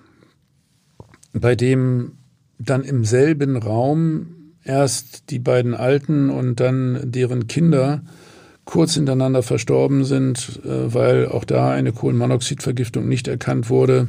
bei 1.34 1.54
dem 1.54 2.12
dann 2.58 2.82
im 2.82 3.04
selben 3.04 3.58
Raum 3.58 4.54
erst 4.64 5.28
die 5.28 5.38
beiden 5.38 5.74
Alten 5.74 6.30
und 6.30 6.60
dann 6.60 7.12
deren 7.12 7.46
Kinder 7.46 8.02
kurz 8.64 8.94
hintereinander 8.94 9.42
verstorben 9.42 10.04
sind, 10.04 10.60
äh, 10.64 10.94
weil 10.94 11.28
auch 11.28 11.44
da 11.44 11.70
eine 11.70 11.92
Kohlenmonoxidvergiftung 11.92 13.08
nicht 13.08 13.28
erkannt 13.28 13.70
wurde. 13.70 14.08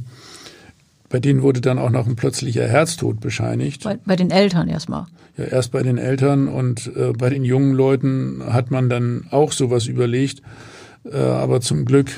Bei 1.10 1.20
denen 1.20 1.42
wurde 1.42 1.62
dann 1.62 1.78
auch 1.78 1.92
noch 1.92 2.08
ein 2.08 2.16
plötzlicher 2.16 2.68
Herztod 2.68 3.20
bescheinigt. 3.20 3.84
Bei, 3.84 4.00
bei 4.04 4.16
den 4.16 4.32
Eltern 4.32 4.68
erstmal. 4.68 5.06
Ja, 5.38 5.46
erst 5.46 5.72
bei 5.72 5.84
den 5.84 5.98
Eltern 5.98 6.48
und 6.48 6.92
äh, 6.96 7.14
bei 7.14 7.30
den 7.30 7.44
jungen 7.44 7.74
Leuten 7.74 8.42
hat 8.48 8.72
man 8.72 8.90
dann 8.90 9.26
auch 9.30 9.52
sowas 9.52 9.88
überlegt. 9.88 10.42
Äh, 11.06 11.18
aber 11.18 11.62
zum 11.62 11.86
Glück 11.86 12.10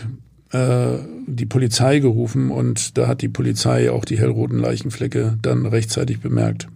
äh, 0.51 0.97
die 1.27 1.45
Polizei 1.45 1.99
gerufen 1.99 2.51
und 2.51 2.97
da 2.97 3.07
hat 3.07 3.21
die 3.21 3.29
Polizei 3.29 3.91
auch 3.91 4.05
die 4.05 4.17
hellroten 4.17 4.59
Leichenflecke 4.59 5.37
dann 5.41 5.65
rechtzeitig 5.65 6.21
bemerkt. 6.21 6.67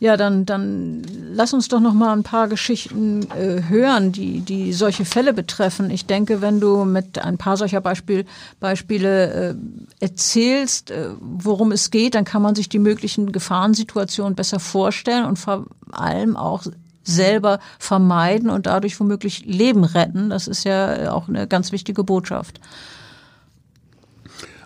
Ja, 0.00 0.16
dann, 0.16 0.46
dann 0.46 1.02
lass 1.32 1.52
uns 1.52 1.66
doch 1.66 1.80
noch 1.80 1.92
mal 1.92 2.12
ein 2.12 2.22
paar 2.22 2.46
Geschichten 2.46 3.28
äh, 3.32 3.62
hören, 3.68 4.12
die, 4.12 4.40
die 4.40 4.72
solche 4.72 5.04
Fälle 5.04 5.32
betreffen. 5.32 5.90
Ich 5.90 6.06
denke, 6.06 6.40
wenn 6.40 6.60
du 6.60 6.84
mit 6.84 7.18
ein 7.18 7.36
paar 7.36 7.56
solcher 7.56 7.80
Beispiel, 7.80 8.24
Beispiele 8.60 9.32
äh, 9.32 9.54
erzählst, 9.98 10.92
äh, 10.92 11.08
worum 11.20 11.72
es 11.72 11.90
geht, 11.90 12.14
dann 12.14 12.24
kann 12.24 12.42
man 12.42 12.54
sich 12.54 12.68
die 12.68 12.78
möglichen 12.78 13.32
Gefahrensituationen 13.32 14.36
besser 14.36 14.60
vorstellen 14.60 15.24
und 15.24 15.36
vor 15.36 15.66
allem 15.90 16.36
auch 16.36 16.64
selber 17.02 17.58
vermeiden 17.80 18.50
und 18.50 18.66
dadurch 18.66 19.00
womöglich 19.00 19.46
Leben 19.46 19.82
retten. 19.82 20.30
Das 20.30 20.46
ist 20.46 20.62
ja 20.62 21.12
auch 21.12 21.28
eine 21.28 21.48
ganz 21.48 21.72
wichtige 21.72 22.04
Botschaft. 22.04 22.60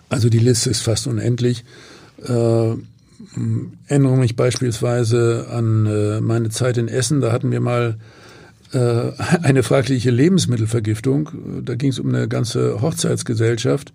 Also 0.09 0.29
die 0.29 0.39
Liste 0.39 0.69
ist 0.69 0.81
fast 0.81 1.07
unendlich. 1.07 1.63
Äh, 2.23 2.75
erinnere 3.87 4.17
mich 4.17 4.35
beispielsweise 4.35 5.47
an 5.51 5.85
äh, 5.85 6.21
meine 6.21 6.49
Zeit 6.49 6.77
in 6.77 6.87
Essen. 6.87 7.21
Da 7.21 7.31
hatten 7.31 7.51
wir 7.51 7.61
mal 7.61 7.97
äh, 8.73 9.11
eine 9.43 9.63
fragliche 9.63 10.11
Lebensmittelvergiftung. 10.11 11.63
Da 11.63 11.75
ging 11.75 11.91
es 11.91 11.99
um 11.99 12.09
eine 12.09 12.27
ganze 12.27 12.81
Hochzeitsgesellschaft. 12.81 13.93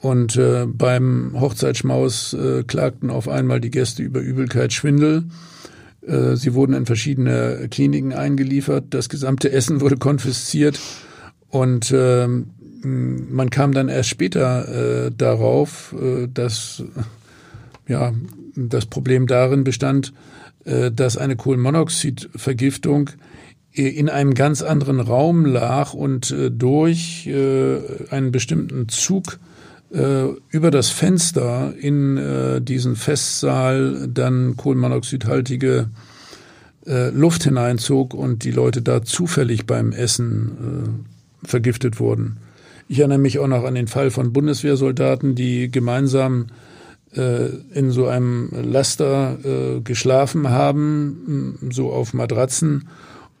Und 0.00 0.36
äh, 0.36 0.66
beim 0.66 1.36
Hochzeitsschmaus 1.38 2.32
äh, 2.32 2.62
klagten 2.64 3.10
auf 3.10 3.28
einmal 3.28 3.60
die 3.60 3.70
Gäste 3.70 4.02
über 4.02 4.20
Übelkeit, 4.20 4.72
Schwindel. 4.72 5.24
Äh, 6.06 6.36
sie 6.36 6.54
wurden 6.54 6.72
in 6.72 6.86
verschiedene 6.86 7.68
Kliniken 7.70 8.14
eingeliefert. 8.14 8.86
Das 8.90 9.10
gesamte 9.10 9.52
Essen 9.52 9.82
wurde 9.82 9.98
konfisziert 9.98 10.80
und 11.48 11.90
äh, 11.90 12.26
man 12.82 13.50
kam 13.50 13.72
dann 13.72 13.90
erst 13.90 14.08
später 14.08 15.10
darauf, 15.10 15.94
dass 16.32 16.82
ja 17.86 18.14
das 18.54 18.86
Problem 18.86 19.26
darin 19.26 19.64
bestand, 19.64 20.12
äh, 20.64 20.90
dass 20.90 21.16
eine 21.16 21.36
Kohlenmonoxidvergiftung 21.36 23.10
in 23.72 24.08
einem 24.08 24.34
ganz 24.34 24.62
anderen 24.62 24.98
Raum 24.98 25.44
lag 25.46 25.94
und 25.94 26.32
äh, 26.32 26.50
durch 26.50 27.30
einen 28.10 28.32
bestimmten 28.32 28.88
Zug 28.88 29.38
äh, 29.92 30.28
über 30.50 30.70
das 30.70 30.90
Fenster 30.90 31.74
in 31.78 32.16
äh, 32.16 32.60
diesen 32.60 32.96
Festsaal 32.96 34.08
dann 34.08 34.56
kohlenmonoxidhaltige 34.56 35.88
äh, 36.86 37.10
Luft 37.10 37.44
hineinzog 37.44 38.14
und 38.14 38.44
die 38.44 38.52
Leute 38.52 38.82
da 38.82 39.02
zufällig 39.02 39.66
beim 39.66 39.92
Essen 39.92 40.94
äh, 41.44 41.46
vergiftet 41.48 41.98
wurden. 41.98 42.36
Ich 42.88 43.00
erinnere 43.00 43.18
mich 43.18 43.38
auch 43.38 43.48
noch 43.48 43.64
an 43.64 43.74
den 43.74 43.88
Fall 43.88 44.10
von 44.10 44.32
Bundeswehrsoldaten, 44.32 45.34
die 45.34 45.70
gemeinsam 45.70 46.42
äh, 46.42 46.69
in 47.12 47.90
so 47.90 48.06
einem 48.06 48.50
Laster 48.52 49.36
äh, 49.44 49.80
geschlafen 49.80 50.48
haben, 50.48 51.58
so 51.72 51.90
auf 51.92 52.14
Matratzen 52.14 52.88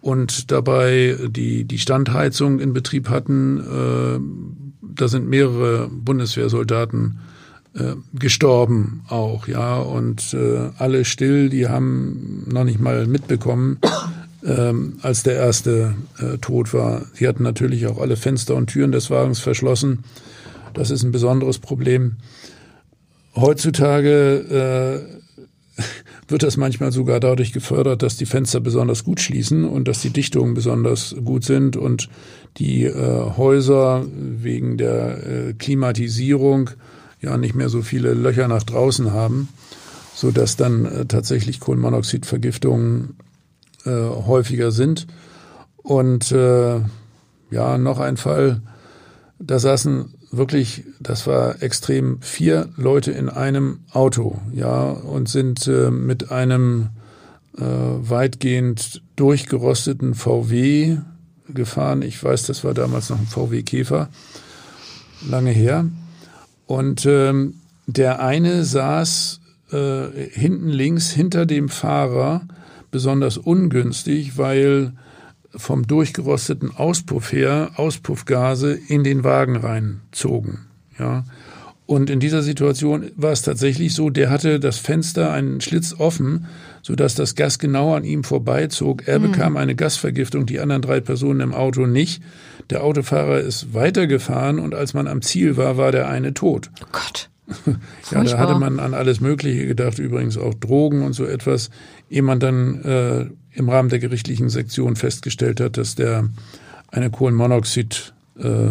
und 0.00 0.50
dabei 0.50 1.16
die, 1.28 1.64
die 1.64 1.78
Standheizung 1.78 2.58
in 2.58 2.72
Betrieb 2.72 3.08
hatten, 3.08 3.60
äh, 3.60 4.20
da 4.82 5.08
sind 5.08 5.28
mehrere 5.28 5.88
Bundeswehrsoldaten 5.88 7.18
äh, 7.74 7.94
gestorben 8.18 9.02
auch, 9.08 9.46
ja, 9.46 9.78
und 9.78 10.34
äh, 10.34 10.70
alle 10.78 11.04
still, 11.04 11.50
die 11.50 11.68
haben 11.68 12.44
noch 12.50 12.64
nicht 12.64 12.80
mal 12.80 13.06
mitbekommen, 13.06 13.78
ähm, 14.44 14.94
als 15.02 15.22
der 15.22 15.34
erste 15.34 15.94
äh, 16.18 16.38
tot 16.38 16.72
war. 16.72 17.02
Sie 17.14 17.28
hatten 17.28 17.42
natürlich 17.42 17.86
auch 17.86 17.98
alle 17.98 18.16
Fenster 18.16 18.56
und 18.56 18.68
Türen 18.68 18.92
des 18.92 19.10
Wagens 19.10 19.40
verschlossen. 19.40 20.00
Das 20.74 20.90
ist 20.90 21.02
ein 21.02 21.12
besonderes 21.12 21.58
Problem. 21.58 22.16
Heutzutage 23.40 25.06
äh, 25.78 25.82
wird 26.28 26.42
das 26.42 26.56
manchmal 26.56 26.92
sogar 26.92 27.20
dadurch 27.20 27.52
gefördert, 27.52 28.02
dass 28.02 28.16
die 28.16 28.26
Fenster 28.26 28.60
besonders 28.60 29.04
gut 29.04 29.20
schließen 29.20 29.64
und 29.64 29.88
dass 29.88 30.00
die 30.00 30.10
Dichtungen 30.10 30.54
besonders 30.54 31.14
gut 31.24 31.44
sind 31.44 31.76
und 31.76 32.08
die 32.58 32.84
äh, 32.84 33.30
Häuser 33.36 34.04
wegen 34.12 34.76
der 34.76 35.26
äh, 35.26 35.52
Klimatisierung 35.54 36.70
ja 37.20 37.36
nicht 37.36 37.54
mehr 37.54 37.68
so 37.68 37.82
viele 37.82 38.14
Löcher 38.14 38.48
nach 38.48 38.62
draußen 38.62 39.12
haben, 39.12 39.48
so 40.14 40.30
dass 40.30 40.56
dann 40.56 40.84
äh, 40.84 41.06
tatsächlich 41.06 41.60
Kohlenmonoxidvergiftungen 41.60 43.16
äh, 43.84 43.90
häufiger 43.90 44.70
sind. 44.70 45.06
Und 45.76 46.30
äh, 46.32 46.80
ja, 47.50 47.78
noch 47.78 47.98
ein 47.98 48.16
Fall, 48.16 48.60
da 49.38 49.58
saßen 49.58 50.14
wirklich, 50.30 50.84
das 51.00 51.26
war 51.26 51.62
extrem, 51.62 52.20
vier 52.22 52.68
Leute 52.76 53.10
in 53.10 53.28
einem 53.28 53.80
Auto, 53.92 54.40
ja, 54.52 54.90
und 54.90 55.28
sind 55.28 55.66
äh, 55.66 55.90
mit 55.90 56.30
einem 56.30 56.90
äh, 57.58 57.62
weitgehend 57.62 59.02
durchgerosteten 59.16 60.14
VW 60.14 60.98
gefahren. 61.48 62.02
Ich 62.02 62.22
weiß, 62.22 62.44
das 62.44 62.64
war 62.64 62.74
damals 62.74 63.10
noch 63.10 63.18
ein 63.18 63.26
VW 63.26 63.62
Käfer, 63.62 64.08
lange 65.28 65.50
her. 65.50 65.86
Und 66.66 67.04
ähm, 67.06 67.54
der 67.86 68.22
eine 68.22 68.64
saß 68.64 69.40
äh, 69.72 70.06
hinten 70.30 70.68
links 70.68 71.10
hinter 71.10 71.44
dem 71.44 71.68
Fahrer, 71.68 72.42
besonders 72.92 73.36
ungünstig, 73.36 74.38
weil 74.38 74.92
vom 75.56 75.86
durchgerosteten 75.86 76.76
Auspuff 76.76 77.32
her 77.32 77.72
Auspuffgase 77.76 78.72
in 78.72 79.04
den 79.04 79.24
Wagen 79.24 79.56
reinzogen. 79.56 80.66
Ja. 80.98 81.24
Und 81.86 82.08
in 82.08 82.20
dieser 82.20 82.42
Situation 82.42 83.10
war 83.16 83.32
es 83.32 83.42
tatsächlich 83.42 83.94
so, 83.94 84.10
der 84.10 84.30
hatte 84.30 84.60
das 84.60 84.78
Fenster 84.78 85.32
einen 85.32 85.60
Schlitz 85.60 85.92
offen, 85.98 86.46
sodass 86.82 87.16
das 87.16 87.34
Gas 87.34 87.58
genau 87.58 87.94
an 87.94 88.04
ihm 88.04 88.22
vorbeizog. 88.22 89.08
Er 89.08 89.18
mhm. 89.18 89.32
bekam 89.32 89.56
eine 89.56 89.74
Gasvergiftung, 89.74 90.46
die 90.46 90.60
anderen 90.60 90.82
drei 90.82 91.00
Personen 91.00 91.40
im 91.40 91.54
Auto 91.54 91.86
nicht. 91.86 92.22
Der 92.70 92.84
Autofahrer 92.84 93.40
ist 93.40 93.74
weitergefahren 93.74 94.60
und 94.60 94.74
als 94.74 94.94
man 94.94 95.08
am 95.08 95.22
Ziel 95.22 95.56
war, 95.56 95.76
war 95.78 95.90
der 95.90 96.08
eine 96.08 96.32
tot. 96.32 96.70
Oh 96.80 96.86
Gott. 96.92 97.29
Ja, 98.10 98.24
da 98.24 98.38
hatte 98.38 98.58
man 98.58 98.80
an 98.80 98.94
alles 98.94 99.20
Mögliche 99.20 99.66
gedacht, 99.66 99.98
übrigens 99.98 100.36
auch 100.36 100.54
Drogen 100.54 101.02
und 101.02 101.12
so 101.12 101.24
etwas, 101.24 101.70
ehe 102.08 102.22
man 102.22 102.40
dann 102.40 102.82
äh, 102.82 103.26
im 103.52 103.68
Rahmen 103.68 103.88
der 103.88 103.98
gerichtlichen 103.98 104.48
Sektion 104.48 104.96
festgestellt 104.96 105.60
hat, 105.60 105.76
dass 105.76 105.94
der 105.94 106.28
eine 106.88 107.10
Kohlenmonoxid 107.10 108.12
äh, 108.38 108.70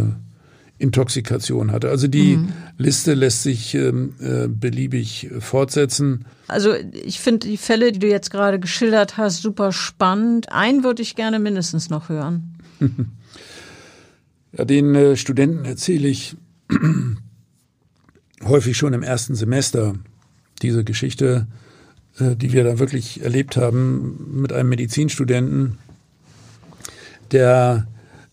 Intoxikation 0.80 1.72
hatte. 1.72 1.90
Also 1.90 2.08
die 2.08 2.38
mhm. 2.38 2.54
Liste 2.78 3.14
lässt 3.14 3.44
sich 3.44 3.76
ähm, 3.76 4.14
äh, 4.22 4.48
beliebig 4.48 5.30
fortsetzen. 5.40 6.26
Also 6.48 6.74
ich 6.74 7.20
finde 7.20 7.48
die 7.48 7.58
Fälle, 7.58 7.92
die 7.92 8.00
du 8.00 8.08
jetzt 8.08 8.32
gerade 8.32 8.60
geschildert 8.60 9.18
hast, 9.18 9.42
super 9.42 9.74
spannend. 9.74 10.52
Einen 10.52 10.84
würde 10.86 11.02
ich 11.02 11.16
gerne 11.16 11.40
mindestens 11.40 11.90
noch 11.90 12.08
hören. 12.08 12.56
ja, 14.58 14.64
den 14.64 14.96
äh, 14.96 15.18
Studenten 15.18 15.66
erzähle 15.66 16.08
ich 16.08 16.38
häufig 18.46 18.78
schon 18.78 18.94
im 18.94 19.04
ersten 19.04 19.36
Semester 19.36 19.96
diese 20.62 20.84
Geschichte, 20.84 21.48
äh, 22.20 22.36
die 22.36 22.54
wir 22.54 22.64
da 22.64 22.80
wirklich 22.80 23.24
erlebt 23.24 23.58
haben 23.58 24.42
mit 24.42 24.54
einem 24.54 24.70
Medizinstudenten, 24.70 25.78
der 27.32 27.88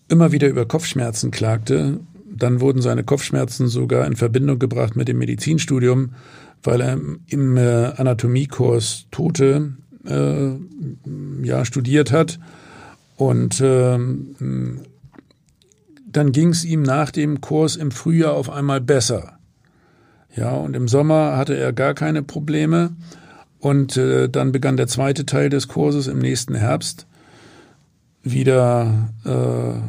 immer 0.08 0.32
wieder 0.32 0.48
über 0.48 0.66
Kopfschmerzen 0.66 1.30
klagte. 1.30 2.00
Dann 2.30 2.60
wurden 2.60 2.82
seine 2.82 3.04
Kopfschmerzen 3.04 3.68
sogar 3.68 4.06
in 4.06 4.16
Verbindung 4.16 4.58
gebracht 4.58 4.96
mit 4.96 5.08
dem 5.08 5.18
Medizinstudium, 5.18 6.10
weil 6.62 6.80
er 6.80 7.00
im 7.28 7.56
äh, 7.56 7.86
Anatomiekurs 7.96 9.06
Tote 9.10 9.72
äh, 10.06 10.50
ja, 11.42 11.64
studiert 11.64 12.12
hat. 12.12 12.38
Und 13.16 13.60
äh, 13.60 13.98
dann 16.06 16.32
ging 16.32 16.48
es 16.50 16.64
ihm 16.64 16.82
nach 16.82 17.10
dem 17.10 17.40
Kurs 17.40 17.76
im 17.76 17.90
Frühjahr 17.90 18.34
auf 18.34 18.50
einmal 18.50 18.80
besser. 18.80 19.35
Ja, 20.36 20.50
und 20.50 20.76
im 20.76 20.86
Sommer 20.86 21.36
hatte 21.36 21.56
er 21.56 21.72
gar 21.72 21.94
keine 21.94 22.22
Probleme. 22.22 22.90
Und 23.58 23.96
äh, 23.96 24.28
dann 24.28 24.52
begann 24.52 24.76
der 24.76 24.86
zweite 24.86 25.26
Teil 25.26 25.48
des 25.48 25.66
Kurses 25.66 26.06
im 26.06 26.18
nächsten 26.18 26.54
Herbst 26.54 27.06
wieder 28.22 29.08
äh, 29.24 29.80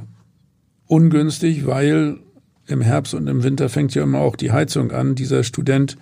ungünstig, 0.87 1.67
weil 1.67 2.17
im 2.65 2.81
Herbst 2.81 3.13
und 3.13 3.27
im 3.27 3.43
Winter 3.43 3.69
fängt 3.69 3.93
ja 3.93 4.03
immer 4.03 4.19
auch 4.19 4.35
die 4.35 4.51
Heizung 4.51 4.91
an. 4.91 5.15
Dieser 5.15 5.43
Student 5.43 5.97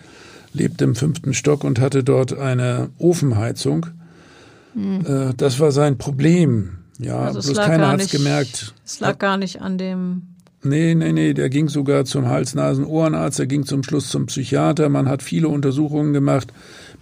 lebte 0.54 0.84
im 0.84 0.96
fünften 0.96 1.34
Stock 1.34 1.64
und 1.64 1.80
hatte 1.80 2.04
dort 2.04 2.38
eine 2.38 2.90
Ofenheizung. 2.98 3.88
Mhm. 4.74 5.06
Äh, 5.06 5.34
das 5.36 5.60
war 5.60 5.72
sein 5.72 5.98
Problem. 5.98 6.78
Ja, 7.00 7.20
also 7.20 7.42
bloß 7.42 7.66
keiner 7.66 7.90
hat 7.90 8.02
es 8.02 8.12
gemerkt. 8.12 8.74
Es 8.86 9.00
lag 9.00 9.18
gar 9.18 9.38
nicht 9.38 9.62
an 9.62 9.78
dem 9.78 10.35
Nee, 10.66 10.96
nee, 10.96 11.14
nee, 11.14 11.34
der 11.34 11.50
ging 11.50 11.70
sogar 11.70 12.06
zum 12.06 12.28
Hals-Nasen-Ohrenarzt, 12.28 13.40
der 13.40 13.48
ging 13.48 13.66
zum 13.66 13.84
Schluss 13.84 14.10
zum 14.10 14.26
Psychiater. 14.26 14.90
Man 14.90 15.08
hat 15.08 15.22
viele 15.22 15.48
Untersuchungen 15.48 16.12
gemacht, 16.12 16.52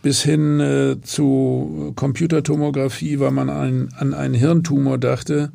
bis 0.02 0.22
hin 0.22 0.60
äh, 0.60 1.02
zu 1.02 1.94
Computertomographie, 1.96 3.20
weil 3.20 3.32
man 3.32 3.50
an, 3.50 3.90
an 3.98 4.14
einen 4.14 4.34
Hirntumor 4.34 4.98
dachte. 4.98 5.52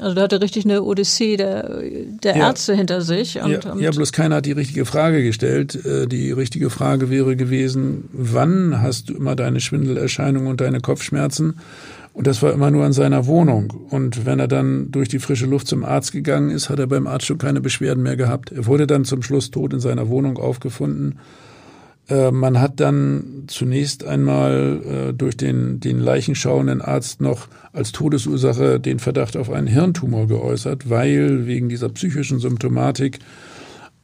Also 0.00 0.14
da 0.14 0.22
hatte 0.22 0.40
richtig 0.40 0.64
eine 0.64 0.82
Odyssee 0.82 1.36
der, 1.36 1.82
der 2.22 2.36
ja. 2.36 2.48
Ärzte 2.48 2.74
hinter 2.74 3.02
sich. 3.02 3.40
Und, 3.42 3.50
ja, 3.64 3.72
und 3.72 3.80
ja, 3.80 3.90
bloß 3.90 4.12
keiner 4.12 4.36
hat 4.36 4.46
die 4.46 4.52
richtige 4.52 4.86
Frage 4.86 5.22
gestellt. 5.22 5.84
Äh, 5.84 6.06
die 6.06 6.32
richtige 6.32 6.70
Frage 6.70 7.10
wäre 7.10 7.36
gewesen, 7.36 8.08
wann 8.12 8.80
hast 8.80 9.10
du 9.10 9.14
immer 9.14 9.36
deine 9.36 9.60
Schwindelerscheinungen 9.60 10.48
und 10.48 10.60
deine 10.60 10.80
Kopfschmerzen? 10.80 11.58
Und 12.12 12.26
das 12.26 12.42
war 12.42 12.52
immer 12.52 12.70
nur 12.70 12.84
in 12.84 12.92
seiner 12.92 13.26
Wohnung. 13.26 13.70
Und 13.88 14.26
wenn 14.26 14.38
er 14.38 14.48
dann 14.48 14.90
durch 14.90 15.08
die 15.08 15.18
frische 15.18 15.46
Luft 15.46 15.66
zum 15.66 15.84
Arzt 15.84 16.12
gegangen 16.12 16.50
ist, 16.50 16.68
hat 16.68 16.78
er 16.78 16.86
beim 16.86 17.06
Arzt 17.06 17.26
schon 17.26 17.38
keine 17.38 17.60
Beschwerden 17.60 18.02
mehr 18.02 18.16
gehabt. 18.16 18.52
Er 18.52 18.66
wurde 18.66 18.86
dann 18.86 19.04
zum 19.04 19.22
Schluss 19.22 19.50
tot 19.50 19.72
in 19.72 19.80
seiner 19.80 20.08
Wohnung 20.08 20.36
aufgefunden. 20.36 21.18
Äh, 22.08 22.30
man 22.30 22.60
hat 22.60 22.80
dann 22.80 23.44
zunächst 23.46 24.04
einmal 24.04 24.82
äh, 24.84 25.12
durch 25.14 25.36
den, 25.36 25.80
den 25.80 25.98
leichenschauenden 25.98 26.82
Arzt 26.82 27.20
noch 27.22 27.48
als 27.72 27.92
Todesursache 27.92 28.78
den 28.78 28.98
Verdacht 28.98 29.36
auf 29.36 29.50
einen 29.50 29.66
Hirntumor 29.66 30.26
geäußert, 30.26 30.90
weil 30.90 31.46
wegen 31.46 31.70
dieser 31.70 31.88
psychischen 31.88 32.38
Symptomatik 32.40 33.20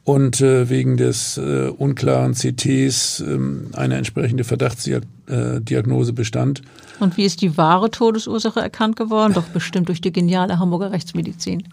und 0.03 0.41
äh, 0.41 0.69
wegen 0.69 0.97
des 0.97 1.37
unklaren 1.37 2.33
CTs 2.33 3.19
äh, 3.19 3.37
eine 3.73 3.97
entsprechende 3.97 4.43
Verdachtsdiagnose 4.43 6.13
bestand. 6.13 6.63
Und 6.99 7.17
wie 7.17 7.25
ist 7.25 7.41
die 7.41 7.57
wahre 7.57 7.91
Todesursache 7.91 8.59
erkannt 8.59 8.95
geworden? 8.95 9.33
Doch 9.33 9.45
bestimmt 9.45 9.87
durch 9.89 10.01
die 10.01 10.11
geniale 10.11 10.59
Hamburger 10.59 10.91
Rechtsmedizin. 10.91 11.67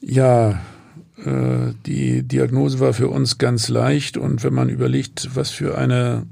Ja, 0.00 0.60
äh, 1.24 1.72
die 1.86 2.22
Diagnose 2.22 2.80
war 2.80 2.92
für 2.92 3.08
uns 3.08 3.38
ganz 3.38 3.68
leicht 3.68 4.16
und 4.16 4.44
wenn 4.44 4.54
man 4.54 4.68
überlegt, 4.68 5.30
was 5.34 5.50
für 5.50 5.76
eine 5.78 6.26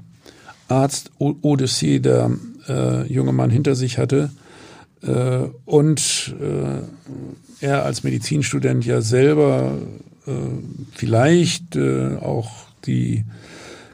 Arzt-Odyssee 0.67 1.99
der 1.99 2.31
äh, 2.67 3.11
junge 3.11 3.33
Mann 3.33 3.49
hinter 3.49 3.75
sich 3.75 3.97
hatte 3.97 4.31
äh, 5.01 5.47
und 5.65 6.35
äh, 6.41 7.65
er 7.65 7.83
als 7.83 8.03
Medizinstudent 8.03 8.85
ja 8.85 9.01
selber 9.01 9.77
äh, 10.25 10.31
vielleicht 10.93 11.75
äh, 11.75 12.17
auch 12.17 12.51
die 12.85 13.25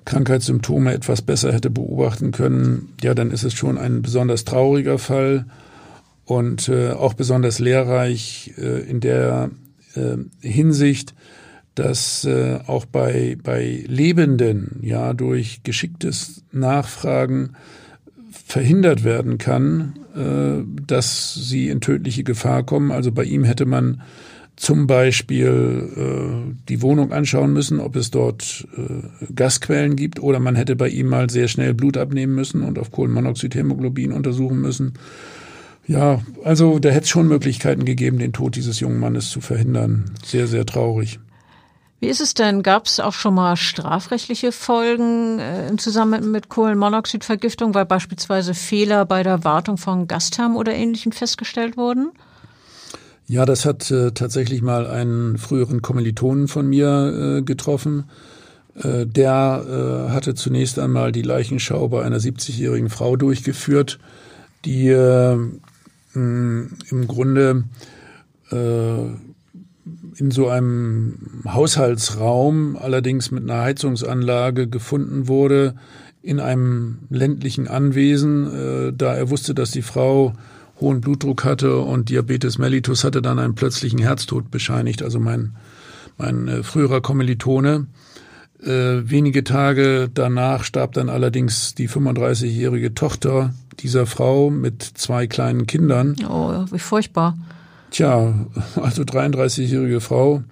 Krankheitssymptome 0.06 0.94
etwas 0.94 1.22
besser 1.22 1.54
hätte 1.54 1.70
beobachten 1.70 2.32
können, 2.32 2.94
ja, 3.02 3.14
dann 3.14 3.32
ist 3.32 3.44
es 3.44 3.54
schon 3.54 3.78
ein 3.78 4.02
besonders 4.02 4.46
trauriger 4.46 4.98
Fall 4.98 5.46
und 6.26 6.70
äh, 6.70 6.92
auch 6.92 7.14
besonders 7.14 7.60
lehrreich 7.60 8.54
äh, 8.58 8.82
in 8.90 9.00
der 9.00 9.52
äh, 9.96 10.18
Hinsicht, 10.40 11.14
dass 11.76 12.26
äh, 12.26 12.60
auch 12.68 12.86
bei, 12.86 13.38
bei 13.42 13.84
Lebenden 13.88 14.80
ja 14.82 15.14
durch 15.14 15.64
geschicktes 15.64 16.44
Nachfragen 16.52 17.56
verhindert 18.32 19.04
werden 19.04 19.38
kann, 19.38 19.94
äh, 20.16 20.64
dass 20.86 21.34
sie 21.34 21.70
in 21.70 21.82
tödliche 21.82 22.24
Gefahr 22.24 22.64
kommen. 22.64 22.92
Also 22.92 23.12
bei 23.12 23.24
ihm 23.24 23.44
hätte 23.44 23.66
man 23.66 24.02
zum 24.62 24.86
Beispiel 24.86 25.90
äh, 25.98 26.54
die 26.70 26.84
Wohnung 26.84 27.12
anschauen 27.12 27.52
müssen, 27.52 27.80
ob 27.80 27.96
es 27.96 28.12
dort 28.12 28.68
äh, 28.78 29.34
Gasquellen 29.34 29.96
gibt 29.96 30.22
oder 30.22 30.40
man 30.40 30.56
hätte 30.56 30.76
bei 30.76 30.88
ihm 30.88 31.08
mal 31.08 31.32
sehr 31.32 31.48
schnell 31.48 31.74
Blut 31.74 31.98
abnehmen 31.98 32.36
müssen 32.36 32.62
und 32.62 32.78
auf 32.78 32.92
Kohlenmonoxidhämoglobin 32.92 34.12
untersuchen 34.12 34.62
müssen. 34.62 34.94
Ja, 35.88 36.22
also 36.44 36.78
da 36.78 36.90
hätte 36.90 37.06
es 37.06 37.10
schon 37.10 37.28
Möglichkeiten 37.28 37.86
gegeben, 37.86 38.20
den 38.20 38.34
Tod 38.34 38.56
dieses 38.56 38.80
jungen 38.80 39.00
Mannes 39.00 39.32
zu 39.32 39.42
verhindern. 39.42 40.12
Sehr, 40.24 40.46
sehr 40.46 40.68
traurig. 40.68 41.20
Wie 42.00 42.08
ist 42.10 42.22
es 42.22 42.36
denn? 42.36 42.62
Gab 42.62 42.86
es 42.86 43.00
auch 43.00 43.14
schon 43.14 43.34
mal 43.34 43.56
strafrechtliche 43.56 44.52
Folgen 44.52 45.40
äh, 45.40 45.70
im 45.70 45.80
Zusammenhang 45.80 46.30
mit 46.30 46.50
Kohlenmonoxidvergiftung, 46.50 47.74
weil 47.74 47.86
beispielsweise 47.86 48.54
Fehler 48.54 49.06
bei 49.06 49.24
der 49.24 49.44
Wartung 49.44 49.78
von 49.78 50.08
Gasthermen 50.08 50.56
oder 50.56 50.76
Ähnlichem 50.76 51.14
festgestellt 51.14 51.78
wurden? 51.78 52.12
Ja, 53.32 53.46
das 53.46 53.64
hat 53.64 53.90
äh, 53.92 54.12
tatsächlich 54.12 54.62
mal 54.62 54.86
einen 54.86 55.38
früheren 55.38 55.82
Kommilitonen 55.82 56.50
von 56.50 56.68
mir 56.68 57.38
äh, 57.38 57.42
getroffen. 57.44 58.10
Äh, 58.76 59.06
der 59.06 59.64
äh, 60.10 60.12
hatte 60.12 60.36
zunächst 60.36 60.78
einmal 60.78 61.14
die 61.14 61.22
Leichenschau 61.22 61.88
bei 61.88 62.04
einer 62.04 62.18
70-jährigen 62.18 62.90
Frau 62.90 63.16
durchgeführt, 63.16 64.00
die 64.66 64.90
äh, 64.90 65.38
im 66.14 67.08
Grunde 67.08 67.64
äh, 68.52 69.02
in 70.18 70.30
so 70.30 70.50
einem 70.50 71.44
Haushaltsraum, 71.48 72.76
allerdings 72.76 73.32
mit 73.32 73.44
einer 73.44 73.62
Heizungsanlage 73.62 74.68
gefunden 74.68 75.30
wurde, 75.30 75.76
in 76.22 76.42
einem 76.42 77.08
ländlichen 77.10 77.70
Anwesen, 77.70 78.94
da 78.98 79.16
er 79.16 79.30
wusste, 79.30 79.56
dass 79.56 79.72
die 79.72 79.82
Frau 79.82 80.34
hohen 80.82 81.00
Blutdruck 81.00 81.46
hatte 81.46 81.78
und 81.78 82.10
Diabetes 82.10 82.58
mellitus 82.58 83.04
hatte 83.04 83.22
dann 83.22 83.40
einen 83.40 83.56
plötzlichen 83.56 84.00
Herztod 84.00 84.52
bescheinigt. 84.52 85.04
Also 85.04 85.20
mein, 85.20 85.56
mein 86.18 86.48
äh, 86.48 86.64
früherer 86.64 87.02
Kommilitone. 87.02 87.88
Äh, 88.62 89.10
wenige 89.10 89.44
Tage 89.44 90.10
danach 90.14 90.64
starb 90.64 90.94
dann 90.94 91.10
allerdings 91.10 91.74
die 91.74 91.90
35-jährige 91.90 92.94
Tochter 92.94 93.54
dieser 93.80 94.06
Frau 94.06 94.50
mit 94.50 94.84
zwei 94.84 95.26
kleinen 95.28 95.66
Kindern. 95.66 96.16
Oh, 96.30 96.66
wie 96.72 96.80
furchtbar. 96.80 97.38
Tja, 97.90 98.34
also 98.76 99.02
33-jährige 99.02 100.00
Frau, 100.00 100.44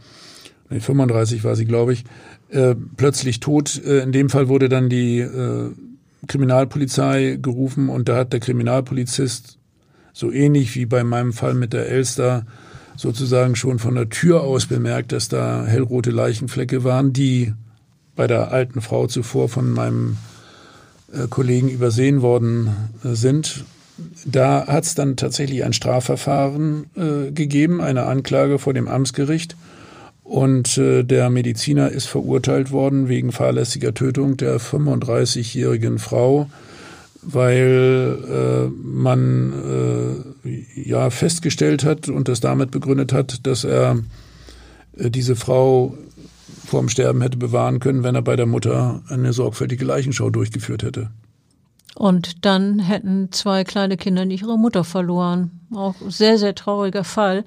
nee, 0.70 0.80
35 0.80 1.44
war 1.44 1.56
sie, 1.56 1.66
glaube 1.66 1.94
ich, 1.94 2.04
äh, 2.50 2.76
plötzlich 2.98 3.40
tot. 3.40 3.80
Äh, 3.84 4.00
in 4.00 4.12
dem 4.12 4.30
Fall 4.30 4.48
wurde 4.48 4.70
dann 4.70 4.90
die 4.90 5.20
äh, 5.20 5.72
Kriminalpolizei 6.28 7.38
gerufen 7.40 7.90
und 7.90 8.10
da 8.10 8.18
hat 8.18 8.34
der 8.34 8.40
Kriminalpolizist 8.40 9.59
so 10.14 10.32
ähnlich 10.32 10.76
wie 10.76 10.86
bei 10.86 11.04
meinem 11.04 11.34
Fall 11.34 11.54
mit 11.54 11.74
der 11.74 11.90
Elster 11.90 12.46
sozusagen 12.96 13.56
schon 13.56 13.80
von 13.80 13.96
der 13.96 14.10
Tür 14.10 14.42
aus 14.42 14.66
bemerkt, 14.66 15.12
dass 15.12 15.30
da 15.30 15.66
hellrote 15.66 16.12
Leichenflecke 16.12 16.84
waren, 16.84 17.14
die 17.14 17.54
bei 18.16 18.28
der 18.28 18.52
alten 18.52 18.82
Frau 18.82 19.08
zuvor 19.08 19.48
von 19.48 19.70
meinem 19.72 20.18
äh, 21.14 21.28
Kollegen 21.30 21.70
übersehen 21.70 22.22
worden 22.22 22.76
äh, 23.04 23.16
sind. 23.16 23.64
Da 24.26 24.68
hat 24.68 24.84
es 24.84 24.96
dann 24.96 25.16
tatsächlich 25.16 25.64
ein 25.64 25.74
Strafverfahren 25.74 26.86
äh, 26.96 27.32
gegeben, 27.32 27.82
eine 27.82 28.04
Anklage 28.04 28.60
vor 28.60 28.74
dem 28.74 28.88
Amtsgericht. 28.88 29.56
Und 30.24 30.78
äh, 30.78 31.04
der 31.04 31.30
Mediziner 31.30 31.90
ist 31.90 32.06
verurteilt 32.06 32.72
worden 32.72 33.10
wegen 33.10 33.32
fahrlässiger 33.32 33.94
Tötung 33.94 34.38
der 34.38 34.60
35-jährigen 34.60 35.98
Frau, 35.98 36.50
weil 37.22 38.18
äh, 38.28 38.70
man 38.82 40.24
äh, 40.46 40.82
ja 40.82 41.10
festgestellt 41.10 41.84
hat 41.84 42.10
und 42.10 42.28
das 42.28 42.40
damit 42.40 42.72
begründet 42.72 43.14
hat, 43.14 43.46
dass 43.46 43.64
er 43.64 44.00
äh, 44.98 45.10
diese 45.12 45.36
Frau 45.36 45.98
vorm 46.66 46.90
Sterben 46.90 47.22
hätte 47.22 47.38
bewahren 47.38 47.80
können, 47.80 48.04
wenn 48.04 48.16
er 48.16 48.22
bei 48.22 48.36
der 48.36 48.46
Mutter 48.46 49.02
eine 49.10 49.34
sorgfältige 49.34 49.86
Leichenschau 49.86 50.30
durchgeführt 50.30 50.84
hätte. 50.84 51.10
Und 51.96 52.46
dann 52.46 52.80
hätten 52.80 53.32
zwei 53.32 53.64
kleine 53.64 53.98
Kinder 53.98 54.24
nicht 54.24 54.44
ihre 54.44 54.58
Mutter 54.58 54.84
verloren. 54.84 55.52
Auch 55.74 55.96
sehr, 56.08 56.38
sehr 56.38 56.56
trauriger 56.56 57.04
Fall. 57.04 57.44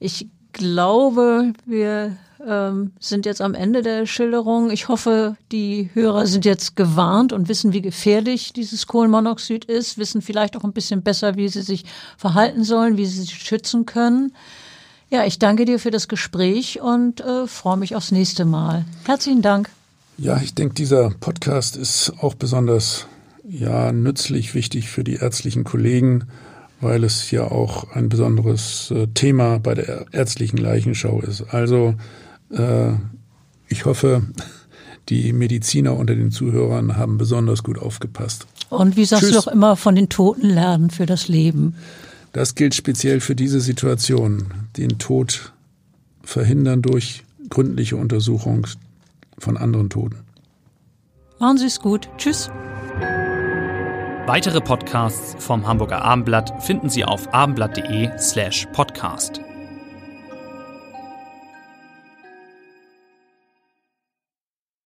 Ich 0.00 0.28
glaube, 0.52 1.52
wir 1.64 2.16
ähm, 2.44 2.92
sind 2.98 3.26
jetzt 3.26 3.40
am 3.40 3.54
Ende 3.54 3.82
der 3.82 4.06
Schilderung. 4.06 4.70
Ich 4.70 4.88
hoffe, 4.88 5.36
die 5.52 5.90
Hörer 5.94 6.26
sind 6.26 6.44
jetzt 6.44 6.76
gewarnt 6.76 7.32
und 7.32 7.48
wissen, 7.48 7.72
wie 7.72 7.82
gefährlich 7.82 8.52
dieses 8.52 8.86
Kohlenmonoxid 8.86 9.64
ist, 9.64 9.98
wissen 9.98 10.22
vielleicht 10.22 10.56
auch 10.56 10.64
ein 10.64 10.72
bisschen 10.72 11.02
besser, 11.02 11.36
wie 11.36 11.48
sie 11.48 11.62
sich 11.62 11.84
verhalten 12.16 12.64
sollen, 12.64 12.96
wie 12.96 13.06
sie 13.06 13.20
sich 13.20 13.34
schützen 13.34 13.86
können. 13.86 14.32
Ja, 15.08 15.24
ich 15.24 15.38
danke 15.38 15.64
dir 15.64 15.78
für 15.78 15.90
das 15.90 16.08
Gespräch 16.08 16.80
und 16.80 17.20
äh, 17.20 17.46
freue 17.46 17.76
mich 17.76 17.94
aufs 17.94 18.12
nächste 18.12 18.44
Mal. 18.44 18.84
Herzlichen 19.04 19.42
Dank. 19.42 19.70
Ja, 20.18 20.40
ich 20.42 20.54
denke, 20.54 20.74
dieser 20.74 21.10
Podcast 21.10 21.76
ist 21.76 22.12
auch 22.20 22.34
besonders 22.34 23.06
ja, 23.48 23.92
nützlich, 23.92 24.54
wichtig 24.54 24.88
für 24.88 25.04
die 25.04 25.16
ärztlichen 25.16 25.64
Kollegen 25.64 26.26
weil 26.80 27.04
es 27.04 27.30
ja 27.30 27.44
auch 27.44 27.92
ein 27.92 28.08
besonderes 28.08 28.90
äh, 28.90 29.06
Thema 29.08 29.58
bei 29.58 29.74
der 29.74 30.06
ärztlichen 30.12 30.58
Leichenschau 30.58 31.20
ist. 31.20 31.42
Also 31.54 31.94
ich 33.68 33.84
hoffe, 33.84 34.22
die 35.08 35.32
Mediziner 35.32 35.96
unter 35.96 36.14
den 36.14 36.30
Zuhörern 36.30 36.96
haben 36.96 37.18
besonders 37.18 37.62
gut 37.62 37.78
aufgepasst. 37.78 38.46
Und 38.70 38.96
wie 38.96 39.04
sagst 39.04 39.24
Tschüss. 39.24 39.32
du 39.32 39.36
doch 39.36 39.48
immer 39.48 39.76
von 39.76 39.94
den 39.94 40.08
Toten 40.08 40.48
lernen 40.48 40.90
für 40.90 41.06
das 41.06 41.28
Leben? 41.28 41.74
Das 42.32 42.54
gilt 42.54 42.74
speziell 42.74 43.20
für 43.20 43.34
diese 43.34 43.60
Situation. 43.60 44.48
Den 44.76 44.98
Tod 44.98 45.52
verhindern 46.22 46.82
durch 46.82 47.22
gründliche 47.48 47.96
Untersuchung 47.96 48.66
von 49.38 49.56
anderen 49.56 49.90
Toten. 49.90 50.18
Machen 51.38 51.58
Sie 51.58 51.66
es 51.66 51.80
gut. 51.80 52.08
Tschüss. 52.18 52.50
Weitere 54.26 54.60
Podcasts 54.60 55.36
vom 55.38 55.66
Hamburger 55.66 56.02
Abendblatt 56.02 56.62
finden 56.64 56.90
Sie 56.90 57.04
auf 57.04 57.32
abendblatt.de 57.32 58.10
slash 58.18 58.66
podcast. 58.72 59.40